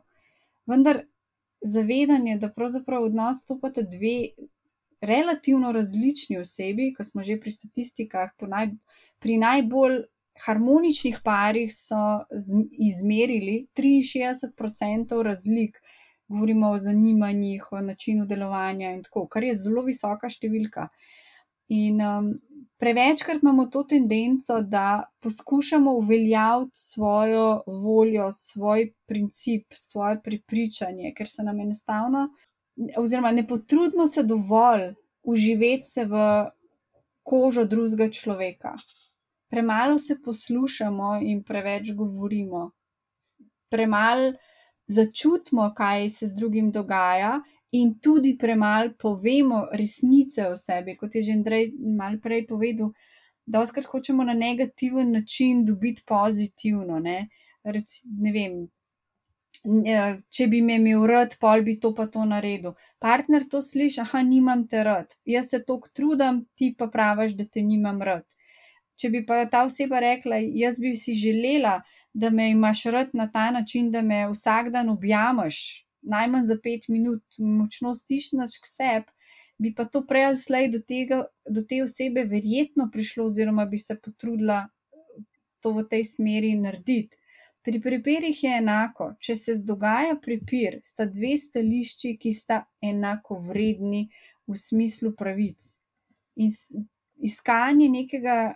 Vendar 0.65 1.01
zavedanje, 1.61 2.37
da 2.37 2.51
pravzaprav 2.51 3.03
odnos 3.03 3.43
stopata 3.43 3.81
dve 3.81 4.47
relativno 5.01 5.71
različni 5.71 6.37
osebi, 6.37 6.93
ko 6.93 7.03
smo 7.03 7.23
že 7.23 7.39
pri 7.39 7.51
statistikah, 7.51 8.31
naj, 8.41 8.69
pri 9.19 9.37
najbolj 9.37 10.03
harmoničnih 10.45 11.19
parih 11.23 11.73
so 11.75 12.23
izmerili 12.71 13.67
63% 13.77 15.21
razlik, 15.23 15.77
govorimo 16.27 16.69
o 16.69 16.79
zanimanjih, 16.79 17.71
o 17.71 17.81
načinu 17.81 18.25
delovanja 18.25 18.91
in 18.91 19.03
tako, 19.03 19.27
kar 19.27 19.43
je 19.43 19.55
zelo 19.57 19.83
visoka 19.87 20.29
številka. 20.29 20.87
In 21.67 22.01
um, 22.01 22.29
prevečkrat 22.79 23.41
imamo 23.43 23.65
to 23.71 23.83
tendenco, 23.83 24.61
da 24.61 25.09
poskušamo 25.23 25.93
uveljaviti 25.99 26.79
svojo 26.79 27.63
voljo, 27.67 28.29
svoj 28.31 28.91
princip, 29.07 29.73
svoje 29.75 30.21
prepričanje, 30.23 31.13
ker 31.17 31.27
se 31.29 31.43
nam 31.43 31.59
enostavno, 31.59 32.29
oziroma 32.97 33.31
ne 33.31 33.47
potrudimo 33.47 34.07
se 34.07 34.23
dovolj 34.23 34.93
uživeti 35.27 35.83
se 35.83 36.05
v 36.05 36.19
kožo 37.23 37.65
drugega 37.65 38.09
človeka. 38.11 38.77
Premalo 39.49 39.99
se 39.99 40.17
poslušamo 40.23 41.19
in 41.21 41.43
preveč 41.43 41.91
govorimo. 41.95 42.71
Premalo 43.69 44.33
začutimo, 44.87 45.73
kaj 45.75 46.09
se 46.09 46.27
z 46.27 46.35
drugim 46.35 46.71
dogaja, 46.71 47.39
in 47.71 47.99
tudi 47.99 48.37
premalo 48.37 48.93
povemo 48.99 49.67
resnice 49.73 50.47
o 50.47 50.55
sebi, 50.57 50.95
kot 50.97 51.15
je 51.15 51.23
že 51.23 51.31
Andrej 51.31 51.71
malo 51.97 52.19
prej 52.23 52.47
povedal, 52.47 52.93
da 53.45 53.61
oskrat 53.61 53.85
hočemo 53.85 54.23
na 54.23 54.33
negativen 54.33 55.11
način 55.11 55.65
dobiti 55.65 56.03
pozitivno. 56.07 56.99
Ne, 56.99 57.27
Rec, 57.63 58.01
ne 58.05 58.31
vem. 58.31 58.67
če 60.29 60.45
bi 60.47 60.61
me 60.61 60.75
imel 60.77 61.05
rad, 61.09 61.33
pol 61.41 61.63
bi 61.65 61.79
to 61.79 61.93
pa 61.95 62.05
to 62.07 62.23
naredil. 62.25 62.75
Partner 62.99 63.43
to 63.49 63.61
sliši, 63.61 64.01
aha, 64.01 64.21
nimam 64.23 64.67
te 64.67 64.83
rad, 64.83 65.15
jaz 65.25 65.49
se 65.49 65.63
toliko 65.65 65.89
trudim, 65.93 66.45
ti 66.55 66.75
pa 66.77 66.87
praviš, 66.87 67.33
da 67.35 67.45
te 67.45 67.61
nimam 67.61 68.01
rad. 68.01 68.36
Če 68.97 69.09
bi 69.13 69.21
pa 69.25 69.43
ta 69.45 69.63
oseba 69.67 70.01
rekla, 70.01 70.39
jaz 70.57 70.79
bi 70.81 70.95
si 70.97 71.13
želela, 71.13 71.81
da 72.17 72.29
me 72.33 72.49
imaš 72.49 72.83
rad 72.93 73.11
na 73.13 73.27
ta 73.31 73.51
način, 73.51 73.91
da 73.91 74.01
me 74.01 74.23
vsak 74.31 74.71
dan 74.73 74.89
objameš, 74.89 75.85
najmanj 76.01 76.45
za 76.45 76.57
pet 76.63 76.87
minut, 76.89 77.23
močno 77.37 77.93
stišneš 77.95 78.57
k 78.63 78.71
sebi, 78.71 79.13
bi 79.61 79.73
pa 79.77 79.85
to 79.85 80.01
prej 80.07 80.25
ali 80.31 80.37
slej 80.37 80.71
do, 80.73 80.81
tega, 80.81 81.23
do 81.49 81.61
te 81.61 81.83
osebe 81.83 82.23
verjetno 82.25 82.89
prišlo, 82.93 83.27
oziroma 83.29 83.65
bi 83.65 83.77
se 83.77 83.99
potrudila 84.01 84.65
to 85.61 85.73
v 85.77 85.85
tej 85.89 86.05
smeri 86.05 86.55
narediti. 86.57 87.17
Pri 87.67 87.81
prepirih 87.83 88.43
je 88.43 88.51
enako, 88.61 89.11
če 89.19 89.35
se 89.35 89.57
dogaja 89.67 90.15
prepir, 90.23 90.79
sta 90.87 91.05
dve 91.05 91.33
stališči, 91.37 92.13
ki 92.21 92.31
sta 92.33 92.61
enako 92.81 93.41
vredni 93.49 94.05
v 94.47 94.55
smislu 94.55 95.11
pravic. 95.19 95.73
In 96.39 96.53
iskanje 97.19 97.89
nekega 97.89 98.53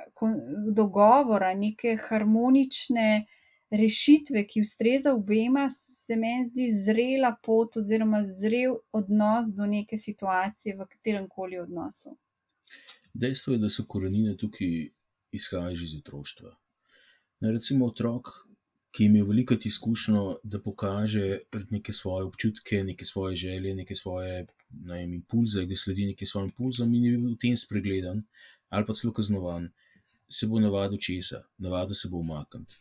dogovora, 0.76 1.54
neke 1.54 1.98
harmonične 2.10 3.26
rešitve, 3.72 4.44
ki 4.48 4.62
ustreza 4.62 5.14
obema, 5.14 5.70
se 5.70 6.16
meni 6.16 6.48
zdi 6.48 6.68
zrela 6.86 7.36
pot 7.44 7.78
oziroma 7.78 8.26
zrel 8.28 8.76
odnos 8.92 9.54
do 9.56 9.66
neke 9.66 9.98
situacije 9.98 10.76
v 10.76 10.88
katerem 10.88 11.30
koli 11.30 11.60
odnosu. 11.60 12.18
Dejstvo 13.14 13.54
je, 13.54 13.60
da 13.60 13.70
so 13.70 13.86
korenine 13.88 14.36
tukaj 14.38 14.90
izhajajo 15.32 15.84
iz 15.84 15.96
otroštva. 15.98 16.56
Recimo 17.42 17.86
otrok, 17.86 18.28
ki 18.92 19.06
ima 19.06 19.24
veliko 19.28 19.56
izkušnjo, 19.66 20.22
da 20.44 20.60
pokaže 20.60 21.40
neke 21.70 21.94
svoje 21.94 22.26
občutke, 22.26 22.84
neke 22.84 23.06
svoje 23.06 23.36
želje, 23.36 23.76
neke 23.76 23.96
svoje 23.96 24.46
vem, 24.70 25.14
impulze, 25.14 25.66
da 25.66 25.76
sledi 25.76 26.06
nekim 26.06 26.28
svojim 26.28 26.50
impulzom 26.50 26.94
in 26.94 27.06
je 27.06 27.18
bil 27.18 27.30
v 27.32 27.38
tem 27.40 27.56
spregledan 27.56 28.24
ali 28.70 28.86
pa 28.88 28.94
celo 28.94 29.14
kaznovan, 29.14 29.70
se 30.32 30.48
bo 30.48 30.60
navadil 30.60 30.98
česa, 30.98 31.42
navadil 31.58 31.96
se 31.96 32.08
bo 32.10 32.22
umakniti. 32.24 32.78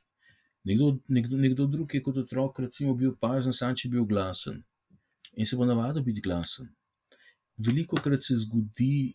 Nekdo, 0.64 0.98
nekdo, 1.08 1.36
nekdo 1.36 1.66
drug 1.66 1.94
je 1.94 2.02
kot 2.02 2.18
otrok, 2.20 2.58
recimo, 2.62 2.94
bil 2.94 3.16
pažen, 3.20 3.52
sam 3.52 3.74
če 3.74 3.88
je 3.88 3.92
bil 3.96 4.04
glasen 4.06 4.60
in 5.34 5.46
se 5.46 5.56
bo 5.56 5.66
navadil 5.66 6.04
biti 6.06 6.22
glasen. 6.22 6.68
Veliko 7.58 7.98
krat 8.02 8.22
se 8.22 8.36
zgodi, 8.38 9.14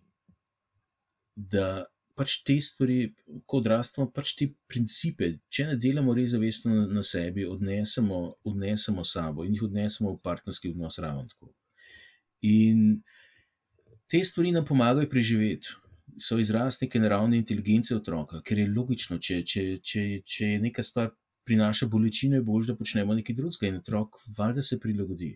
da 1.36 1.86
pač 2.16 2.38
te 2.48 2.56
stvari, 2.64 3.12
ko 3.46 3.60
odrastemo, 3.60 4.08
pač 4.16 4.34
te 4.40 4.48
principe, 4.72 5.34
če 5.52 5.68
ne 5.70 5.76
delamo 5.82 6.16
res 6.16 6.32
zavestno 6.34 6.72
na, 6.74 6.86
na 7.00 7.04
sebi, 7.04 7.46
odnesemo, 7.48 8.22
odnesemo 8.48 9.04
sabo 9.08 9.46
in 9.46 9.56
jih 9.58 9.66
odnesemo 9.68 10.14
v 10.16 10.22
partnerski 10.24 10.72
odnos 10.72 11.00
raven 11.04 11.28
tako. 11.32 11.52
In 12.48 13.02
te 14.12 14.22
stvari 14.24 14.54
nam 14.56 14.68
pomagajo 14.68 15.10
preživeti. 15.12 15.76
So 16.22 16.38
izraz 16.40 16.78
neke 16.80 17.00
naravne 17.02 17.36
inteligence 17.36 17.92
otroka, 17.96 18.40
ker 18.46 18.62
je 18.62 18.70
logično, 18.72 19.18
če, 19.20 19.42
če, 19.44 19.64
če, 19.84 20.04
če 20.24 20.52
je 20.54 20.60
neka 20.64 20.84
stvar 20.86 21.10
prinaša 21.46 21.90
bolečino, 21.92 22.38
je 22.40 22.46
bolje, 22.46 22.70
da 22.72 22.76
počnemo 22.78 23.18
nekaj 23.18 23.36
drugega 23.36 23.68
in 23.68 23.82
otrok 23.82 24.22
valjda 24.38 24.64
se 24.64 24.80
prilagodi. 24.80 25.34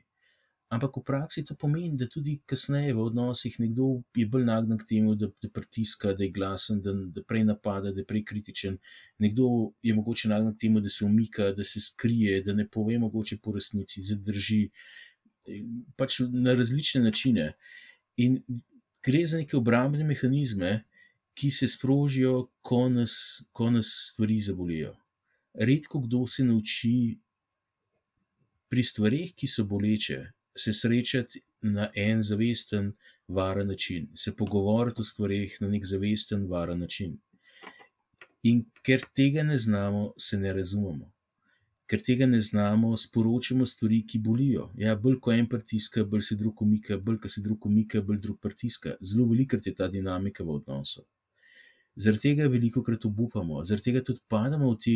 Ampak 0.70 0.98
v 0.98 1.02
praksi 1.02 1.42
to 1.42 1.56
pomeni, 1.58 1.98
da 1.98 2.06
tudi 2.06 2.36
kasneje 2.46 2.94
v 2.94 3.02
odnosih 3.02 3.56
nekdo 3.58 4.04
je 4.14 4.26
bolj 4.30 4.46
nagnen 4.46 4.78
k 4.78 4.86
temu, 4.86 5.16
da, 5.18 5.26
da 5.42 5.50
pritiska, 5.50 6.14
da 6.14 6.24
je 6.24 6.30
glasen, 6.30 6.84
da, 6.86 6.94
da 6.94 7.24
prej 7.26 7.48
napada, 7.50 7.90
da 7.90 8.04
je 8.04 8.06
prej 8.06 8.22
kritičen. 8.30 8.78
Nekdo 9.18 9.74
je 9.82 9.96
mogoče 9.98 10.30
nagnen 10.30 10.54
k 10.54 10.68
temu, 10.68 10.84
da 10.86 10.94
se 10.94 11.06
umika, 11.06 11.50
da 11.58 11.66
se 11.66 11.82
skrije, 11.82 12.44
da 12.46 12.54
ne 12.54 12.68
pove 12.70 13.00
mogoče 13.02 13.40
po 13.42 13.56
resnici, 13.58 14.06
zadrži. 14.06 14.68
Pač 15.98 16.22
na 16.30 16.54
različne 16.54 17.02
načine. 17.02 17.56
In 18.22 18.38
gre 19.02 19.26
za 19.26 19.42
neke 19.42 19.58
obrambne 19.58 20.06
mehanizme, 20.06 20.84
ki 21.34 21.50
se 21.50 21.66
sprožijo, 21.72 22.50
ko 22.62 22.86
nas, 22.94 23.42
ko 23.56 23.72
nas 23.74 23.90
stvari 24.12 24.38
zabolijo. 24.44 24.94
Redko 25.58 26.06
kdo 26.06 26.28
se 26.28 26.44
nauči 26.46 27.18
pri 28.70 28.84
stvarih, 28.84 29.32
ki 29.34 29.48
so 29.50 29.66
boleče, 29.66 30.28
se 30.60 30.74
srečati 30.74 31.42
na 31.62 31.90
en 31.96 32.24
zavesten, 32.24 32.92
varen 33.28 33.68
način, 33.68 34.08
se 34.16 34.36
pogovoriti 34.36 35.02
o 35.02 35.04
stvarih 35.04 35.58
na 35.62 35.68
nek 35.68 35.86
zavesten, 35.86 36.48
varen 36.48 36.80
način. 36.80 37.18
In 38.44 38.66
ker 38.84 39.04
tega 39.16 39.44
ne 39.44 39.58
znamo, 39.58 40.14
se 40.18 40.38
ne 40.40 40.54
razumemo. 40.54 41.12
Ker 41.90 42.02
tega 42.06 42.26
ne 42.30 42.40
znamo, 42.42 42.92
sporočamo 42.98 43.66
stvari, 43.66 44.04
ki 44.08 44.20
bolijo. 44.26 44.68
Ja, 44.78 44.96
bolj 44.96 45.18
ko 45.26 45.34
en 45.34 45.48
pritiska, 45.50 46.04
bolj 46.06 46.22
se 46.28 46.36
drug 46.42 46.62
umika, 46.62 46.98
bolj 46.98 47.18
ko 47.24 47.32
se 47.34 47.42
drug 47.42 47.66
umika, 47.66 48.02
bolj 48.02 48.20
drug 48.26 48.38
pritiska. 48.42 48.94
Zelo 49.02 49.26
velikrat 49.32 49.68
je 49.68 49.74
ta 49.76 49.88
dinamika 49.88 50.44
v 50.44 50.60
odnosu. 50.60 51.06
Zaradi 51.96 52.22
tega 52.28 52.48
veliko 52.48 52.84
krat 52.86 53.06
obupamo, 53.10 53.64
zaradi 53.64 53.90
tega 53.90 54.04
tudi 54.06 54.22
padamo 54.30 54.70
v 54.72 54.78
te 54.86 54.96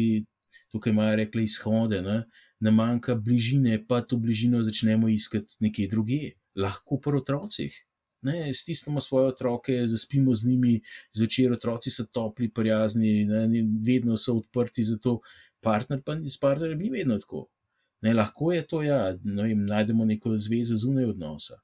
tukaj 0.71 0.93
imajo 0.93 1.15
rekli 1.15 1.43
izhode, 1.43 2.01
ne, 2.01 2.23
ne 2.59 2.71
manjka 2.71 3.15
bližine, 3.15 3.79
pa 3.87 4.01
to 4.01 4.17
bližino 4.17 4.63
začnemo 4.63 5.09
iskati 5.09 5.57
nekje 5.59 5.87
druge, 5.91 6.21
lahko 6.55 6.99
pri 7.01 7.21
otrocih. 7.23 7.79
Ne, 8.23 8.53
stisnemo 8.55 9.01
svoje 9.03 9.33
otroke, 9.33 9.81
zaspimo 9.87 10.35
z 10.35 10.47
njimi, 10.47 10.77
zvečer 11.11 11.51
otroci 11.51 11.91
so 11.91 12.05
topli, 12.07 12.47
prijazni, 12.47 13.25
ne, 13.27 13.63
vedno 13.83 14.17
so 14.17 14.37
odprti 14.39 14.83
za 14.83 14.97
to, 14.97 15.17
partner 15.63 16.01
pa 16.05 16.15
s 16.15 16.39
partnerjem 16.39 16.79
ni 16.79 16.89
vedno 16.89 17.19
tako. 17.19 17.47
Ne, 18.01 18.13
lahko 18.13 18.51
je 18.51 18.63
to, 18.67 18.81
ja, 18.83 19.17
ne 19.23 19.43
vem, 19.43 19.65
najdemo 19.65 20.05
neko 20.05 20.37
zvezo 20.37 20.75
zunaj 20.79 21.11
odnosa. 21.13 21.59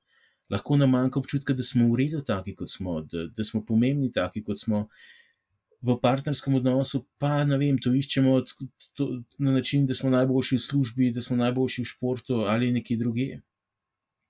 Lahko 0.50 0.78
nam 0.78 0.96
manjka 0.96 1.20
občutka, 1.20 1.54
da 1.54 1.64
smo 1.64 1.88
v 1.92 1.98
redu, 2.00 2.22
taki 2.26 2.56
kot 2.56 2.72
smo, 2.72 3.02
da, 3.02 3.26
da 3.36 3.44
smo 3.44 3.62
pomembni, 3.66 4.12
taki 4.12 4.44
kot 4.44 4.60
smo 4.60 4.88
v 5.82 5.96
partnerskem 6.02 6.56
odnosu, 6.60 7.06
pa 7.18 7.44
ne 7.48 7.58
vem, 7.58 7.78
to 7.80 7.94
iščemo 7.96 8.40
to, 9.00 9.08
na 9.40 9.54
način, 9.56 9.86
da 9.88 9.96
smo 9.96 10.12
najboljši 10.12 10.58
v 10.58 10.64
službi, 10.66 11.12
da 11.16 11.22
smo 11.24 11.38
najboljši 11.40 11.86
v 11.86 11.92
športu 11.94 12.42
ali 12.52 12.72
nekje 12.76 12.98
druge. 13.00 13.30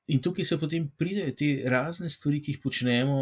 In 0.09 0.21
tukaj 0.25 0.45
se 0.45 0.57
potem 0.57 0.87
pridejo 0.97 1.33
te 1.37 1.47
razne 1.69 2.07
stvari, 2.09 2.39
ki 2.41 2.55
jih 2.55 2.61
počnemo, 2.63 3.17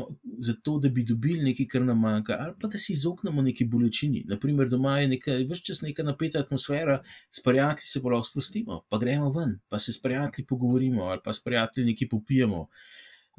zato 0.47 0.77
da 0.79 0.87
bi 0.89 1.03
dobili 1.07 1.43
nekaj, 1.43 1.67
kar 1.73 1.83
nam 1.83 1.99
manjka, 1.99 2.37
ali 2.39 2.55
pa 2.61 2.69
da 2.71 2.79
si 2.79 2.93
izognemo 2.93 3.43
neki 3.43 3.67
bolečini. 3.67 4.21
Naprimer, 4.29 4.69
doma 4.71 4.93
je 5.01 5.09
nekaj, 5.15 5.43
vse 5.49 5.65
čas 5.69 5.83
neka 5.83 6.05
napeta 6.07 6.39
atmosfera, 6.39 7.01
s 7.31 7.43
prijatelji 7.43 7.91
se 7.91 8.01
pa 8.03 8.13
lahko 8.13 8.29
sprostimo, 8.29 8.79
pa 8.89 9.01
gremo 9.03 9.33
ven, 9.35 9.57
pa 9.67 9.79
se 9.83 9.93
s 9.93 10.01
prijatelji 10.01 10.47
pogovorimo, 10.47 11.11
ali 11.11 11.19
pa 11.25 11.35
s 11.35 11.43
prijatelji 11.43 11.91
nekaj 11.91 12.09
popijemo. 12.15 12.67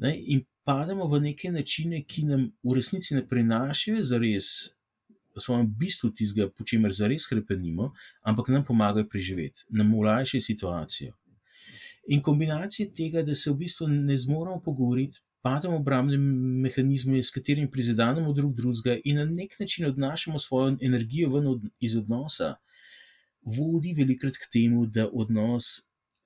Ne? 0.05 0.13
In 0.35 0.45
pademo 0.63 1.09
v 1.09 1.23
neke 1.31 1.49
načine, 1.51 2.03
ki 2.05 2.29
nam 2.29 2.51
v 2.61 2.77
resnici 2.77 3.17
ne 3.17 3.25
prinašajo 3.27 4.05
za 4.05 4.21
res 4.21 4.53
v 5.35 5.41
svojem 5.41 5.67
bistvu 5.79 6.11
tistega, 6.11 6.49
po 6.49 6.63
čemer 6.63 6.93
zares 6.93 7.27
krepenimo, 7.27 7.91
ampak 8.21 8.49
nam 8.49 8.65
pomagajo 8.65 9.07
preživeti, 9.09 9.65
nam 9.69 9.93
ulajšajo 9.95 10.41
situacijo. 10.41 11.13
In 12.09 12.21
kombinacija 12.25 12.89
tega, 12.95 13.21
da 13.23 13.35
se 13.35 13.51
v 13.51 13.59
bistvu 13.63 13.87
ne 13.87 14.17
zmoremo 14.17 14.61
pogovoriti, 14.65 15.21
pademo 15.41 15.77
obrambne 15.77 16.17
mehanizme, 16.63 17.23
s 17.23 17.31
katerimi 17.31 17.71
prizadenemo 17.71 18.33
drug 18.33 18.55
drugega 18.55 18.97
in 19.05 19.21
na 19.21 19.25
nek 19.25 19.59
način 19.59 19.85
odnašamo 19.85 20.39
svojo 20.39 20.77
energijo 20.81 21.29
ven 21.29 21.47
od, 21.47 21.61
iz 21.79 21.95
odnosa, 21.95 22.55
vodi 23.41 23.93
velikrat 23.97 24.33
k 24.41 24.49
temu, 24.51 24.85
da 24.85 25.07
odnos 25.13 25.69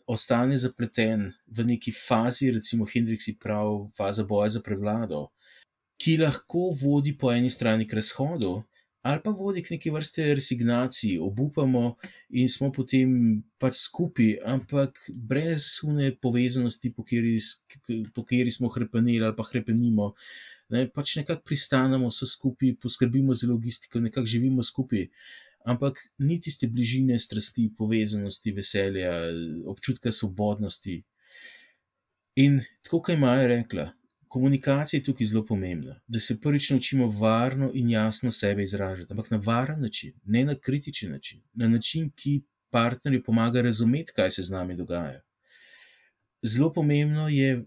ostane 0.08 0.58
zapleten 0.58 1.32
v 1.48 1.66
neki 1.66 1.92
fazi, 1.92 2.52
recimo 2.52 2.86
Hendriksi 2.86 3.38
pravi, 3.40 3.90
faza 3.98 4.24
boja 4.24 4.50
za 4.50 4.62
prevlado, 4.62 5.28
ki 5.98 6.18
lahko 6.18 6.72
vodi 6.82 7.14
po 7.18 7.32
eni 7.32 7.50
strani 7.50 7.88
k 7.88 8.00
razhodu, 8.00 8.64
ali 9.04 9.20
pa 9.24 9.32
vodi 9.36 9.62
k 9.64 9.74
neki 9.76 9.92
vrste 9.92 10.26
resignaciji, 10.38 11.20
obupamo 11.20 11.98
in 12.40 12.48
smo 12.50 12.70
potem 12.72 13.42
pač 13.60 13.76
skupaj, 13.82 14.38
ampak 14.48 15.00
brez 15.12 15.66
une 15.84 16.14
povezanosti, 16.24 16.94
po 16.96 17.04
kateri, 17.04 17.36
po 18.16 18.24
kateri 18.24 18.52
smo 18.52 18.72
krepenili 18.72 19.26
ali 19.26 19.36
pa 19.36 19.44
krepenimo. 19.50 20.14
Ne, 20.72 20.86
pač 20.88 21.18
nekako 21.20 21.44
pristanemo 21.44 22.08
vse 22.08 22.30
skupaj, 22.32 22.78
poskrbimo 22.80 23.36
za 23.36 23.50
logistiko, 23.52 24.00
nekako 24.00 24.32
živimo 24.36 24.64
skupaj. 24.64 25.10
Ampak 25.68 26.00
ni 26.24 26.40
tiste 26.40 26.68
bližine, 26.72 27.20
strasti, 27.20 27.70
povezanosti, 27.78 28.56
veselja, 28.56 29.12
občutka 29.68 30.12
svobodnosti. 30.12 31.02
In 32.40 32.62
tako, 32.84 33.04
je 33.12 33.20
Maja 33.20 33.52
rekla, 33.52 33.92
komunikacija 34.34 34.98
je 34.98 35.04
tukaj 35.06 35.28
zelo 35.30 35.44
pomembna, 35.46 36.00
da 36.08 36.20
se 36.20 36.40
prvič 36.42 36.70
naučimo 36.72 37.08
varno 37.20 37.68
in 37.74 37.90
jasno 37.90 38.32
sebe 38.32 38.64
izražati, 38.64 39.14
ampak 39.14 39.30
na 39.32 39.38
varen 39.46 39.82
način, 39.82 40.14
ne 40.26 40.42
na 40.46 40.56
kritičen 40.56 41.12
način, 41.12 41.44
na 41.54 41.68
način, 41.70 42.10
ki 42.16 42.40
partnerju 42.74 43.22
pomaga 43.24 43.62
razumeti, 43.62 44.16
kaj 44.16 44.32
se 44.32 44.44
z 44.44 44.50
nami 44.56 44.76
dogaja. 44.80 45.22
Zelo 46.44 46.72
pomembno 46.74 47.28
je 47.30 47.66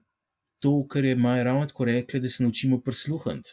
to, 0.58 0.72
kar 0.90 1.04
je 1.04 1.14
Maja 1.16 1.44
ravno 1.46 1.66
tako 1.70 1.84
rekla, 1.84 2.20
da 2.20 2.28
se 2.28 2.42
naučimo 2.42 2.80
prisluhniti, 2.82 3.50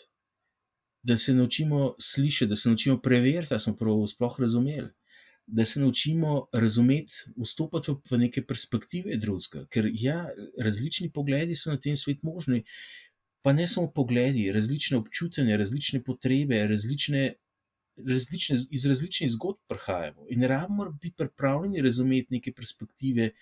da 1.04 1.18
se 1.18 1.34
naučimo 1.38 1.94
slišati, 2.00 2.50
da 2.50 2.56
se 2.56 2.70
naučimo 2.70 2.98
preveriti, 3.02 3.54
da 3.54 3.60
smo 3.60 3.76
prav 3.76 4.08
sploh 4.08 4.40
razumeli. 4.40 4.90
da 5.48 5.66
se 5.66 5.80
naučimo 5.80 6.48
razumeti, 6.54 7.14
vstopiti 7.36 7.92
v, 8.12 8.18
neke 8.18 8.46
perspektive 8.48 9.18
drugega. 9.20 9.66
Ker 9.70 9.90
ja, 9.92 10.30
različni 10.60 11.10
pogledi 11.12 11.56
so 11.56 11.72
na 11.72 11.80
tem 11.80 11.98
svetu 12.00 12.30
možni, 12.30 12.64
pa 13.44 13.54
ne 13.54 13.68
samo 13.68 13.92
pogledi, 13.92 14.52
različne 14.56 14.98
občutje, 14.98 15.58
različne 15.58 16.00
potrebe, 16.04 16.62
različne, 16.68 17.24
različne, 18.10 18.58
iz 18.72 18.86
različnih 18.86 19.32
zgodb 19.32 19.60
prihajamo. 19.68 20.28
In 20.30 20.48
rabimo 20.48 20.90
biti 20.92 21.16
pripravljeni 21.20 21.84
razumeti 21.84 22.38
neke 22.38 22.54
perspektive, 22.56 23.34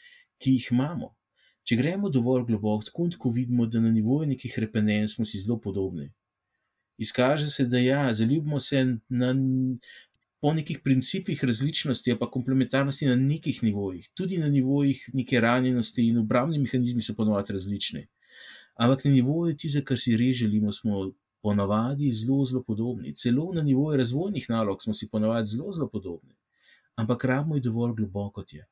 ki 0.41 0.55
jih 0.57 0.71
imamo. 0.71 1.11
Če 1.63 1.77
gremo 1.77 2.09
dovolj 2.09 2.47
globoko, 2.47 2.87
tako 2.87 3.05
in 3.05 3.13
tako 3.13 3.31
vidimo, 3.35 3.67
da 3.69 3.79
na 3.79 3.91
nivoju 3.93 4.31
nekih 4.33 4.57
repenenj 4.63 5.07
smo 5.13 5.25
si 5.25 5.39
zelo 5.43 5.59
podobni. 5.61 6.09
Izkaže 6.97 7.49
se, 7.49 7.65
da 7.69 7.77
ja, 7.79 8.01
zaljubimo 8.13 8.59
se 8.59 8.81
na, 9.09 9.29
po 10.41 10.53
nekih 10.57 10.79
principih 10.83 11.43
različnosti, 11.45 12.15
pa 12.19 12.29
komplementarnosti 12.31 13.05
na 13.05 13.15
nekih 13.15 13.61
nivojih, 13.63 14.09
tudi 14.17 14.41
na 14.41 14.49
nivojih 14.49 15.03
neke 15.13 15.41
ranjenosti 15.41 16.07
in 16.07 16.17
obrambni 16.23 16.59
mehanizmi 16.65 17.05
so 17.05 17.13
ponovadi 17.17 17.53
različni. 17.53 18.07
Ampak 18.75 19.05
na 19.05 19.11
nivoju 19.11 19.55
tistega, 19.57 19.85
kar 19.85 19.99
si 19.99 20.17
res 20.17 20.37
želimo, 20.37 20.71
smo 20.71 21.11
ponavadi 21.41 22.11
zelo, 22.11 22.45
zelo 22.45 22.63
podobni. 22.63 23.15
Celo 23.15 23.53
na 23.53 23.61
nivoju 23.61 23.97
razvojnih 23.97 24.49
nalog 24.49 24.83
smo 24.83 24.93
si 24.93 25.09
ponavadi 25.09 25.47
zelo, 25.47 25.71
zelo 25.71 25.89
podobni. 25.89 26.35
Ampak 26.95 27.25
rabimo 27.25 27.55
je 27.55 27.61
dovolj 27.61 27.95
globoko, 27.97 28.41
kot 28.41 28.53
je. 28.53 28.67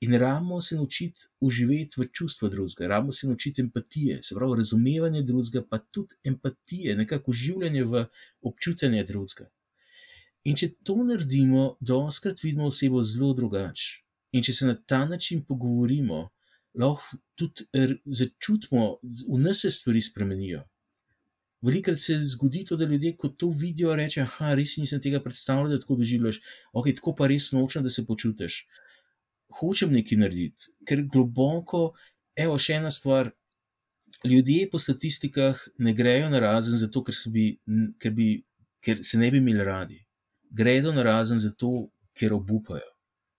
In 0.00 0.14
rabimo 0.14 0.60
se 0.60 0.76
naučiti 0.76 1.26
uživati 1.40 2.00
v 2.00 2.08
čustva 2.12 2.48
drugega, 2.48 2.86
rabimo 2.86 3.12
se 3.12 3.26
naučiti 3.26 3.60
empatije, 3.60 4.22
se 4.22 4.34
pravi 4.34 4.56
razumevanje 4.56 5.22
drugega, 5.22 5.64
pa 5.70 5.78
tudi 5.78 6.14
empatije, 6.24 6.96
nekako 6.96 7.30
uživanje 7.30 7.84
v 7.84 8.06
občutje 8.42 9.04
drugega. 9.04 9.50
In 10.44 10.56
če 10.56 10.68
to 10.86 10.94
naredimo, 11.04 11.76
doskrat 11.80 12.42
vidimo 12.42 12.66
osebo 12.70 13.02
zelo 13.02 13.32
drugače. 13.34 14.02
In 14.32 14.42
če 14.46 14.52
se 14.52 14.66
na 14.66 14.74
ta 14.74 15.04
način 15.04 15.42
pogovorimo, 15.44 16.28
lahko 16.78 17.18
tudi 17.38 17.66
začutimo, 18.04 18.98
v 19.02 19.38
nas 19.42 19.62
se 19.64 19.70
stvari 19.70 20.00
spremenijo. 20.00 20.62
Velikrat 21.64 21.98
se 21.98 22.18
zgodi 22.34 22.64
to, 22.68 22.76
da 22.76 22.84
ljudje, 22.84 23.14
ko 23.16 23.28
to 23.28 23.48
vidijo, 23.50 23.94
rečejo: 23.96 24.26
Ah, 24.38 24.54
res 24.54 24.76
nisem 24.76 25.00
tega 25.02 25.20
predstavljal, 25.24 25.72
da 25.72 25.80
tako 25.80 25.96
doživljaš. 26.02 26.40
Ok, 26.72 26.92
tako 26.98 27.14
pa 27.16 27.26
res 27.32 27.50
nočem, 27.52 27.82
da 27.82 27.90
se 27.90 28.04
počutiš. 28.06 28.60
Hočem 29.60 29.92
nekaj 29.96 30.18
narediti, 30.20 30.70
ker 30.86 31.02
globoko, 31.12 31.90
evo, 32.36 32.58
še 32.58 32.80
ena 32.80 32.90
stvar. 32.90 33.32
Ljudje 34.24 34.70
po 34.72 34.78
statistikah 34.80 35.60
ne 35.78 35.92
grejo 35.94 36.28
na 36.32 36.40
razen 36.40 36.78
zato, 36.80 37.02
ker, 37.04 37.14
bi, 37.32 37.46
ker, 38.00 38.12
bi, 38.16 38.28
ker 38.80 39.02
se 39.04 39.18
ne 39.20 39.30
bi 39.30 39.42
imeli 39.42 39.64
radi 39.64 39.98
gredo 40.50 40.92
na 40.92 41.02
razen 41.02 41.38
zato, 41.38 41.88
ker 42.14 42.32
obupajo. 42.32 42.95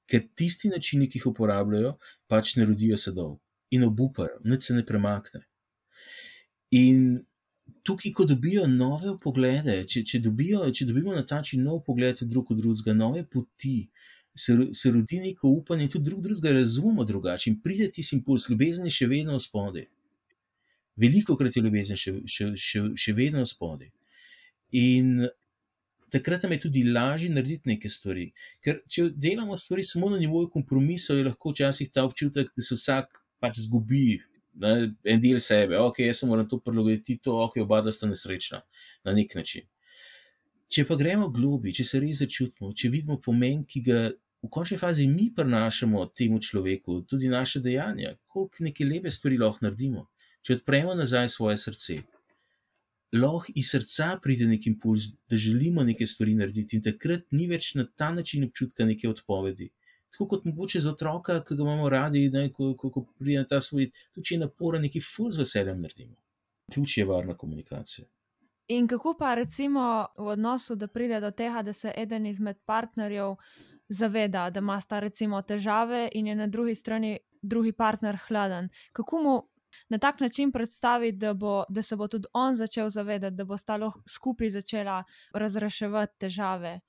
Ker 0.07 0.23
tisti 0.39 0.71
načini, 0.71 1.09
ki 1.11 1.19
jih 1.19 1.29
uporabljajo, 1.33 1.97
pač 2.31 2.55
ne 2.55 2.67
rodijo 2.67 2.97
sadov 2.99 3.37
in 3.75 3.83
obupajo, 3.83 4.39
nič 4.47 4.69
se 4.69 4.75
ne 4.75 4.85
premakne. 4.87 5.41
In 6.79 7.01
tukaj, 7.83 8.13
ko 8.15 8.25
dobijo 8.27 8.67
nove 8.67 9.17
poglede, 9.23 9.81
če, 9.91 10.03
če, 10.07 10.21
dobijo, 10.23 10.63
če 10.71 10.87
dobimo 10.87 11.15
na 11.15 11.25
ta 11.27 11.41
način 11.41 11.63
nov 11.67 11.81
pogled 11.87 12.23
drug 12.23 12.53
od 12.55 12.61
drugega, 12.61 12.95
nove 12.95 13.25
poti, 13.27 13.89
se, 14.37 14.55
se 14.73 14.91
rodi 14.91 15.19
neko 15.19 15.49
upanje, 15.49 15.89
tudi 15.89 16.09
drug 16.09 16.21
drugega 16.23 16.53
razumemo 16.59 17.03
drugače 17.03 17.49
in 17.49 17.59
pride 17.61 17.89
ti 17.91 18.05
impuls, 18.15 18.49
ljubezen 18.49 18.85
je 18.85 18.93
še 18.99 19.07
vedno 19.11 19.37
v 19.37 19.43
spodi. 19.43 19.85
Veliko 20.97 21.35
krat 21.37 21.57
je 21.57 21.63
ljubezen 21.65 21.99
še, 21.99 22.13
še, 22.29 22.51
še, 22.55 22.83
še 22.97 23.15
vedno 23.17 23.43
v 23.43 23.49
spodi. 23.49 23.89
In 24.77 25.27
takrat 26.11 26.43
nam 26.43 26.51
je 26.55 26.59
tudi 26.59 26.83
lažje 26.83 27.29
narediti 27.29 27.69
neke 27.69 27.89
stvari. 27.89 28.31
Ker 28.63 28.81
če 28.89 29.09
delamo 29.15 29.57
stvari 29.57 29.83
samo 29.83 30.09
na 30.09 30.19
nivoju 30.21 30.49
kompromisov, 30.53 31.17
je 31.17 31.27
lahko 31.27 31.53
včasih 31.53 31.91
ta 31.93 32.05
občutek, 32.07 32.51
da 32.55 32.65
se 32.65 32.75
vsak 32.75 33.21
pač 33.43 33.61
zgubi. 33.65 34.19
Ne, 34.57 34.71
en 35.05 35.19
del 35.21 35.37
sebe, 35.37 35.77
ok, 35.77 35.99
jaz 36.01 36.23
moram 36.25 36.47
to 36.49 36.57
prilagoditi, 36.65 37.19
to, 37.21 37.35
ok, 37.43 37.59
oba 37.61 37.83
sta 37.93 38.07
nesrečna 38.09 38.63
na 39.05 39.13
nek 39.13 39.35
način. 39.37 39.67
Če 40.73 40.83
pa 40.89 40.97
gremo 40.97 41.27
globi, 41.29 41.71
če 41.77 41.85
se 41.85 41.99
res 42.01 42.23
začutimo, 42.23 42.71
če 42.73 42.89
vidimo 42.89 43.19
pomen, 43.21 43.61
ki 43.69 43.83
ga 43.85 43.99
v 44.43 44.49
končni 44.49 44.79
fazi 44.81 45.05
mi 45.07 45.29
prenašamo 45.35 46.07
temu 46.17 46.41
človeku, 46.41 47.03
tudi 47.05 47.29
naše 47.29 47.61
dejanja, 47.61 48.15
koliko 48.25 48.65
neke 48.65 48.85
lepe 48.85 49.13
stvari 49.13 49.37
lahko 49.37 49.67
naredimo, 49.67 50.07
če 50.41 50.57
odpremo 50.57 50.97
nazaj 50.97 51.29
svoje 51.37 51.61
srce, 51.61 52.01
lahko 53.13 53.53
iz 53.55 53.71
srca 53.71 54.17
pride 54.23 54.47
nek 54.47 54.67
impuls, 54.67 55.09
da 55.29 55.37
želimo 55.37 55.83
nekaj 55.83 56.07
stvari 56.07 56.35
narediti, 56.35 56.75
in 56.75 56.83
takrat 56.83 57.25
ni 57.31 57.47
več 57.47 57.73
na 57.75 57.87
ta 57.95 58.11
način 58.11 58.43
občutka 58.43 58.85
neke 58.85 59.09
odpovedi. 59.09 59.69
Tako 60.11 60.27
kot 60.27 60.45
mogoče 60.45 60.79
za 60.79 60.91
otroka, 60.91 61.41
ki 61.43 61.55
ga 61.55 61.63
imamo 61.63 61.89
radi, 61.89 62.29
ne, 62.33 62.49
ko, 62.53 62.73
ko, 62.77 62.91
ko 62.91 63.05
pride 63.19 63.45
ta 63.47 63.61
svoj, 63.61 63.89
tudi 64.15 64.25
če 64.27 64.35
je 64.35 64.39
naporen, 64.39 64.81
neki 64.81 65.01
ful 65.03 65.31
z 65.31 65.43
veseljem 65.43 65.81
naredimo. 65.81 66.15
Ključ 66.73 66.97
je 66.97 67.05
varna 67.05 67.37
komunikacija. 67.37 68.07
In 68.67 68.87
kako 68.87 69.13
pa 69.19 69.35
recimo 69.35 70.07
v 70.17 70.33
odnosu, 70.33 70.75
da 70.75 70.87
pride 70.87 71.19
do 71.23 71.31
tega, 71.31 71.61
da 71.63 71.73
se 71.73 71.93
eden 71.95 72.25
izmed 72.25 72.57
partnerjev 72.65 73.35
zaveda, 73.89 74.49
da 74.49 74.59
ima 74.59 74.81
sta 74.81 74.99
recimo 74.99 75.41
težave 75.41 76.09
in 76.13 76.27
je 76.27 76.35
na 76.35 76.47
drugi 76.47 76.75
strani 76.75 77.17
drugi 77.41 77.71
partner 77.71 78.17
hladen. 78.27 78.69
Kako 78.91 79.21
mu 79.23 79.35
na 79.89 79.97
tak 79.97 80.19
način 80.19 80.51
predstaviti, 80.51 81.17
da, 81.17 81.33
bo, 81.33 81.63
da 81.69 81.81
se 81.81 81.95
bo 81.95 82.07
tudi 82.07 82.27
on 82.33 82.55
začel 82.55 82.89
zavedati, 82.89 83.35
da 83.35 83.45
bo 83.45 83.57
stalo 83.57 83.91
skupaj 84.09 84.49
začela 84.49 85.03
razreševati 85.33 86.17
težave. 86.19 86.79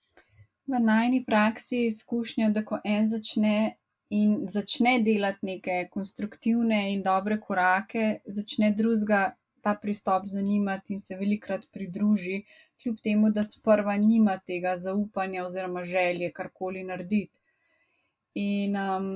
V 0.66 0.80
najni 0.80 1.24
praksi 1.24 1.76
je 1.76 1.86
izkušnja, 1.88 2.50
da 2.50 2.64
ko 2.64 2.80
en 2.84 3.08
začne 3.08 3.76
in 4.10 4.46
začne 4.50 4.98
delati 5.04 5.46
neke 5.46 5.88
konstruktivne 5.90 6.92
in 6.92 7.02
dobre 7.02 7.38
korake, 7.40 8.20
začne 8.26 8.72
drugega 8.76 9.34
ta 9.62 9.74
pristop 9.74 10.26
zanimati 10.26 10.94
in 10.94 11.00
se 11.00 11.16
velikrat 11.16 11.66
pridruži, 11.72 12.42
kljub 12.82 13.00
temu, 13.04 13.30
da 13.30 13.44
sprva 13.44 13.96
nima 13.96 14.38
tega 14.46 14.76
zaupanja 14.78 15.44
oziroma 15.46 15.84
želje 15.84 16.32
karkoli 16.32 16.84
narediti. 16.84 17.34
In 18.34 18.76
um, 18.76 19.08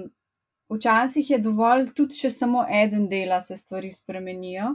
Včasih 0.73 1.31
je 1.31 1.39
dovolj 1.39 1.91
tudi, 1.97 2.17
če 2.17 2.31
samo 2.31 2.65
en 2.69 3.09
dela, 3.09 3.43
se 3.43 3.57
stvari 3.57 3.91
spremenijo, 3.93 4.71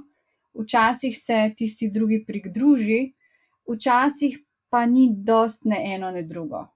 včasih 0.54 1.18
se 1.18 1.38
tisti 1.58 1.90
drugi 1.94 2.24
pridruži, 2.28 3.00
včasih 3.72 4.38
pa 4.70 4.86
ni 4.86 5.08
dost 5.10 5.66
ne 5.66 5.80
eno, 5.96 6.12
ne 6.12 6.24
drugo. 6.24 6.68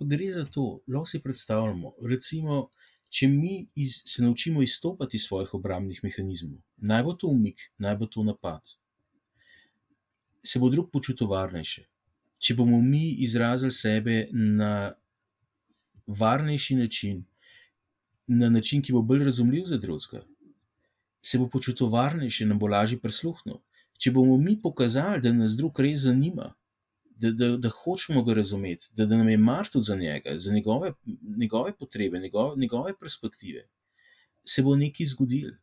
Gre 0.00 0.32
za 0.32 0.44
to, 0.44 0.80
lahko 0.86 1.06
si 1.10 1.22
predstavljamo. 1.22 1.94
Recimo, 2.10 2.68
če 3.10 3.28
mi 3.28 3.66
iz, 3.74 4.00
se 4.06 4.22
naučimo 4.22 4.62
izstopati 4.62 5.16
iz 5.16 5.26
svojih 5.26 5.54
obrambnih 5.54 6.00
mehanizmov, 6.02 6.60
naj 6.76 7.02
bo 7.06 7.14
to 7.14 7.30
umik, 7.32 7.70
naj 7.78 7.96
bo 8.02 8.06
to 8.06 8.24
napad, 8.26 8.74
se 10.44 10.58
bo 10.58 10.70
drug 10.70 10.90
počutil 10.92 11.30
varnejše. 11.30 11.86
Če 12.38 12.54
bomo 12.54 12.80
mi 12.82 13.16
izrazili 13.24 13.74
sebe 13.74 14.18
na 14.32 14.92
varnejši 16.06 16.76
način, 16.78 17.24
na 18.28 18.50
način, 18.50 18.82
ki 18.82 18.92
bo 18.92 19.02
bolj 19.02 19.24
razumljiv 19.24 19.64
za 19.64 19.78
drugega, 19.78 20.22
se 21.22 21.38
bo 21.38 21.48
počutil 21.48 21.88
varnejši 21.92 22.44
in 22.44 22.58
bo 22.58 22.68
lažje 22.68 22.98
prisluhnil. 23.00 23.60
Če 23.98 24.12
bomo 24.14 24.36
mi 24.38 24.54
pokazali, 24.62 25.22
da 25.22 25.32
nas 25.32 25.56
drug 25.58 25.80
res 25.82 26.04
zanima, 26.04 26.52
da, 27.18 27.32
da, 27.34 27.48
da 27.56 27.70
hočemo 27.74 28.22
ga 28.22 28.36
razumeti, 28.38 28.92
da, 28.94 29.06
da 29.06 29.16
nam 29.18 29.28
je 29.28 29.38
mar 29.42 29.70
tudi 29.72 29.88
za 29.88 29.96
njega, 29.96 30.36
za 30.38 30.52
njegove, 30.54 30.92
njegove 31.36 31.72
potrebe, 31.78 32.18
njegove, 32.18 32.56
njegove 32.56 32.92
perspektive, 33.00 33.64
se 34.44 34.62
bo 34.62 34.76
nekaj 34.76 35.10
zgodilo. 35.14 35.56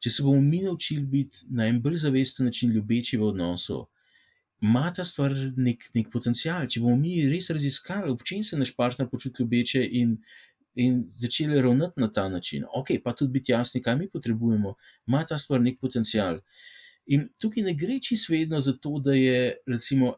Če 0.00 0.10
se 0.10 0.22
bomo 0.22 0.40
mi 0.40 0.60
naučili 0.64 1.06
biti 1.06 1.46
na 1.48 1.66
en 1.68 1.80
bolj 1.80 1.96
zavesten 2.02 2.46
način 2.46 2.70
ljubeči 2.72 3.16
v 3.16 3.32
odnosu, 3.32 3.86
ima 4.60 4.92
ta 4.96 5.04
stvar 5.04 5.32
nek, 5.56 5.86
nek 5.94 6.10
potencial. 6.12 6.66
Če 6.68 6.82
bomo 6.84 6.96
mi 7.00 7.16
res 7.32 7.48
raziskali, 7.52 8.12
ob 8.12 8.24
čem 8.28 8.44
se 8.44 8.58
naš 8.60 8.74
partner 8.76 9.08
počuti 9.08 9.42
ljubeče 9.42 9.86
in, 10.02 10.18
in 10.74 11.04
začeli 11.08 11.62
ravnati 11.62 12.00
na 12.00 12.12
ta 12.12 12.28
način. 12.28 12.64
Ok, 12.74 12.86
pa 13.04 13.12
tudi 13.12 13.32
biti 13.32 13.52
jasni, 13.52 13.82
kaj 13.82 13.96
mi 13.96 14.08
potrebujemo, 14.10 14.74
ima 15.06 15.24
ta 15.26 15.38
stvar 15.38 15.60
nek 15.60 15.80
potencial. 15.80 16.40
In 17.06 17.28
tukaj 17.40 17.64
ne 17.66 17.74
gre 17.74 17.98
čisto 18.00 18.32
vedno 18.32 18.60
za 18.60 18.72
to, 18.72 18.98
da 18.98 19.14
je 19.14 19.56
recimo, 19.66 20.14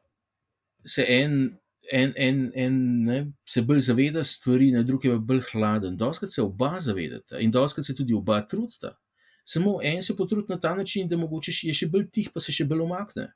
se 0.84 1.07
en. 1.09 1.59
En, 1.92 2.12
en, 2.16 2.53
en 2.55 2.74
ne, 3.05 3.16
se 3.44 3.59
bolj 3.66 3.80
zaveda 3.82 4.22
stvari, 4.24 4.68
na 4.70 4.84
drugi 4.86 5.11
pa 5.11 5.16
bolj 5.18 5.40
hladen. 5.48 5.96
Doskrat 5.98 6.30
se 6.30 6.42
oba 6.42 6.76
zavedata 6.80 7.40
in 7.42 7.50
doskrat 7.50 7.86
se 7.86 7.94
tudi 7.94 8.14
oba 8.14 8.36
trudita. 8.46 8.92
Samo 9.44 9.80
en 9.82 9.98
se 10.03 10.14
potrudi 10.16 10.46
na 10.48 10.61
ta 10.61 10.76
način, 10.78 11.09
da 11.09 11.16
mogoče 11.18 11.53
je 11.66 11.74
še 11.74 11.88
bolj 11.90 12.07
tih, 12.14 12.28
pa 12.30 12.40
se 12.40 12.55
še 12.55 12.64
bolj 12.70 12.84
omakne. 12.86 13.26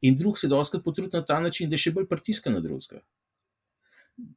In 0.00 0.16
drug 0.16 0.38
se 0.38 0.48
doskrat 0.48 0.84
potrudi 0.84 1.12
na 1.12 1.24
ta 1.24 1.40
način, 1.40 1.68
da 1.68 1.76
je 1.76 1.84
še 1.84 1.92
bolj 1.92 2.08
pritiska 2.08 2.50
na 2.50 2.64
drugega 2.64 3.04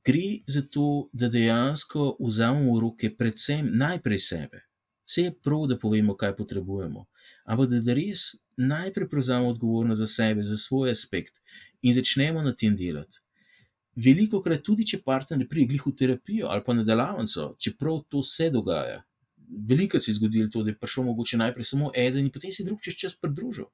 gre 0.06 0.44
za 0.48 0.62
to, 0.62 1.10
da 1.14 1.30
dejansko 1.30 2.16
vzamemo 2.20 2.76
v 2.76 2.82
roke 2.82 3.10
predvsem 3.18 3.70
najprej 3.78 4.20
sebe. 4.20 4.64
Vse 5.06 5.28
je 5.28 5.34
prav, 5.46 5.68
da 5.68 5.78
povemo, 5.80 6.16
kaj 6.16 6.36
potrebujemo, 6.36 7.06
ampak 7.46 7.70
da, 7.70 7.82
da 7.84 7.94
res 7.94 8.32
najprej 8.58 9.10
prevzamemo 9.10 9.52
odgovornost 9.52 10.00
za 10.00 10.08
sebe, 10.08 10.44
za 10.44 10.58
svoj 10.58 10.92
aspekt 10.92 11.42
in 11.82 11.94
začnemo 11.94 12.42
na 12.42 12.54
tem 12.56 12.76
delati. 12.76 13.20
veliko 13.96 14.42
krat 14.42 14.64
tudi, 14.66 14.86
če 14.90 15.02
partner 15.06 15.40
ne 15.40 15.48
pride 15.48 15.78
v 15.86 15.92
terapijo 15.98 16.48
ali 16.50 16.64
pa 16.66 16.74
na 16.74 16.84
delavnico, 16.84 17.56
čeprav 17.60 18.02
to 18.10 18.24
se 18.24 18.50
dogaja. 18.50 19.04
Veliko 19.70 20.00
se 20.00 20.10
je 20.12 20.16
zgodilo 20.16 20.50
to, 20.50 20.64
da 20.64 20.72
je 20.72 20.80
prišel 20.80 21.04
mogoče 21.04 21.38
najprej 21.38 21.64
samo 21.64 21.92
eden 21.94 22.26
in 22.26 22.32
potem 22.32 22.52
se 22.52 22.64
je 22.64 22.66
drug 22.66 22.82
čez 22.82 22.96
čas 22.98 23.16
pridružil. 23.22 23.68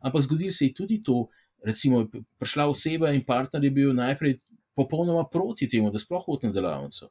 Ampak 0.00 0.22
zgodilo 0.22 0.52
se 0.52 0.68
je 0.68 0.74
tudi 0.74 1.02
to, 1.02 1.26
recimo, 1.64 2.04
prišla 2.38 2.68
oseba 2.70 3.10
in 3.10 3.24
partner 3.24 3.64
je 3.64 3.70
bil 3.70 3.94
najprej 3.94 4.38
popolnoma 4.76 5.26
proti 5.32 5.68
temu, 5.70 5.90
da 5.90 6.02
sploh 6.02 6.24
hodi 6.26 6.50
na 6.50 6.56
delavnico. 6.56 7.10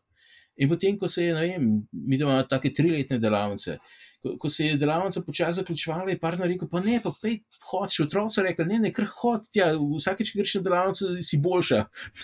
In 0.56 0.70
potem, 0.70 0.98
ko 1.02 1.08
se 1.10 1.24
je, 1.24 1.34
ne 1.34 1.46
vem, 1.48 1.70
mi 1.92 2.18
imamo 2.20 2.44
take 2.46 2.70
triletne 2.78 3.18
delavnice, 3.20 3.80
ko, 4.22 4.36
ko 4.38 4.50
se 4.50 4.68
je 4.68 4.78
delavnica 4.78 5.24
počasi 5.26 5.62
zaključovala, 5.62 6.12
je 6.14 6.20
partner 6.20 6.48
rekel: 6.48 6.70
Pa 6.70 6.82
ne, 6.84 7.00
pa 7.02 7.12
pej, 7.22 7.40
hod, 7.72 7.90
še 7.90 8.04
otroci 8.06 8.44
rekli: 8.46 8.68
Ne, 8.70 8.78
ne, 8.86 8.92
kar 8.94 9.08
hod, 9.18 9.48
ja, 9.58 9.72
vsakeč, 9.76 10.32
ki 10.32 10.44
greš 10.44 10.60
na 10.60 10.66
delavnico, 10.68 11.10
si 11.26 11.40
boljša. 11.42 11.80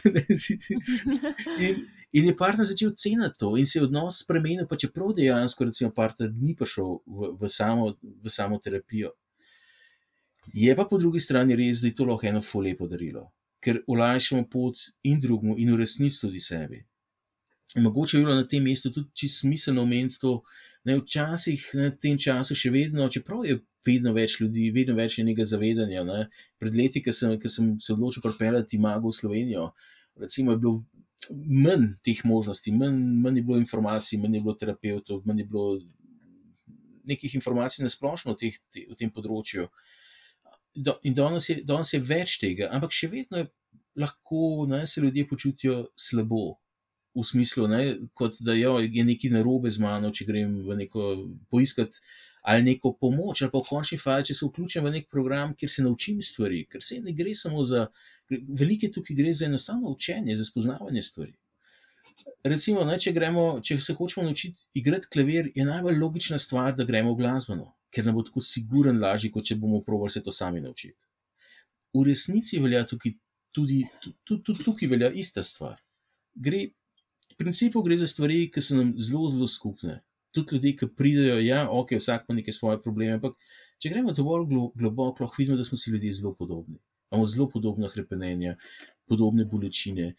in, 1.67 1.81
in 2.13 2.29
je 2.29 2.35
partner 2.37 2.69
začel 2.69 2.93
ceniti 2.93 3.41
to 3.41 3.55
in 3.57 3.65
se 3.65 3.79
je 3.79 3.87
odnos 3.87 4.21
spremenil, 4.23 4.69
pa 4.69 4.77
čeprav 4.77 5.15
dejansko, 5.17 5.71
recimo, 5.71 5.89
partner 5.95 6.29
ni 6.29 6.53
prišel 6.59 6.99
v, 7.05 7.33
v, 7.41 7.49
samo, 7.49 7.95
v 7.99 8.35
samo 8.35 8.61
terapijo. 8.61 9.15
Je 10.53 10.73
pa 10.77 10.85
po 10.85 10.97
drugi 11.01 11.19
strani 11.21 11.57
res, 11.57 11.81
da 11.81 11.89
je 11.89 11.97
to 11.97 12.05
lahko 12.09 12.29
eno 12.29 12.45
fulepo 12.45 12.87
darilo, 12.89 13.27
ker 13.63 13.81
olajšamo 13.87 14.47
pot 14.51 14.79
in 15.03 15.19
drugmu, 15.19 15.57
in 15.59 15.73
v 15.73 15.81
resnici 15.81 16.21
tudi 16.21 16.39
sebi. 16.39 16.83
In 17.75 17.83
mogoče 17.85 18.17
je 18.17 18.23
bilo 18.23 18.35
na 18.35 18.47
tem 18.47 18.63
mestu 18.63 18.91
tudi 18.91 19.11
čisto 19.13 19.45
smiselno 19.45 19.83
omeniti 19.85 20.19
to, 20.21 20.41
da 20.85 20.91
je 20.91 21.01
včasih 21.01 21.65
na 21.73 21.89
tem 21.91 22.17
času 22.17 22.55
še 22.55 22.71
vedno, 22.73 23.09
čeprav 23.13 23.43
je 23.45 23.59
vedno 23.85 24.13
več 24.15 24.39
ljudi, 24.41 24.69
vedno 24.75 24.95
več 24.97 25.19
je 25.19 25.25
nekega 25.27 25.45
zavedanja. 25.51 26.03
Ne. 26.07 26.23
Pred 26.61 26.75
leti, 26.75 27.03
ko 27.05 27.13
sem, 27.15 27.35
sem 27.51 27.75
se 27.83 27.93
odločil 27.93 28.23
pripeljati 28.25 28.79
mago 28.81 29.11
v 29.11 29.19
Slovenijo, 29.19 29.69
recimo, 30.19 30.55
je 30.55 30.63
bilo 30.63 30.81
manj 31.67 31.93
teh 32.05 32.23
možnosti, 32.25 32.73
manj, 32.73 32.99
manj 33.23 33.41
je 33.41 33.45
bilo 33.51 33.59
informacij, 33.61 34.19
manj 34.23 34.39
je 34.39 34.43
bilo 34.47 34.55
terapeutov, 34.59 35.21
manj 35.27 35.43
je 35.43 35.47
bilo 35.51 35.79
nekih 37.09 37.35
informacij 37.35 37.83
na 37.83 37.89
splošno 37.89 38.35
te, 38.39 38.51
v 38.75 38.97
tem 38.97 39.11
področju. 39.13 39.67
Do, 40.79 40.95
in 41.03 41.15
danes 41.17 41.49
je, 41.49 41.59
danes 41.67 41.91
je 41.93 41.99
več 41.99 42.37
tega, 42.39 42.69
ampak 42.75 42.93
še 42.95 43.09
vedno 43.11 43.41
je 43.41 43.49
lahko, 43.99 44.65
da 44.69 44.85
se 44.87 45.01
ljudje 45.01 45.27
počutijo 45.27 45.79
slabo 45.99 46.43
v 47.17 47.25
smislu, 47.25 47.67
ne, 47.67 47.81
kot 48.13 48.37
da 48.45 48.55
jo, 48.55 48.77
je 48.79 49.03
nekaj 49.03 49.33
narobe 49.33 49.71
z 49.73 49.81
mano, 49.83 50.11
če 50.15 50.27
grem 50.29 50.59
v 50.65 50.77
neko 50.83 51.11
poiskati 51.51 51.99
ali 52.49 52.63
neko 52.63 52.93
pomoč, 52.95 53.41
ali 53.41 53.51
pa 53.51 53.59
v 53.59 53.67
končni 53.67 53.97
fazi, 53.99 54.29
če 54.29 54.37
se 54.37 54.47
vključim 54.47 54.85
v 54.87 54.93
nek 54.93 55.09
program, 55.11 55.51
kjer 55.59 55.71
se 55.73 55.83
naučim 55.83 56.21
stvari, 56.23 56.61
ker 56.71 56.81
se 56.81 57.01
ne 57.03 57.11
gre 57.13 57.33
samo 57.35 57.65
za, 57.67 57.89
velike 58.31 58.87
tukaj 58.95 59.17
gre 59.17 59.33
za 59.35 59.49
enostavno 59.49 59.91
učenje, 59.91 60.37
za 60.39 60.47
spoznavanje 60.47 61.03
stvari. 61.03 61.35
Recimo, 62.47 62.85
ne, 62.87 62.95
če, 62.95 63.11
gremo, 63.11 63.43
če 63.59 63.79
se 63.83 63.93
hočemo 63.97 64.23
naučiti 64.25 64.69
igrati 64.79 65.11
klavir, 65.11 65.51
je 65.55 65.67
najbolj 65.67 65.99
logična 65.99 66.39
stvar, 66.39 66.71
da 66.77 66.87
gremo 66.87 67.11
v 67.11 67.19
glasbeno, 67.19 67.73
ker 67.91 68.05
nam 68.05 68.15
bo 68.15 68.23
tako 68.23 68.41
siguren 68.45 68.99
lažje, 69.01 69.31
kot 69.33 69.45
če 69.45 69.57
bomo 69.59 69.81
provali 69.85 70.13
se 70.13 70.23
to 70.23 70.31
sami 70.31 70.61
naučiti. 70.61 71.07
V 71.93 72.03
resnici 72.05 72.59
velja 72.61 72.83
tukaj 72.85 73.15
tudi, 73.55 73.83
tudi, 74.03 74.43
tudi 74.45 74.63
tukaj 74.63 74.91
velja 74.91 75.09
ista 75.23 75.43
stvar. 75.43 75.79
Gre 76.35 76.67
principu 77.39 77.81
gre 77.81 77.97
za 77.97 78.07
stvari, 78.07 78.49
ki 78.51 78.61
so 78.61 78.77
nam 78.77 78.93
zelo, 78.99 79.29
zelo 79.31 79.47
skupne. 79.47 80.01
Tudi 80.35 80.55
ljudje, 80.57 80.75
ki 80.77 80.89
pridejo, 80.97 81.39
ja, 81.41 81.63
ok, 81.71 81.95
vsak 81.97 82.27
ima 82.27 82.35
neke 82.37 82.53
svoje 82.53 82.81
probleme, 82.83 83.15
ampak 83.17 83.37
če 83.81 83.91
gremo 83.93 84.13
dovolj 84.13 84.45
globoko, 84.75 85.23
lahko 85.23 85.39
vidimo, 85.39 85.57
da 85.57 85.65
smo 85.65 85.79
si 85.79 85.93
ljudje 85.93 86.13
zelo 86.19 86.33
podobni. 86.37 86.77
Imamo 87.09 87.25
zelo 87.25 87.47
podobna 87.49 87.89
hrepenenja, 87.89 88.57
podobne 89.09 89.45
bolečine. 89.49 90.11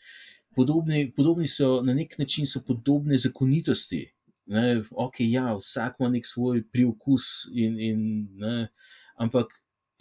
Podobni, 0.57 1.05
podobni 1.14 1.47
so 1.47 1.79
na 1.87 1.95
nek 1.95 2.16
način 2.18 2.49
podobne 2.66 3.18
zakonitosti. 3.18 4.01
Ne, 4.47 4.82
ok, 4.91 5.20
ja, 5.20 5.55
vsak 5.55 6.01
ima 6.01 6.09
nek 6.11 6.26
svoj 6.26 6.62
priokus, 6.72 7.49
in, 7.55 7.76
in, 7.80 8.01
ne, 8.41 8.68
ampak 9.20 9.53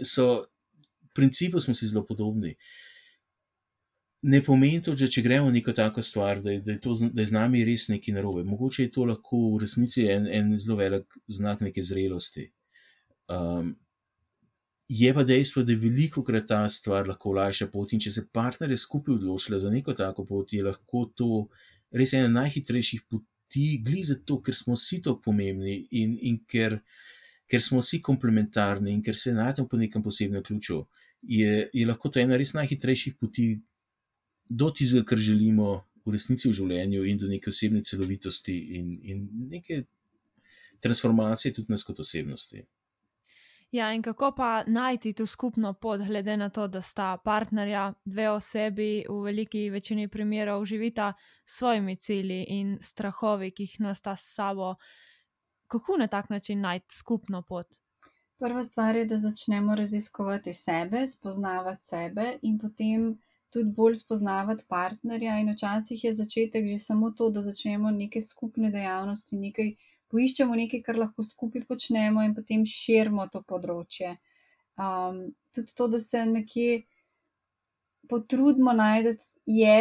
so, 0.02 0.46
v 1.04 1.12
principu 1.16 1.60
smo 1.60 1.74
si 1.74 1.88
zelo 1.88 2.06
podobni. 2.06 2.56
Ne 4.22 4.42
pomeni 4.44 4.82
to, 4.84 4.96
da 5.00 5.08
če 5.08 5.22
gremo 5.24 5.52
neko 5.52 5.72
tako 5.76 6.02
stvar, 6.04 6.42
da 6.44 6.52
je, 6.52 6.62
da, 6.66 6.74
je 6.76 6.82
to, 6.84 6.96
da 7.14 7.22
je 7.22 7.30
z 7.30 7.36
nami 7.36 7.62
res 7.68 7.88
nekaj 7.92 8.18
narobe. 8.18 8.44
Mogoče 8.44 8.88
je 8.88 8.92
to 8.96 9.06
lahko 9.08 9.38
v 9.54 9.62
resnici 9.64 10.08
en, 10.12 10.28
en 10.28 10.58
zelo 10.60 10.80
velik 10.80 11.20
znak 11.32 11.62
neke 11.64 11.84
zrelosti. 11.86 12.50
Um, 13.32 13.78
je 14.90 15.14
pa 15.14 15.24
dejstvo, 15.24 15.64
da 15.64 15.78
veliko 15.78 16.24
krat 16.26 16.50
ta 16.50 16.64
stvar 16.68 17.08
lahko 17.08 17.32
olajša 17.32 17.70
pot 17.72 17.94
in 17.94 18.02
če 18.02 18.12
se 18.12 18.26
partnerje 18.34 18.80
skupaj 18.82 19.16
odločila 19.20 19.60
za 19.62 19.72
neko 19.72 19.94
tako 19.94 20.26
pot, 20.26 20.52
je 20.54 20.66
lahko 20.66 21.06
to 21.16 21.46
res 21.94 22.14
ena 22.18 22.28
najhitrejših 22.42 23.06
poti, 23.08 23.28
gli 23.56 24.04
zato, 24.04 24.42
ker 24.42 24.56
smo 24.56 24.76
vsi 24.78 25.02
tako 25.02 25.22
pomembni 25.30 25.88
in, 25.92 26.18
in 26.22 26.40
ker, 26.48 26.80
ker 27.50 27.62
smo 27.62 27.82
vsi 27.82 28.02
komplementarni 28.02 28.94
in 28.94 29.02
ker 29.02 29.16
se 29.16 29.34
najdemo 29.34 29.68
po 29.68 29.78
nekem 29.78 30.04
posebnem 30.04 30.44
ključu. 30.44 30.84
Je, 31.22 31.70
je 31.74 31.86
lahko 31.88 32.10
to 32.10 32.22
ena 32.22 32.38
res 32.38 32.54
najhitrejših 32.54 33.18
poti, 33.20 33.60
do 34.50 34.70
tistega, 34.74 35.06
kar 35.06 35.18
želimo 35.22 35.80
v 36.06 36.16
resnici 36.16 36.50
v 36.50 36.56
življenju, 36.58 37.06
in 37.06 37.18
do 37.22 37.28
neke 37.30 37.52
osebne 37.52 37.84
celovitosti 37.86 38.56
in, 38.80 38.94
in 39.04 39.26
neke 39.52 39.84
transformacije 40.82 41.54
tudi 41.54 41.74
nas 41.74 41.84
kot 41.84 42.00
osebnosti. 42.00 42.64
Ja, 43.72 43.94
in 43.94 44.02
kako 44.02 44.32
pa 44.32 44.64
najti 44.68 45.14
to 45.14 45.26
skupno 45.26 45.74
pot, 45.74 46.02
glede 46.02 46.38
na 46.38 46.50
to, 46.50 46.68
da 46.68 46.82
sta 46.82 47.18
partnerja, 47.18 47.94
dve 48.06 48.30
osebi, 48.30 49.06
v 49.10 49.20
veliki 49.24 49.70
večini 49.70 50.08
primerov 50.08 50.66
živita 50.66 51.14
s 51.46 51.58
svojimi 51.58 51.96
cilji 51.96 52.46
in 52.50 52.78
strahovi, 52.82 53.52
ki 53.52 53.64
jih 53.64 53.76
nosta 53.80 54.16
s 54.16 54.34
sabo. 54.36 54.76
Kako 55.68 55.98
na 55.98 56.08
tak 56.08 56.30
način 56.30 56.62
najti 56.62 56.96
skupno 56.96 57.42
pot? 57.42 57.68
Prva 58.40 58.64
stvar 58.64 58.96
je, 58.96 59.06
da 59.06 59.20
začnemo 59.20 59.76
raziskovati 59.76 60.54
sebe, 60.54 61.08
spoznavati 61.08 61.86
sebe 61.86 62.40
in 62.42 62.58
potem 62.60 63.20
tudi 63.54 63.72
bolj 63.76 63.96
spoznavati 63.96 64.66
partnerja. 64.68 65.38
In 65.40 65.54
včasih 65.54 66.04
je 66.04 66.14
začetek 66.14 66.66
že 66.72 66.80
samo 66.80 67.12
to, 67.12 67.30
da 67.30 67.44
začnemo 67.44 67.92
neke 67.92 68.22
skupne 68.22 68.72
dejavnosti, 68.72 69.36
nekaj 69.36 69.76
poiščemo, 70.12 70.56
nekaj, 70.56 70.84
kar 70.86 71.00
lahko 71.00 71.26
skupaj 71.26 71.66
počnemo, 71.70 72.24
in 72.26 72.36
potem 72.38 72.66
širimo 72.68 73.28
to 73.34 73.42
področje. 73.48 74.16
Um, 74.80 75.30
tudi 75.56 75.76
to, 75.76 75.90
da 75.92 76.00
se 76.00 76.24
nekje 76.26 76.84
potrudimo 78.10 78.74
najti 78.74 79.18
je, 79.46 79.76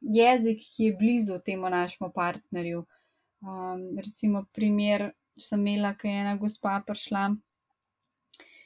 jezik, 0.00 0.62
ki 0.74 0.90
je 0.90 0.96
blizu 0.98 1.40
temu 1.44 1.70
našemu 1.72 2.12
partnerju. 2.14 2.84
Um, 3.44 3.98
recimo, 3.98 4.44
primer 4.52 5.10
sem 5.40 5.66
imela, 5.66 5.94
ki 5.98 6.08
je 6.08 6.20
ena 6.22 6.36
gospa 6.40 6.78
prišla 6.86 7.32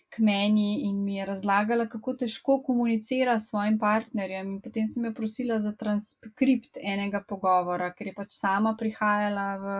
k 0.08 0.22
meni 0.24 0.88
in 0.88 1.04
mi 1.04 1.16
je 1.16 1.26
razlagala, 1.26 1.86
kako 1.88 2.14
težko 2.22 2.62
komunicira 2.64 3.38
s 3.38 3.50
svojim 3.50 3.78
partnerjem. 3.78 4.54
In 4.54 4.60
potem 4.64 4.88
sem 4.88 5.04
jo 5.04 5.12
prosila 5.14 5.60
za 5.60 5.72
transkript 5.76 6.78
enega 6.80 7.22
pogovora, 7.28 7.92
ker 7.92 8.10
je 8.10 8.14
pač 8.16 8.36
sama 8.36 8.74
prihajala 8.78 9.48
v 9.62 9.74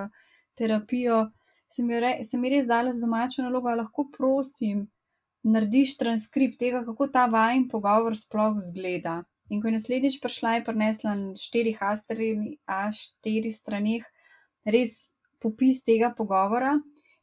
terapijo. 0.58 1.26
Sem 1.72 1.90
ji, 1.90 2.00
re, 2.00 2.12
res 2.52 2.68
dala 2.68 2.92
z 2.92 3.04
domačo 3.04 3.44
nalogo, 3.44 3.72
lahko 3.76 4.06
prosim, 4.12 4.86
narediš 5.44 5.96
transkript 6.00 6.58
tega, 6.60 6.84
kako 6.84 7.08
ta 7.12 7.26
vajen 7.30 7.68
pogovor 7.68 8.16
sploh 8.16 8.56
zgleda. 8.70 9.22
In 9.48 9.62
ko 9.62 9.68
je 9.68 9.78
naslednjič 9.78 10.18
prišla, 10.20 10.58
je 10.58 10.64
prinesla 10.64 11.14
na 11.16 11.34
štirih 11.40 11.78
A4 11.80 13.52
stranih 13.52 14.04
res 14.68 15.08
popis 15.40 15.80
tega 15.84 16.12
pogovora. 16.16 16.76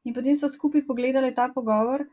In 0.05 0.13
potem 0.13 0.37
smo 0.37 0.49
skupaj 0.49 0.85
pogledali 0.87 1.33
ta 1.35 1.49
pogovor. 1.53 2.05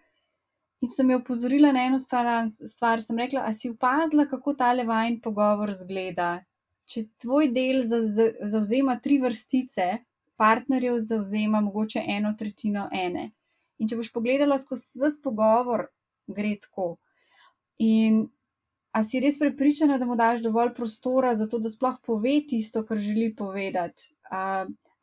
In 0.82 0.90
sem 0.90 1.10
jo 1.12 1.20
opozorila 1.20 1.70
na 1.72 1.86
eno 1.86 1.98
stvar, 2.02 3.02
sem 3.04 3.18
rekla, 3.18 3.44
a 3.46 3.54
si 3.54 3.70
opazila, 3.70 4.26
kako 4.26 4.56
ta 4.58 4.72
levajen 4.74 5.20
pogovor 5.22 5.72
zgleda. 5.78 6.42
Če 6.90 7.06
tvoj 7.22 7.52
del 7.54 7.84
zauzema 7.86 8.98
tri 9.00 9.20
vrstice, 9.22 9.86
partnerjev 10.36 10.98
zauzema 11.00 11.60
mogoče 11.60 12.02
eno 12.16 12.34
tretjino 12.38 12.88
ene. 12.92 13.30
In 13.78 13.88
če 13.88 13.98
boš 13.98 14.12
pogledala 14.12 14.58
skozi 14.58 15.00
vse 15.02 15.20
pogovor, 15.24 15.88
gre 16.26 16.54
tako. 16.62 16.96
In 17.82 18.26
a 18.92 19.02
si 19.04 19.20
res 19.20 19.38
prepričana, 19.40 19.98
da 19.98 20.06
mu 20.06 20.16
daš 20.16 20.42
dovolj 20.44 20.74
prostora 20.76 21.34
za 21.36 21.48
to, 21.48 21.58
da 21.58 21.70
sploh 21.72 21.96
pove 22.06 22.40
tisto, 22.48 22.84
kar 22.86 23.00
želi 23.00 23.32
povedati? 23.36 24.12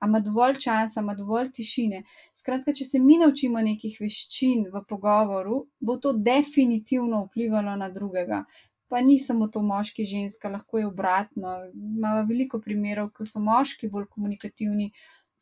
ima 0.05 0.19
dovolj 0.19 0.59
časa, 0.63 1.01
ima 1.01 1.13
dovolj 1.13 1.51
tišine. 1.51 2.03
Skratka, 2.35 2.73
če 2.73 2.85
se 2.85 2.99
mi 3.03 3.17
naučimo 3.19 3.61
nekih 3.61 3.97
veščin 3.99 4.69
v 4.73 4.81
pogovoru, 4.87 5.65
bo 5.79 5.97
to 5.97 6.13
definitivno 6.13 7.25
vplivalo 7.25 7.75
na 7.75 7.89
drugega. 7.91 8.45
Pa 8.89 9.01
ni 9.05 9.19
samo 9.19 9.47
to 9.53 9.61
moški, 9.61 10.05
ženska, 10.09 10.49
lahko 10.49 10.79
je 10.79 10.87
obratno. 10.87 11.57
Imamo 11.73 12.23
veliko 12.29 12.61
primerov, 12.63 13.11
ko 13.13 13.27
so 13.27 13.41
moški 13.43 13.89
bolj 13.91 14.07
komunikativni 14.15 14.89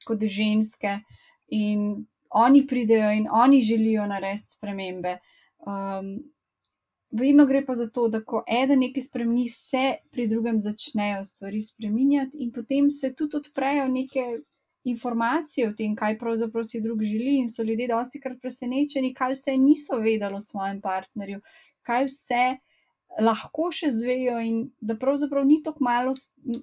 kot 0.05 0.23
ženske 0.23 0.99
in 1.47 2.05
oni 2.29 2.67
pridejo 2.67 3.11
in 3.11 3.27
oni 3.31 3.61
želijo 3.61 4.07
narediti 4.07 4.51
spremembe. 4.51 5.17
Um, 5.59 6.19
vedno 7.11 7.45
gre 7.45 7.65
pa 7.65 7.75
za 7.75 7.89
to, 7.89 8.07
da 8.07 8.21
ko 8.23 8.43
eden 8.63 8.79
nekaj 8.79 9.03
spremeni, 9.03 9.49
se 9.49 9.95
pri 10.11 10.27
drugem 10.27 10.59
začnejo 10.61 11.23
stvari 11.23 11.61
spreminjati 11.61 12.37
in 12.37 12.51
potem 12.51 12.91
se 12.91 13.13
tudi 13.15 13.37
odprejo 13.37 13.87
neke 13.87 14.25
informacije 14.83 15.69
o 15.69 15.73
tem, 15.73 15.95
kaj 15.95 16.17
pravzaprav 16.19 16.63
si 16.63 16.81
drug 16.81 17.03
želi 17.03 17.37
in 17.39 17.49
so 17.49 17.63
ljudje 17.63 17.87
dosti 17.87 18.21
krat 18.21 18.37
presenečeni, 18.41 19.13
kaj 19.13 19.33
vse 19.33 19.57
niso 19.57 19.99
vedeli 19.99 20.35
o 20.35 20.41
svojem 20.41 20.81
partnerju, 20.81 21.41
kaj 21.81 22.05
vse 22.05 22.43
lahko 23.21 23.69
še 23.73 23.89
zvejo 23.91 24.39
in 24.43 24.57
da 24.79 24.95
pravzaprav 24.99 25.45
ni 25.45 25.61
tako 25.63 25.83
malo, 25.83 26.13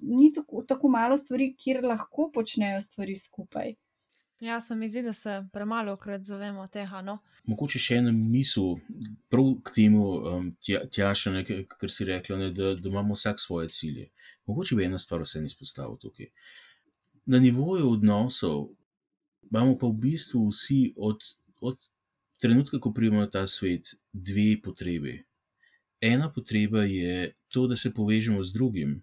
ni 0.01 0.31
tako, 0.33 0.63
tako 0.67 0.89
malo 0.89 1.17
stvari, 1.17 1.53
kjer 1.59 1.83
lahko 1.83 2.29
počnejo 2.33 2.81
stvari 2.81 3.15
skupaj. 3.19 3.75
Ja, 4.43 4.59
se 4.61 4.75
mi 4.75 4.89
zdi, 4.89 5.01
da 5.01 5.13
se 5.13 5.45
premalo 5.53 5.95
krat 5.97 6.23
zavemo 6.27 6.67
tega. 6.67 7.01
No? 7.01 7.17
Mogoče 7.47 7.79
še 7.79 7.99
ena 8.01 8.11
misel, 8.11 8.75
prav 9.31 9.53
k 9.63 9.75
temu, 9.77 10.05
um, 10.31 10.49
tjaša, 10.61 11.31
tja 11.47 11.61
kar 11.71 11.91
si 11.91 12.07
rekla, 12.09 12.39
ne, 12.43 12.49
da, 12.55 12.73
da 12.75 12.91
imamo 12.91 13.15
vsak 13.15 13.39
svoje 13.39 13.71
cilje. 13.71 14.09
Mogoče 14.49 14.75
bi 14.75 14.85
ena 14.85 14.99
stvar 14.99 15.23
vse 15.23 15.43
izpostavil 15.45 15.95
tukaj. 16.01 16.31
Na 17.31 17.39
nivoju 17.39 17.89
odnosov 17.95 18.67
imamo 19.49 19.77
pa 19.79 19.87
v 19.87 20.01
bistvu 20.03 20.43
vsi 20.49 20.81
od, 20.97 21.23
od 21.61 21.79
trenutka, 22.41 22.79
ko 22.79 22.91
pridemo 22.93 23.23
na 23.23 23.31
ta 23.31 23.47
svet, 23.47 23.95
dve 24.11 24.59
potrebi 24.61 25.21
ena 26.05 26.29
potreba 26.29 26.83
je 26.85 27.33
to, 27.53 27.67
da 27.67 27.75
se 27.75 27.93
povežemo 27.93 28.43
z 28.43 28.53
drugim, 28.53 28.95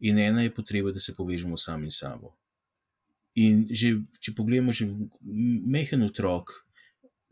in 0.00 0.18
ena 0.18 0.42
je 0.42 0.54
potreba, 0.54 0.92
da 0.92 1.00
se 1.00 1.14
povežemo 1.14 1.56
sami 1.56 1.90
s 1.90 2.00
sabo. 2.00 2.34
In 3.34 3.66
že, 3.70 3.94
če 4.20 4.34
pogledamo, 4.34 4.72
že 4.74 4.88
mehen 5.20 6.02
otrok, 6.02 6.50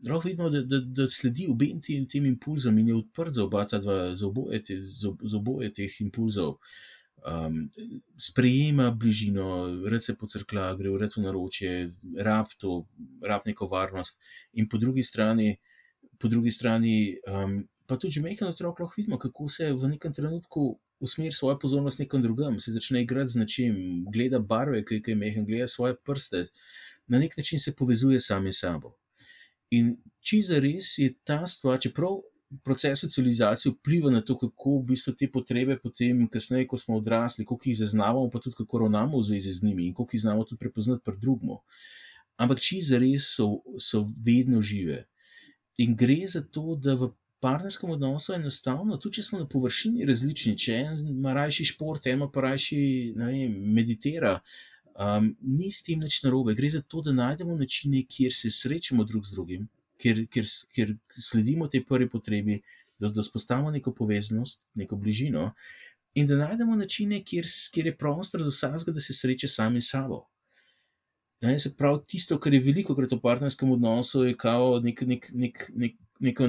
lahko 0.07 0.27
vidimo, 0.27 0.49
da, 0.49 0.61
da, 0.63 0.79
da 0.79 1.07
sledi 1.11 1.47
obem 1.51 1.81
tem, 1.83 2.05
tem 2.07 2.25
impulzom 2.29 2.77
in 2.79 2.93
je 2.93 2.99
odprt 3.01 3.35
za, 3.35 3.43
oba 3.43 3.65
dva, 3.73 3.97
za, 4.15 4.27
oboje, 4.27 4.61
te, 4.63 4.79
za, 4.81 5.11
za 5.11 5.37
oboje 5.37 5.73
teh 5.81 5.97
impulzov. 6.01 6.55
Um, 7.19 7.65
sprejema 8.15 8.93
bližino, 8.95 9.49
reče 9.91 10.15
po 10.15 10.29
crkla, 10.31 10.69
gre 10.79 10.93
v 10.93 11.01
redu 11.01 11.25
naročje, 11.25 11.89
rab 12.23 12.53
to, 12.61 12.85
rab 13.27 13.43
neko 13.49 13.67
varnost, 13.67 14.21
in 14.53 14.69
po 14.71 14.79
drugi 14.79 15.03
strani, 15.03 15.57
po 16.15 16.31
drugi 16.31 16.53
strani 16.55 16.95
um, 17.27 17.59
pa 17.89 17.97
tudi 17.97 18.13
že 18.19 18.21
majhen 18.21 18.47
otrok 18.47 18.79
lahko 18.79 19.01
vidimo, 19.01 19.17
kako 19.17 19.49
se 19.49 19.71
v 19.73 19.89
nekem 19.89 20.13
trenutku 20.13 20.77
usmeri 20.99 21.31
svojo 21.33 21.57
pozornost 21.59 21.99
nekam 21.99 22.21
drugam, 22.21 22.59
se 22.59 22.71
začne 22.71 23.01
igrati 23.01 23.33
z 23.33 23.41
nečim, 23.41 23.75
gleda 24.13 24.39
barve, 24.39 24.83
ki 24.85 25.01
je 25.07 25.15
majhen, 25.15 25.45
gleda 25.45 25.67
svoje 25.67 25.95
prste, 25.97 26.45
na 27.07 27.19
nek 27.19 27.37
način 27.37 27.59
se 27.59 27.73
povezuje 27.75 28.21
sami 28.21 28.53
s 28.53 28.61
sabo. 28.61 28.93
In 29.71 29.95
če 30.21 30.41
za 30.45 30.59
res 30.61 30.97
je 31.01 31.13
ta 31.25 31.41
stvar, 31.47 31.79
čeprav 31.81 32.21
proces 32.65 33.01
socializacije 33.01 33.71
vpliva 33.71 34.11
na 34.11 34.21
to, 34.21 34.37
kako 34.37 34.79
v 34.79 34.85
bistvu 34.91 35.13
te 35.17 35.29
potrebe 35.31 35.77
potem, 35.77 36.27
kasneje, 36.27 36.67
ko 36.67 36.77
smo 36.77 36.97
odrasli, 36.97 37.45
kako 37.45 37.69
jih 37.69 37.77
zaznavamo, 37.77 38.29
pa 38.29 38.41
tudi 38.41 38.57
kako 38.57 38.85
ravnamo 38.85 39.17
v 39.17 39.23
zvezi 39.23 39.53
z 39.53 39.65
njimi 39.65 39.87
in 39.87 39.93
kako 39.93 40.09
jih 40.13 40.21
znamo 40.21 40.43
tudi 40.43 40.59
prepoznati 40.59 41.05
pri 41.05 41.17
drugmu. 41.21 41.59
Ampak 42.37 42.61
če 42.65 42.81
za 42.81 42.97
res 42.97 43.29
so, 43.35 43.61
so 43.77 44.05
vedno 44.25 44.61
žive. 44.61 45.03
In 45.77 45.95
gre 45.95 46.23
za 46.27 46.41
to, 46.41 46.75
da 46.75 46.95
v 46.97 47.11
partnerskem 47.39 47.89
odnosu 47.89 48.33
enostavno, 48.33 48.97
tudi 48.97 49.19
če 49.19 49.23
smo 49.23 49.39
na 49.39 49.47
površini 49.47 50.07
različni, 50.07 50.57
če 50.59 50.75
en 50.83 51.03
ima 51.13 51.33
rajši 51.37 51.69
šport, 51.71 52.07
en 52.11 52.25
pa 52.33 52.43
rajši 52.45 52.79
vem, 53.15 53.55
meditira, 53.75 54.39
um, 54.99 55.31
ni 55.41 55.71
s 55.71 55.83
tem 55.85 56.03
nič 56.03 56.21
narobe. 56.25 56.55
Gre 56.55 56.71
za 56.75 56.81
to, 56.81 57.03
da 57.05 57.15
najdemo 57.15 57.57
načine, 57.59 58.03
kjer 58.09 58.35
se 58.35 58.51
srečamo 58.51 59.07
drug 59.07 59.27
z 59.27 59.37
drugim, 59.37 59.67
kjer, 60.01 60.25
kjer, 60.31 60.49
kjer 60.75 60.95
sledimo 61.17 61.67
tej 61.67 61.85
prvi 61.87 62.09
potrebi, 62.09 62.59
da, 62.99 63.11
da 63.15 63.23
spostavimo 63.23 63.71
neko 63.71 63.93
povezanost, 63.95 64.59
neko 64.75 64.99
bližino. 64.99 65.53
In 66.19 66.27
da 66.27 66.35
najdemo 66.35 66.75
načine, 66.75 67.21
kjer, 67.23 67.47
kjer 67.73 67.91
je 67.91 67.95
prostor 67.97 68.43
za 68.43 68.51
vsakega, 68.51 68.97
da 68.97 69.03
se 69.03 69.15
sreče 69.15 69.47
sami 69.47 69.81
s 69.81 69.93
sabo. 69.93 70.25
Ne, 71.41 71.55
se 71.59 71.71
pravi, 71.75 72.01
tisto, 72.07 72.35
kar 72.39 72.53
je 72.53 72.59
veliko 72.59 72.95
krat 72.95 73.13
v 73.15 73.21
partnerskem 73.23 73.71
odnosu, 73.71 74.25
je 74.27 74.35
kao 74.35 74.79
nek, 74.83 75.01
nek, 75.07 75.29
nek, 75.31 75.61
nek, 75.75 75.95
nek, 76.19 76.39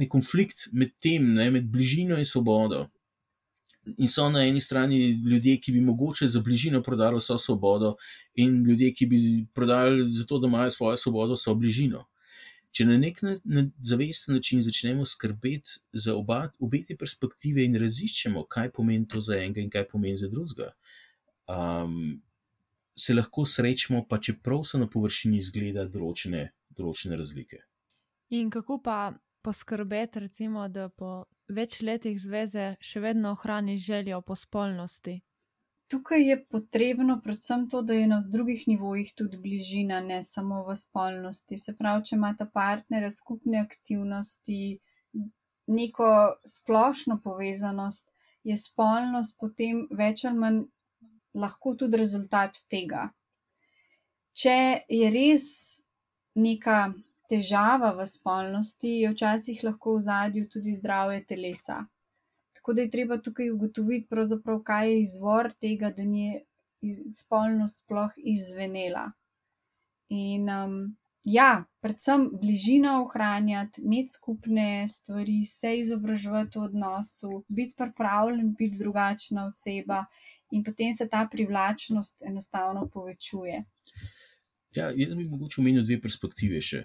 nek 0.00 0.10
konflikt 0.12 0.68
med 0.72 0.94
tem, 1.02 1.34
ne, 1.34 1.50
med 1.50 1.68
bližino 1.72 2.18
in 2.18 2.28
svobodo. 2.28 2.86
In 3.96 4.08
so 4.10 4.26
na 4.28 4.42
eni 4.44 4.60
strani 4.60 4.98
ljudje, 5.24 5.56
ki 5.64 5.72
bi 5.72 5.80
mogoče 5.80 6.28
za 6.28 6.42
bližino 6.44 6.82
prodali 6.84 7.20
vso 7.20 7.38
svobodo, 7.40 7.94
in 8.36 8.62
ljudje, 8.66 8.92
ki 8.94 9.06
bi 9.06 9.18
prodali 9.54 10.08
za 10.12 10.26
to, 10.28 10.38
da 10.38 10.48
imajo 10.48 10.70
svojo 10.70 10.96
svobodo, 10.96 11.36
so 11.36 11.54
bližino. 11.54 12.04
Če 12.76 12.84
na 12.84 12.98
nek 13.00 13.20
zavesten 13.82 14.36
način 14.36 14.60
začnemo 14.62 15.06
skrbeti 15.08 15.80
za 15.92 16.14
oba, 16.14 16.50
obe 16.60 16.82
te 16.84 16.96
perspektive 17.00 17.64
in 17.64 17.78
raziščemo, 17.80 18.44
kaj 18.44 18.70
pomeni 18.76 19.08
to 19.08 19.24
za 19.24 19.38
enega 19.40 19.64
in 19.64 19.70
kaj 19.72 19.88
pomeni 19.88 20.20
za 20.20 20.28
drugega. 20.28 20.74
Um, 21.48 22.20
se 22.98 23.14
lahko 23.14 23.46
srečamo, 23.48 24.04
pa 24.10 24.20
čeprav 24.20 24.66
so 24.68 24.78
na 24.78 24.88
površini 24.90 25.40
izgleda 25.40 25.86
določene, 25.88 26.50
določene 26.76 27.16
razlike. 27.16 27.62
In 28.28 28.50
kako 28.50 28.80
pa 28.84 29.12
poskrbeti, 29.42 30.20
recimo, 30.20 30.68
da 30.68 30.88
po 30.88 31.24
več 31.48 31.80
letih 31.80 32.18
zveze 32.20 32.74
še 32.80 33.00
vedno 33.00 33.32
ohrani 33.32 33.78
željo 33.80 34.20
po 34.20 34.36
spolnosti? 34.36 35.20
Tukaj 35.88 36.26
je 36.28 36.36
potrebno 36.52 37.16
predvsem 37.24 37.64
to, 37.72 37.80
da 37.82 37.94
je 37.96 38.06
na 38.10 38.18
drugih 38.20 38.66
nivojih 38.68 39.14
tudi 39.16 39.38
bližina, 39.40 40.02
ne 40.04 40.20
samo 40.24 40.60
v 40.66 40.76
spolnosti. 40.76 41.56
Se 41.58 41.72
pravi, 41.76 42.04
če 42.10 42.16
imata 42.18 42.44
partnera 42.44 43.08
skupne 43.10 43.62
aktivnosti, 43.62 44.60
neko 45.78 46.10
splošno 46.44 47.20
povezanost, 47.24 48.10
je 48.44 48.56
spolnost 48.60 49.38
potem 49.40 49.86
več 49.90 50.26
ali 50.28 50.44
manj 50.44 50.60
lahko 51.34 51.74
tudi 51.80 51.96
rezultat 52.00 52.60
tega. 52.68 53.08
Če 54.36 54.58
je 54.92 55.08
res 55.12 55.48
neka 56.36 56.92
težava 57.28 57.92
v 57.98 58.06
spolnosti, 58.06 58.90
je 59.02 59.12
včasih 59.12 59.62
lahko 59.64 59.96
v 59.98 60.04
zadju 60.08 60.48
tudi 60.52 60.74
zdravje 60.74 61.24
telesa. 61.28 61.84
Tako 62.56 62.74
da 62.74 62.84
je 62.84 62.90
treba 62.90 63.18
tukaj 63.18 63.50
ugotoviti, 63.50 64.08
kaj 64.64 64.90
je 64.92 65.02
izvor 65.02 65.52
tega, 65.60 65.90
da 65.90 66.04
ni 66.04 66.40
spolnost 67.14 67.84
sploh 67.84 68.12
izvenela. 68.16 69.10
In 70.08 70.48
um, 70.48 70.96
ja, 71.24 71.64
predvsem 71.80 72.28
bližino 72.40 73.02
ohranjati, 73.04 73.82
imeti 73.84 74.12
skupne 74.12 74.88
stvari, 74.88 75.44
se 75.44 75.78
izobraževati 75.78 76.58
v 76.58 76.62
odnosu, 76.62 77.44
biti 77.48 77.74
pripravljen 77.76 78.54
biti 78.58 78.78
drugačna 78.78 79.46
oseba 79.46 80.04
in 80.50 80.64
potem 80.64 80.94
se 80.94 81.08
ta 81.08 81.26
privlačnost 81.32 82.22
enostavno 82.22 82.88
povečuje. 82.92 83.64
Ja, 84.76 84.90
jaz 84.96 85.14
bi 85.14 85.28
mogoče 85.28 85.60
omenil 85.60 85.84
dve 85.84 86.00
perspektive 86.00 86.60
še. 86.64 86.84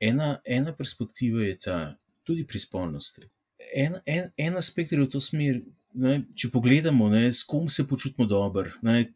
Ena, 0.00 0.38
ena 0.44 0.74
perspektiva 0.76 1.42
je 1.42 1.56
ta, 1.64 1.78
tudi 2.24 2.44
pri 2.46 2.60
spolnosti. 2.62 3.26
En, 3.74 3.98
en, 4.06 4.30
en 4.36 4.56
aspekt 4.56 4.92
je 4.92 5.00
v 5.00 5.08
to 5.10 5.20
smer, 5.20 5.60
ne, 5.98 6.20
če 6.38 6.50
pogledamo, 6.54 7.08
ne, 7.12 7.26
s 7.32 7.42
kom 7.44 7.66
se 7.68 7.84
počutimo 7.88 8.26
dobro, 8.28 8.70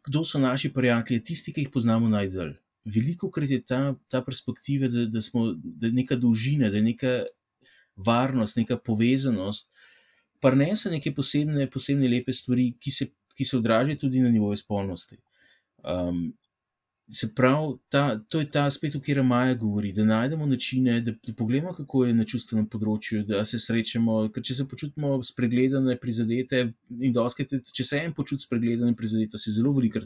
kdo 0.07 0.23
so 0.27 0.41
naši 0.41 0.73
prijatelji, 0.73 1.23
tisti, 1.23 1.53
ki 1.53 1.65
jih 1.65 1.71
poznamo 1.73 2.11
najdalj. 2.11 2.57
Veliko 2.83 3.29
krat 3.31 3.49
je 3.49 3.61
ta, 3.63 3.95
ta 4.11 4.19
perspektiva, 4.21 4.89
da, 4.91 5.05
da, 5.07 5.23
smo, 5.23 5.53
da 5.55 5.87
neka 5.87 6.19
dolžina, 6.19 6.69
da 6.69 6.81
je 6.81 6.89
neka 6.89 7.13
varnost, 7.95 8.59
neka 8.59 8.75
povezanost, 8.77 9.69
pa 10.43 10.51
ne 10.51 10.73
so 10.75 10.91
neke 10.91 11.13
posebne, 11.15 11.69
posebne 11.71 12.09
lepe 12.11 12.35
stvari, 12.35 12.73
ki 12.83 12.91
se 12.91 13.07
ki 13.35 13.45
se 13.45 13.57
odraža 13.57 13.95
tudi 13.99 14.21
na 14.21 14.29
nivoju 14.29 14.57
spolnosti. 14.57 15.17
Um, 15.83 16.33
se 17.11 17.27
pravi, 17.35 17.77
ta, 17.89 18.19
to 18.29 18.39
je 18.39 18.47
ta 18.51 18.65
aspekt, 18.65 18.95
o 18.95 18.99
katerem 18.99 19.27
Maja 19.27 19.53
govori, 19.59 19.91
da 19.93 20.05
najdemo 20.05 20.45
načine, 20.45 21.01
da, 21.01 21.11
da 21.11 21.33
pogledamo, 21.37 21.73
kako 21.75 22.05
je 22.05 22.13
na 22.15 22.23
čustvenem 22.23 22.67
področju, 22.71 23.23
da 23.27 23.43
se 23.45 23.59
srečemo. 23.59 24.15
Ker 24.33 24.45
če 24.47 24.55
se 24.59 24.67
počutimo 24.69 25.17
spregledane, 25.25 25.97
prizadete, 25.99 26.63
in 26.99 27.15
doskrat, 27.15 27.51
če 27.75 27.87
se 27.87 27.99
en 27.99 28.15
počuti 28.15 28.47
spregledane, 28.47 28.95
prizadete, 28.95 29.41
se 29.41 29.51
zelo 29.55 29.73
veliko 29.75 30.05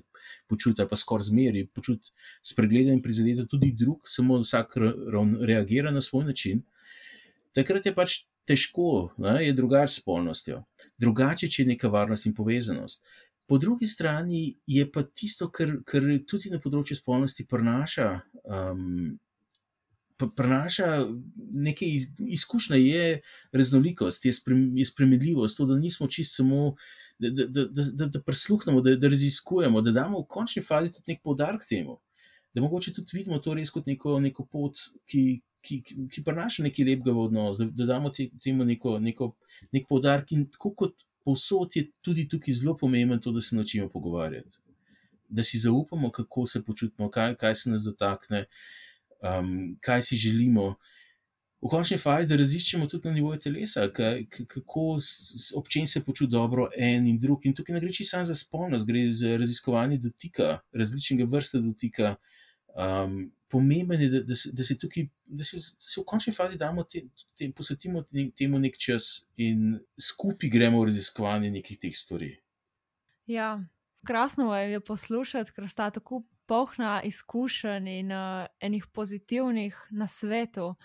počuti, 0.49 0.87
pa 0.89 0.97
skoraj 0.97 1.29
zmeri, 1.29 1.67
počuti 1.69 2.15
spregledane, 2.45 3.03
prizadete 3.05 3.45
tudi 3.51 3.71
drug, 3.77 4.09
samo 4.09 4.41
vsak 4.41 4.79
reagira 5.45 5.93
na 5.93 6.01
svoj 6.01 6.25
način. 6.31 6.65
Takrat 7.57 7.85
je 7.85 7.93
pač 7.93 8.23
težko, 8.47 9.13
ne, 9.21 9.37
je 9.43 9.53
drugače 9.53 9.91
s 9.91 10.01
spolnostjo, 10.01 10.61
drugače, 11.03 11.49
če 11.51 11.63
je 11.63 11.71
neka 11.73 11.91
varnost 11.91 12.29
in 12.29 12.35
povezanost. 12.37 13.03
Po 13.47 13.57
drugi 13.57 13.87
strani 13.87 14.57
je 14.67 14.83
pa 14.91 15.03
tisto, 15.03 15.47
kar, 15.51 15.77
kar 15.87 16.03
tudi 16.27 16.51
na 16.51 16.59
področju 16.59 16.97
spolnosti 16.99 17.45
prenaša, 17.47 18.07
um, 18.43 19.15
prenaša 20.35 20.87
nekaj 21.53 21.93
izkušnje, 22.19 22.79
je 22.81 23.21
raznolikost, 23.55 24.25
je, 24.25 24.33
sprem, 24.33 24.77
je 24.77 24.85
spremljivost, 24.85 25.57
to, 25.57 25.65
da 25.65 25.77
nismo 25.79 26.07
čist 26.07 26.35
samo. 26.35 26.75
Da, 27.19 27.31
da, 27.33 27.45
da, 27.49 27.83
da, 27.97 28.05
da 28.13 28.19
prisluhnemo, 28.21 28.81
da, 28.85 28.91
da 28.95 29.09
raziskujemo, 29.09 29.81
da 29.81 29.91
damo 29.91 30.19
v 30.21 30.27
končni 30.29 30.61
fazi 30.61 30.91
tudi 30.93 31.15
nek 31.15 31.23
podarek 31.25 31.63
temu, 31.65 31.95
da 32.53 32.61
mogoče 32.61 32.93
tudi 32.93 33.15
vidimo 33.17 33.39
to 33.41 33.55
res 33.57 33.71
kot 33.73 33.87
neko, 33.89 34.19
neko 34.21 34.45
pot, 34.45 34.83
ki, 35.09 35.23
ki, 35.65 35.79
ki 36.13 36.23
prinaša 36.27 36.67
nekaj 36.67 36.85
lepega 36.85 37.15
v 37.15 37.23
odnos, 37.23 37.57
da, 37.57 37.65
da 37.79 37.87
damo 37.95 38.11
te, 38.13 38.27
temu 38.43 38.67
neko, 38.69 38.99
neko, 39.01 39.31
nek 39.73 39.89
podarek. 39.89 40.35
In 40.37 40.45
tako 40.53 40.75
kot 40.83 41.07
povsod 41.27 41.75
je 41.75 41.89
tudi 42.01 42.23
tukaj 42.31 42.55
zelo 42.61 42.77
pomembno 42.77 43.17
to, 43.19 43.33
da 43.35 43.41
se 43.43 43.55
naučimo 43.55 43.89
pogovarjati. 43.91 44.61
Da 45.29 45.43
si 45.43 45.59
zaupamo, 45.59 46.11
kako 46.11 46.45
se 46.47 46.63
počutimo, 46.63 47.09
kaj, 47.11 47.35
kaj 47.35 47.55
se 47.55 47.69
nas 47.69 47.83
dotakne, 47.83 48.45
um, 49.19 49.75
kaj 49.83 50.07
si 50.07 50.15
želimo. 50.15 50.75
V 51.61 51.71
končni 51.73 51.97
fazi, 51.97 52.29
da 52.29 52.37
raziščemo 52.37 52.85
tudi 52.87 53.09
na 53.09 53.15
nivoju 53.15 53.39
telesa, 53.43 53.87
kako 53.91 54.83
občin 55.57 55.87
se 55.89 56.03
počuti 56.05 56.31
dobro 56.31 56.69
en 56.77 57.07
in 57.09 57.17
drug. 57.19 57.45
In 57.49 57.55
tukaj 57.57 57.75
ne 57.75 57.81
gre 57.83 57.91
čisto 57.91 58.13
samo 58.13 58.29
za 58.29 58.35
spolnost, 58.37 58.87
gre 58.87 59.07
za 59.09 59.35
raziskovanje 59.41 59.97
dotika, 59.97 60.59
različnega 60.71 61.25
vrsta 61.33 61.59
dotika. 61.59 62.15
Um, 62.77 63.17
pomemben 63.49 64.01
je, 64.01 64.09
da, 64.09 64.19
da, 64.19 64.35
da, 64.53 64.63
se 64.63 64.77
tukaj, 64.77 65.07
da, 65.25 65.43
se, 65.43 65.57
da 65.57 65.89
se 65.89 66.01
v 66.01 66.05
končni 66.05 66.33
fazi 66.33 66.57
damo 66.57 66.83
te, 66.83 67.05
te, 67.37 67.49
posvetimo 67.55 68.03
temu 68.37 68.59
nek 68.59 68.77
čas 68.77 69.25
in 69.37 69.79
skupaj 70.01 70.49
gremo 70.49 70.81
v 70.81 70.89
raziskovanje 70.91 71.51
nekih 71.51 71.79
teh 71.79 71.95
stvari. 71.95 72.33
Ja, 73.27 73.59
krasno 74.07 74.55
je 74.55 74.79
poslušati, 74.79 75.51
ker 75.55 75.69
sta 75.69 75.89
tako 75.91 76.23
polna 76.47 77.01
izkušenj 77.03 77.87
in 77.87 78.11
uh, 78.11 78.45
enih 78.59 78.87
pozitivnih 78.93 79.87
na 79.91 80.07
svetu. 80.07 80.75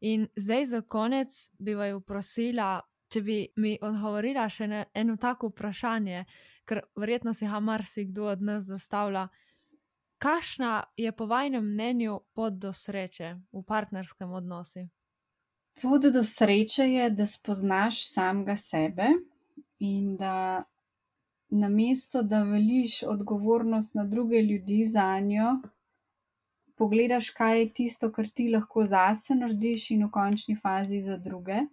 In 0.00 0.28
zdaj 0.36 0.66
za 0.66 0.80
konec 0.80 1.50
bi 1.58 1.74
vaju 1.74 2.00
prosila, 2.00 2.80
če 3.08 3.20
bi 3.22 3.36
mi 3.56 3.76
odgovorila 3.80 4.48
še 4.48 4.66
na 4.66 4.84
eno 4.94 5.16
tako 5.16 5.52
vprašanje, 5.52 6.24
ker 6.68 6.82
verjetno 6.96 7.34
si 7.34 7.46
ga 7.46 7.60
marsikdo 7.60 8.26
od 8.32 8.42
nas 8.42 8.64
zastavlja. 8.64 9.28
Kakšna 10.22 10.84
je 10.96 11.12
po 11.12 11.26
vašem 11.26 11.64
mnenju 11.66 12.20
pot 12.32 12.52
do 12.52 12.70
sreče 12.72 13.34
v 13.52 13.62
partnerskem 13.66 14.30
odnosu? 14.32 14.84
Pot 15.82 16.04
do 16.14 16.22
sreče 16.24 16.86
je, 16.86 17.08
da 17.10 17.26
spoznaš 17.26 18.04
samega 18.06 18.54
sebe 18.56 19.08
in 19.82 20.16
da 20.16 20.62
na 21.50 21.68
mesto, 21.68 22.22
da 22.22 22.44
veliš 22.46 23.02
odgovornost 23.02 23.94
na 23.94 24.04
druge 24.04 24.42
ljudi 24.42 24.84
za 24.86 25.20
njo, 25.20 25.56
pogledaš, 26.78 27.30
kaj 27.30 27.58
je 27.58 27.72
tisto, 27.80 28.12
kar 28.12 28.28
ti 28.28 28.46
lahko 28.54 28.86
zase 28.86 29.34
narediš 29.34 29.90
in 29.90 30.06
v 30.06 30.10
končni 30.10 30.54
fazi 30.56 31.00
za 31.00 31.16
druge. 31.16 31.64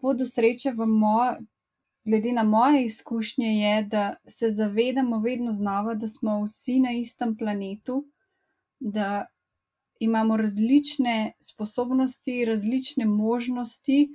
Pot 0.00 0.18
do 0.18 0.26
sreče 0.26 0.74
v 0.74 0.90
mojem 0.90 1.46
glede 2.06 2.32
na 2.32 2.42
moje 2.42 2.84
izkušnje, 2.84 3.46
je, 3.46 3.82
da 3.82 4.14
se 4.26 4.50
zavedamo 4.50 5.18
vedno 5.18 5.52
znova, 5.52 5.94
da 5.94 6.08
smo 6.08 6.44
vsi 6.44 6.80
na 6.80 6.92
istem 6.92 7.36
planetu, 7.36 8.04
da 8.80 9.26
imamo 10.00 10.36
različne 10.36 11.32
sposobnosti, 11.40 12.44
različne 12.44 13.04
možnosti, 13.04 14.08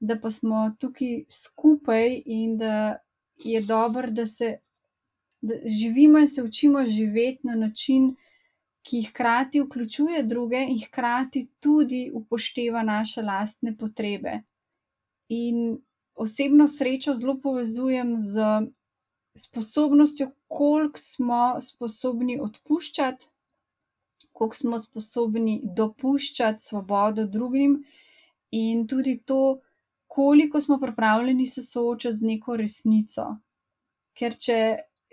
da 0.00 0.20
pa 0.20 0.30
smo 0.30 0.76
tukaj 0.80 1.24
skupaj 1.30 2.22
in 2.26 2.58
da 2.58 2.96
je 3.36 3.60
dobro, 3.60 4.10
da 4.10 4.26
se 4.26 4.58
da 5.44 5.54
živimo 5.66 6.18
in 6.18 6.28
se 6.28 6.42
učimo 6.42 6.86
živeti 6.86 7.46
na 7.46 7.54
način, 7.54 8.14
ki 8.82 9.02
hkrati 9.02 9.60
vključuje 9.60 10.22
druge 10.22 10.66
in 10.68 10.80
hkrati 10.86 11.48
tudi 11.60 12.10
upošteva 12.14 12.82
naše 12.82 13.22
lastne 13.22 13.76
potrebe. 13.76 14.38
In 15.28 15.78
osebno 16.14 16.68
srečo 16.68 17.14
zelo 17.14 17.38
povezujem 17.40 18.16
z 18.20 18.40
sposobnostjo, 19.36 20.30
koliko 20.46 20.98
smo 20.98 21.60
sposobni 21.60 22.38
odpuščati, 22.40 23.26
koliko 24.32 24.56
smo 24.56 24.78
sposobni 24.78 25.60
dopuščati 25.64 26.62
svobodo 26.62 27.26
drugim, 27.26 27.84
in 28.54 28.86
tudi 28.86 29.18
to, 29.26 29.60
koliko 30.06 30.60
smo 30.60 30.78
pripravljeni 30.80 31.46
se 31.46 31.62
soočati 31.62 32.16
z 32.16 32.26
neko 32.26 32.56
resnico. 32.56 33.26
Ker 34.14 34.36
če 34.38 34.58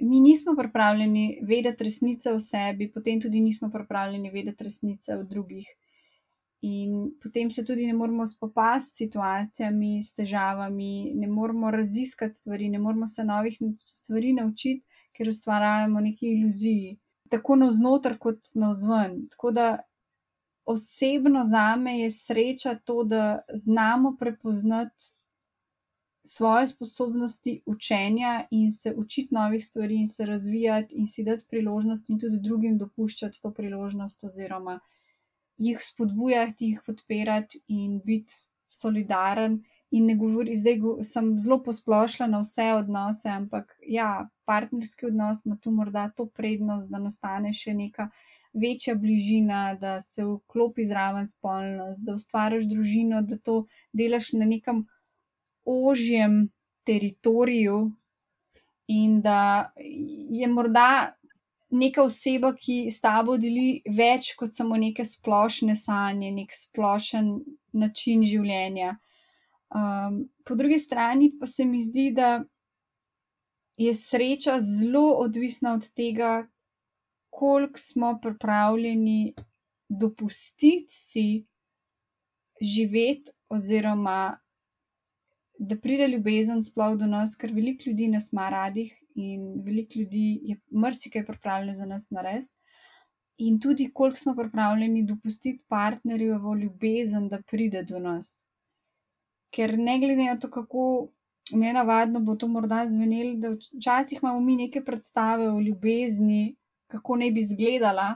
mi 0.02 0.20
nismo 0.20 0.54
pripravljeni 0.58 1.40
vedeti 1.50 1.84
resnice 1.84 2.34
o 2.34 2.40
sebi, 2.40 2.92
potem 2.94 3.22
tudi 3.22 3.42
nismo 3.42 3.72
pripravljeni 3.74 4.30
vedeti 4.30 4.64
resnice 4.64 5.18
o 5.18 5.24
drugih. 5.24 5.68
In 6.62 7.12
potem 7.22 7.50
se 7.50 7.64
tudi 7.66 7.86
ne 7.86 7.94
moramo 7.94 8.26
spopasti 8.28 8.90
s 8.90 8.98
situacijami, 8.98 10.04
s 10.04 10.14
težavami, 10.14 11.12
ne 11.16 11.28
moramo 11.28 11.72
raziskati 11.72 12.34
stvari, 12.34 12.70
ne 12.70 12.80
moramo 12.80 13.08
se 13.08 13.24
novih 13.24 13.58
stvari 13.78 14.34
naučiti, 14.34 14.86
ker 15.18 15.30
ustvarjamo 15.30 16.00
neke 16.00 16.28
iluzije, 16.28 16.98
tako 17.30 17.56
na 17.56 17.70
vznoter, 17.72 18.18
kot 18.20 18.54
na 18.54 18.72
vzven. 18.72 19.28
Tako 19.30 19.52
da 19.52 19.80
osebno 20.66 21.48
za 21.50 21.76
me 21.76 22.00
je 22.00 22.12
sreča 22.12 22.76
to, 22.86 23.04
da 23.04 23.42
znamo 23.54 24.16
prepoznati 24.20 25.12
svoje 26.24 26.68
sposobnosti 26.68 27.62
učenja 27.66 28.48
in 28.52 28.72
se 28.72 28.94
učiti 28.98 29.34
novih 29.34 29.66
stvari 29.66 29.96
in 29.96 30.08
se 30.08 30.26
razvijati 30.26 30.96
in 30.96 31.08
si 31.08 31.24
dati 31.24 31.46
priložnost 31.50 32.10
in 32.10 32.20
tudi 32.20 32.40
drugim 32.40 32.78
dopuščati 32.78 33.42
to 33.42 33.54
priložnost 33.54 34.24
oziroma 34.24 34.80
jih 35.62 35.84
spodbujati, 35.86 36.72
jih 36.72 36.82
podpirati 36.86 37.62
in 37.68 38.00
biti 38.06 38.34
solidaren. 38.72 39.62
In 39.92 40.06
ne 40.08 40.16
govori, 40.16 40.56
zdaj 40.56 40.78
sem 41.04 41.34
zelo 41.44 41.58
posplošila 41.64 42.30
na 42.32 42.40
vse 42.46 42.70
odnose, 42.78 43.28
ampak 43.30 43.74
ja, 43.84 44.30
partnerski 44.48 45.10
odnos 45.10 45.46
ima 45.46 45.58
tu 45.62 45.72
morda 45.76 46.06
to 46.16 46.30
prednost, 46.32 46.88
da 46.90 47.02
nastane 47.04 47.52
še 47.54 47.74
neka 47.76 48.08
večja 48.54 48.96
bližina, 48.96 49.76
da 49.82 49.98
se 50.02 50.24
vklopi 50.24 50.88
zraven 50.88 51.28
spolnost, 51.28 52.06
da 52.08 52.16
ustvariš 52.16 52.70
družino, 52.72 53.22
da 53.28 53.38
to 53.38 53.66
delaš 53.92 54.32
na 54.40 54.48
nekem 54.48 54.86
ožjem 55.68 56.46
teritoriju 56.88 57.92
in 58.88 59.20
da 59.22 59.72
je 60.40 60.48
morda 60.48 61.18
neka 61.72 62.04
oseba, 62.04 62.52
ki 62.56 62.92
s 62.92 63.00
tabo 63.00 63.38
deli 63.40 63.82
več 63.98 64.34
kot 64.40 64.54
samo 64.56 64.78
neke 64.78 65.06
splošne 65.08 65.76
sanje, 65.80 66.32
nek 66.36 66.52
splošen 66.56 67.32
način 67.74 68.26
življenja. 68.28 68.98
Um, 69.72 70.26
po 70.44 70.56
drugi 70.60 70.80
strani 70.84 71.32
pa 71.40 71.48
se 71.48 71.66
mi 71.66 71.84
zdi, 71.86 72.10
da 72.12 72.42
je 73.80 73.94
sreča 73.96 74.60
zelo 74.60 75.14
odvisna 75.24 75.78
od 75.80 75.88
tega, 75.96 76.48
koliko 77.32 77.80
smo 77.80 78.18
pripravljeni 78.22 79.34
dopustiti 79.90 80.92
si 80.92 81.28
živeti, 82.62 83.32
oziroma 83.50 84.38
da 85.60 85.76
pride 85.80 86.08
ljubezen 86.08 86.64
sploh 86.64 86.98
do 87.00 87.08
nas, 87.08 87.36
ker 87.40 87.54
veliko 87.54 87.90
ljudi 87.90 88.08
nas 88.12 88.32
ima 88.34 88.50
radih 88.50 89.01
in 89.16 89.62
veliko 89.66 90.00
ljudi 90.00 90.40
je 90.44 90.60
marsikaj 90.72 91.26
pripravljeno 91.26 91.78
za 91.78 91.86
nas 91.86 92.10
narediti. 92.10 92.54
In 93.38 93.60
tudi, 93.60 93.90
koliko 93.94 94.18
smo 94.18 94.36
pripravljeni 94.36 95.04
dopustiti 95.04 95.64
partnerju 95.68 96.38
v 96.40 96.56
ljubezen, 96.64 97.28
da 97.30 97.42
pride 97.42 97.84
do 97.84 98.00
nas. 98.00 98.48
Ker 99.50 99.78
ne 99.80 100.00
glede 100.00 100.26
na 100.26 100.40
to, 100.40 100.50
kako 100.52 101.10
nenavadno 101.52 102.20
bo 102.20 102.36
to 102.36 102.48
morda 102.48 102.86
zvenelo, 102.88 103.36
da 103.36 103.56
včasih 103.78 104.20
imamo 104.22 104.40
mi 104.40 104.56
neke 104.56 104.84
predstave 104.86 105.50
o 105.52 105.60
ljubezni, 105.60 106.56
kako 106.88 107.16
naj 107.16 107.32
bi 107.32 107.42
izgledala, 107.42 108.16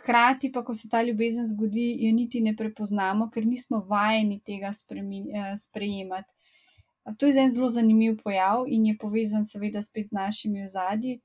hkrati 0.00 0.52
pa, 0.52 0.64
ko 0.64 0.74
se 0.74 0.88
ta 0.88 1.02
ljubezen 1.02 1.46
zgodi, 1.46 1.86
jo 2.00 2.12
niti 2.12 2.40
ne 2.40 2.56
prepoznamo, 2.56 3.30
ker 3.30 3.46
nismo 3.46 3.80
vajeni 3.88 4.40
tega 4.40 4.72
eh, 4.72 5.56
sprejemati. 5.58 6.34
To 7.18 7.26
je 7.26 7.38
en 7.40 7.52
zelo 7.52 7.68
zanimiv 7.70 8.16
pojav 8.22 8.64
in 8.68 8.86
je 8.86 8.96
povezan, 8.98 9.44
seveda, 9.44 9.82
spet 9.82 10.08
z 10.08 10.12
našimi 10.12 10.64
ozadji. 10.64 11.20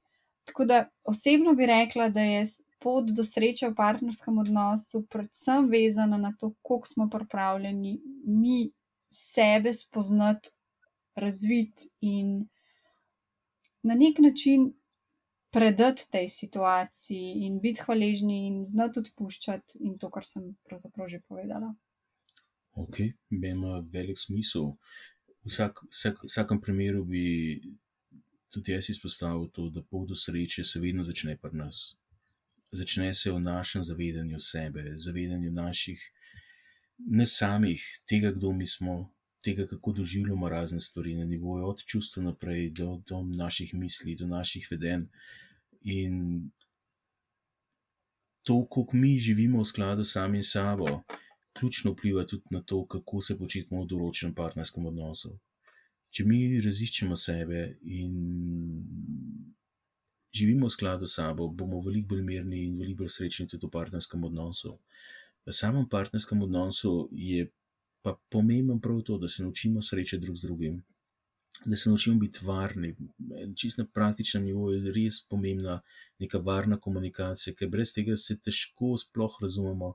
Tako 0.45 0.65
da 0.65 0.89
osebno 1.03 1.53
bi 1.53 1.65
rekla, 1.65 2.09
da 2.09 2.21
je 2.21 2.45
pot 2.83 3.07
do 3.15 3.23
sreče 3.23 3.69
v 3.69 3.75
partnerskem 3.75 4.37
odnosu 4.37 5.05
predvsem 5.09 5.69
vezana 5.71 6.17
na 6.17 6.33
to, 6.39 6.53
koliko 6.61 6.87
smo 6.87 7.09
pripravljeni 7.09 8.01
mi 8.25 8.71
sebe 9.11 9.73
spoznati, 9.73 10.49
razviti 11.15 11.89
in 12.01 12.47
na 13.83 13.95
nek 13.95 14.19
način 14.19 14.73
predati 15.53 16.07
tej 16.11 16.29
situaciji 16.29 17.45
in 17.45 17.59
biti 17.61 17.81
hvaležni 17.85 18.47
in 18.47 18.63
znati 18.65 18.99
odpuščati 18.99 19.77
in 19.79 19.97
to, 20.01 20.09
kar 20.09 20.25
sem 20.25 20.55
pravzaprav 20.65 21.07
že 21.07 21.21
povedala. 21.27 21.75
Ok, 22.75 22.97
ima 23.29 23.83
velik 23.93 24.17
smisel 24.17 24.71
vsak, 25.45 25.83
vsak, 25.89 26.23
vsakem 26.23 26.61
primeru 26.61 27.03
bi 27.05 27.61
tudi 28.49 28.71
jaz 28.71 28.89
izpostavil 28.89 29.49
to, 29.49 29.69
da 29.69 29.81
pot 29.81 30.07
do 30.09 30.15
sreče 30.15 30.63
se 30.63 30.79
vedno 30.79 31.03
začne 31.03 31.37
pri 31.41 31.57
nas. 31.57 31.95
Začne 32.71 33.13
se 33.13 33.31
v 33.31 33.39
našem 33.39 33.83
zavedanju 33.83 34.39
sebe, 34.39 34.93
zavedanju 34.97 35.51
naših, 35.51 36.01
ne 36.97 37.25
samih, 37.25 37.81
tega, 38.09 38.31
kdo 38.31 38.53
mi 38.53 38.65
smo, 38.65 39.13
tega, 39.43 39.67
kako 39.67 39.91
doživljamo 39.91 40.49
razne 40.49 40.79
stvari 40.79 41.15
na 41.15 41.25
nivoju 41.25 41.67
od 41.67 41.83
čustva 41.85 42.23
naprej 42.23 42.69
do, 42.69 43.01
do 43.09 43.21
naših 43.23 43.73
misli, 43.73 44.15
do 44.15 44.27
naših 44.27 44.67
veden. 44.71 45.07
In 45.81 46.49
to, 48.43 48.65
kako 48.65 48.97
mi 48.97 49.17
živimo 49.19 49.61
v 49.61 49.65
skladu 49.65 50.03
sami 50.03 50.43
s 50.43 50.51
sabo, 50.51 51.01
ključno 51.59 51.91
vpliva 51.93 52.25
tudi 52.25 52.43
na 52.51 52.61
to, 52.61 52.85
kako 52.85 53.21
se 53.21 53.37
počutimo 53.37 53.83
v 53.83 53.89
določenem 53.93 54.35
partnerskem 54.35 54.85
odnosu. 54.89 55.33
Če 56.13 56.25
mi 56.29 56.39
raziščemo 56.61 57.15
sebe 57.17 57.63
in 57.97 58.13
živimo 60.33 60.69
v 60.69 60.75
skladu 60.75 61.09
s 61.09 61.17
sabo, 61.19 61.47
bomo 61.49 61.81
veliko 61.85 62.13
bolj 62.13 62.23
mirni 62.29 62.63
in 62.67 62.77
veliko 62.79 63.03
bolj 63.03 63.13
srečni 63.15 63.47
tudi 63.49 63.67
v 63.67 63.73
partnerskem 63.73 64.25
odnosu. 64.29 64.77
V 65.45 65.53
samem 65.53 65.85
partnerskem 65.89 66.41
odnosu 66.45 66.93
je 67.11 67.47
pa 68.03 68.15
pomembno 68.29 68.79
prav 68.83 69.01
to, 69.07 69.17
da 69.17 69.27
se 69.27 69.43
naučimo 69.43 69.81
sreče 69.81 70.17
drug 70.19 70.35
z 70.37 70.47
drugim, 70.47 70.81
da 71.65 71.75
se 71.75 71.89
naučimo 71.89 72.19
biti 72.19 72.45
varni. 72.45 72.95
Čisto 73.55 73.81
na 73.81 73.87
praktičnem 73.93 74.43
nivoju 74.49 74.79
je 74.79 74.93
res 74.97 75.21
pomembna 75.29 75.79
neka 76.19 76.41
varna 76.49 76.79
komunikacija, 76.79 77.55
ker 77.55 77.69
brez 77.69 77.93
tega 77.95 78.17
se 78.17 78.37
težko 78.39 78.97
sploh 79.05 79.37
razumemo, 79.41 79.93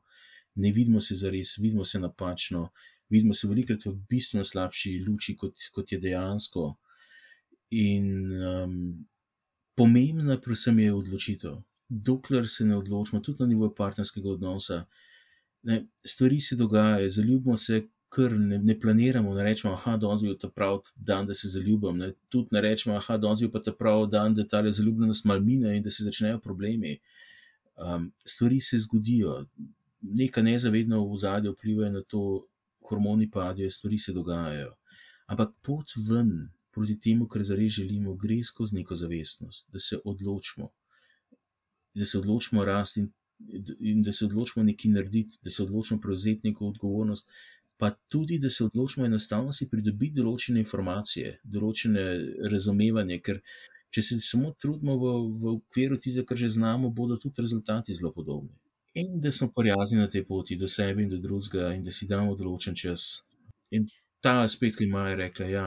ne 0.59 0.73
vidimo 0.75 1.01
se 1.01 1.15
za 1.15 1.31
res, 1.31 1.57
vidimo 1.59 1.85
se 1.85 2.01
napačno, 2.03 2.69
vidimo 3.11 3.35
se 3.35 3.49
velikrat 3.49 3.87
v 3.87 3.95
bistveno 4.11 4.45
slabši 4.45 4.99
luči, 5.07 5.37
kot, 5.37 5.69
kot 5.75 5.93
je 5.93 5.99
dejansko. 6.03 6.69
In 7.79 8.09
um, 8.43 8.79
pomembna, 9.77 10.39
predvsem, 10.41 10.79
je 10.85 10.95
odločitev. 10.95 11.61
Dokler 11.89 12.49
se 12.49 12.67
ne 12.67 12.77
odločimo, 12.77 13.21
tudi 13.25 13.45
na 13.45 13.53
nivoju 13.53 13.75
partnerskega 13.77 14.35
odnosa, 14.37 14.83
ne, 15.63 15.87
stvari 16.05 16.41
se 16.41 16.57
dogajajo, 16.57 17.11
zaljubimo 17.11 17.57
se, 17.57 17.87
kar 18.09 18.33
ne, 18.33 18.59
ne 18.59 18.81
planiramo, 18.81 19.35
ne 19.35 19.45
rečemo, 19.45 19.75
je 19.87 19.97
danes 20.01 20.23
bil 20.23 20.37
ta 20.41 20.49
pravi 20.49 20.81
dan, 20.97 21.27
da 21.27 21.35
se 21.35 21.49
zaljubim. 21.49 21.99
Ne. 21.99 22.13
Tudi 22.29 22.49
ne 22.57 22.61
rečemo, 22.61 22.97
je 22.97 23.19
danes 23.19 23.41
bil 23.41 23.51
ta 23.65 23.73
pravi 23.73 24.09
dan, 24.11 24.35
da 24.35 24.47
ta 24.49 24.63
zaljubljenost 24.71 25.25
mal 25.25 25.41
mine 25.41 25.77
in 25.77 25.83
da 25.83 25.91
se 25.91 26.05
začnejo 26.05 26.39
problemi. 26.39 26.99
Um, 27.77 28.13
stvari 28.27 28.61
se 28.61 28.79
zgodijo, 28.79 29.47
nekaj 30.01 30.43
nezavedno 30.43 31.03
v 31.09 31.17
zadju 31.17 31.53
vpliva 31.53 31.91
na 31.91 32.03
to, 32.03 32.47
hormoni 32.89 33.31
padijo, 33.31 33.71
stvari 33.71 33.99
se 33.99 34.13
dogajajo. 34.13 34.75
Ampak 35.27 35.53
pot 35.63 35.93
ven 36.09 36.49
proti 36.73 36.99
temu, 37.01 37.27
kar 37.29 37.43
zares 37.43 37.73
želimo, 37.73 38.15
gre 38.17 38.43
skozi 38.45 38.77
neko 38.77 38.97
zavestnost, 38.97 39.69
da 39.73 39.79
se 39.79 39.99
odločimo, 40.05 40.71
da 41.95 42.05
se 42.05 42.19
odločimo 42.19 42.65
rasti 42.65 43.01
in, 43.01 43.09
in 43.81 44.03
da 44.03 44.13
se 44.13 44.25
odločimo 44.25 44.65
nekaj 44.65 44.91
narediti, 44.91 45.39
da 45.43 45.51
se 45.51 45.63
odločimo 45.63 46.01
prevzeti 46.01 46.49
neko 46.49 46.67
odgovornost, 46.67 47.31
pa 47.79 47.91
tudi, 47.91 48.39
da 48.39 48.51
se 48.51 48.65
odločimo 48.65 49.07
enostavno 49.07 49.53
si 49.53 49.69
pridobiti 49.71 50.19
določene 50.19 50.63
informacije, 50.65 51.41
določene 51.45 52.07
razumevanje, 52.53 53.21
ker 53.27 53.43
če 53.95 54.03
se 54.03 54.21
samo 54.21 54.55
trudimo 54.63 54.97
v, 55.03 55.13
v 55.43 55.53
okviru 55.59 55.99
tistega, 55.99 56.27
kar 56.31 56.41
že 56.41 56.51
znamo, 56.57 56.91
bodo 56.91 57.17
tudi 57.23 57.45
rezultati 57.45 57.95
zelo 57.95 58.13
podobni. 58.13 58.55
In 58.99 59.21
da 59.23 59.31
smo 59.33 59.51
prijazni 59.57 59.99
na 59.99 60.09
tej 60.11 60.25
poti 60.27 60.57
do 60.57 60.69
sebe 60.69 61.03
in 61.03 61.11
do 61.11 61.19
drugega, 61.23 61.73
in 61.75 61.85
da 61.85 61.93
si 61.95 62.07
damo 62.11 62.35
določen 62.35 62.75
čas. 62.75 63.23
In 63.71 63.87
ta 64.25 64.41
aspekt, 64.43 64.79
ki 64.79 64.89
ima 64.89 65.05
rekla, 65.15 65.47
ja, 65.47 65.67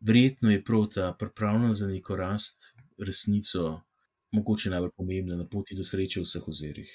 verjetno 0.00 0.50
je 0.50 0.64
prav 0.64 0.88
ta 0.94 1.12
pripravljena 1.18 1.74
za 1.74 1.86
neko 1.86 2.16
rast, 2.16 2.72
resnico, 2.98 3.80
mogoče 4.34 4.70
najbolj 4.70 4.90
pomembna 4.96 5.36
na 5.36 5.46
poti 5.46 5.78
do 5.78 5.86
sreče 5.86 6.20
v 6.20 6.26
vseh 6.26 6.48
ozirih. 6.48 6.90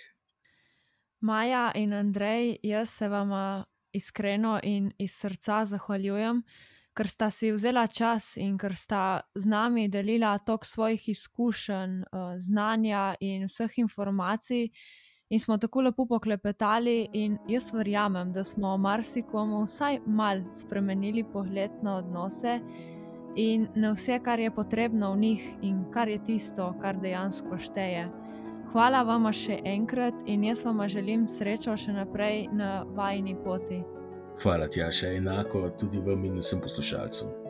Maja 1.26 1.72
in 1.76 1.94
Andrej, 1.94 2.58
jaz 2.64 2.90
se 2.90 3.08
vam 3.08 3.32
iskreno 3.96 4.60
in 4.64 4.92
iz 5.00 5.16
srca 5.16 5.64
zahvaljujem, 5.66 6.44
ker 6.96 7.08
sta 7.08 7.30
si 7.32 7.52
vzela 7.52 7.88
čas 7.88 8.36
in 8.38 8.58
ker 8.60 8.76
sta 8.76 9.22
z 9.36 9.48
nami 9.48 9.88
delila 9.92 10.36
tok 10.38 10.66
svojih 10.66 11.10
izkušenj, 11.16 12.02
eh, 12.02 12.40
znanja 12.40 13.16
in 13.20 13.48
vseh 13.48 13.80
informacij. 13.88 14.70
In 15.36 15.40
smo 15.40 15.58
tako 15.58 15.82
lepo 15.82 16.06
poklepetali, 16.06 17.10
in 17.14 17.38
jaz 17.48 17.74
verjamem, 17.74 18.30
da 18.32 18.44
smo 18.44 18.78
marsikomu 18.78 19.66
vsaj 19.66 19.98
mal 20.06 20.40
spremenili 20.52 21.26
pogled 21.34 21.72
na 21.84 21.98
odnose 21.98 22.60
in 23.36 23.68
na 23.76 23.92
vse, 23.92 24.20
kar 24.24 24.40
je 24.40 24.52
potrebno 24.56 25.12
v 25.12 25.18
njih 25.18 25.44
in 25.62 25.84
kar 25.92 26.08
je 26.08 26.24
tisto, 26.24 26.72
kar 26.82 26.96
dejansko 27.04 27.60
šteje. 27.60 28.08
Hvala 28.72 29.04
vam 29.04 29.28
še 29.34 29.60
enkrat 29.66 30.24
in 30.26 30.48
jaz 30.48 30.64
vam 30.64 30.88
želim 30.88 31.28
srečo 31.28 31.76
še 31.78 32.00
naprej 32.00 32.48
na 32.54 32.86
vajni 32.96 33.36
poti. 33.44 33.84
Hvala 34.40 34.72
ti, 34.72 34.88
še 34.92 35.18
enako 35.18 35.68
tudi 35.80 36.00
vam 36.00 36.24
in 36.32 36.40
vsem 36.40 36.64
poslušalcem. 36.64 37.45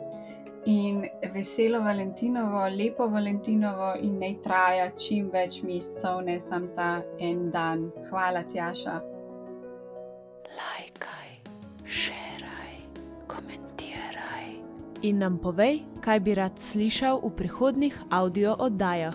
In 0.66 1.08
veselo 1.32 1.80
Valentinovo, 1.80 2.66
lepo 2.66 3.08
Valentinovo 3.08 3.94
in 4.02 4.18
naj 4.18 4.34
traja 4.42 4.90
čim 4.98 5.30
več 5.30 5.62
mesecev, 5.62 6.26
ne 6.26 6.40
samo 6.42 6.66
ta 6.74 7.06
en 7.22 7.54
dan. 7.54 7.94
Hvala 8.08 8.42
ti, 8.50 8.58
Aša. 8.58 8.98
Lajkaj, 10.58 11.30
šeraj, 11.86 12.82
komentiraj. 13.30 14.58
In 15.06 15.22
nam 15.22 15.38
povej, 15.38 15.86
kaj 16.02 16.18
bi 16.26 16.34
rad 16.34 16.58
slišal 16.58 17.22
v 17.22 17.30
prihodnih 17.38 17.94
audio 18.10 18.58
oddajah. 18.58 19.14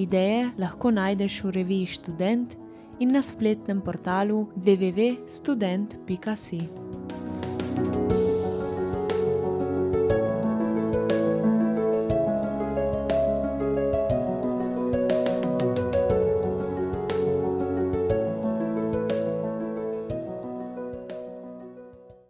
Ideje 0.00 0.56
lahko 0.56 0.96
najdeš 0.96 1.44
v 1.44 1.60
reviji 1.60 1.92
Student 1.92 2.56
in 3.04 3.12
na 3.12 3.20
spletnem 3.20 3.84
portalu 3.84 4.48
www.student.com. 4.56 6.89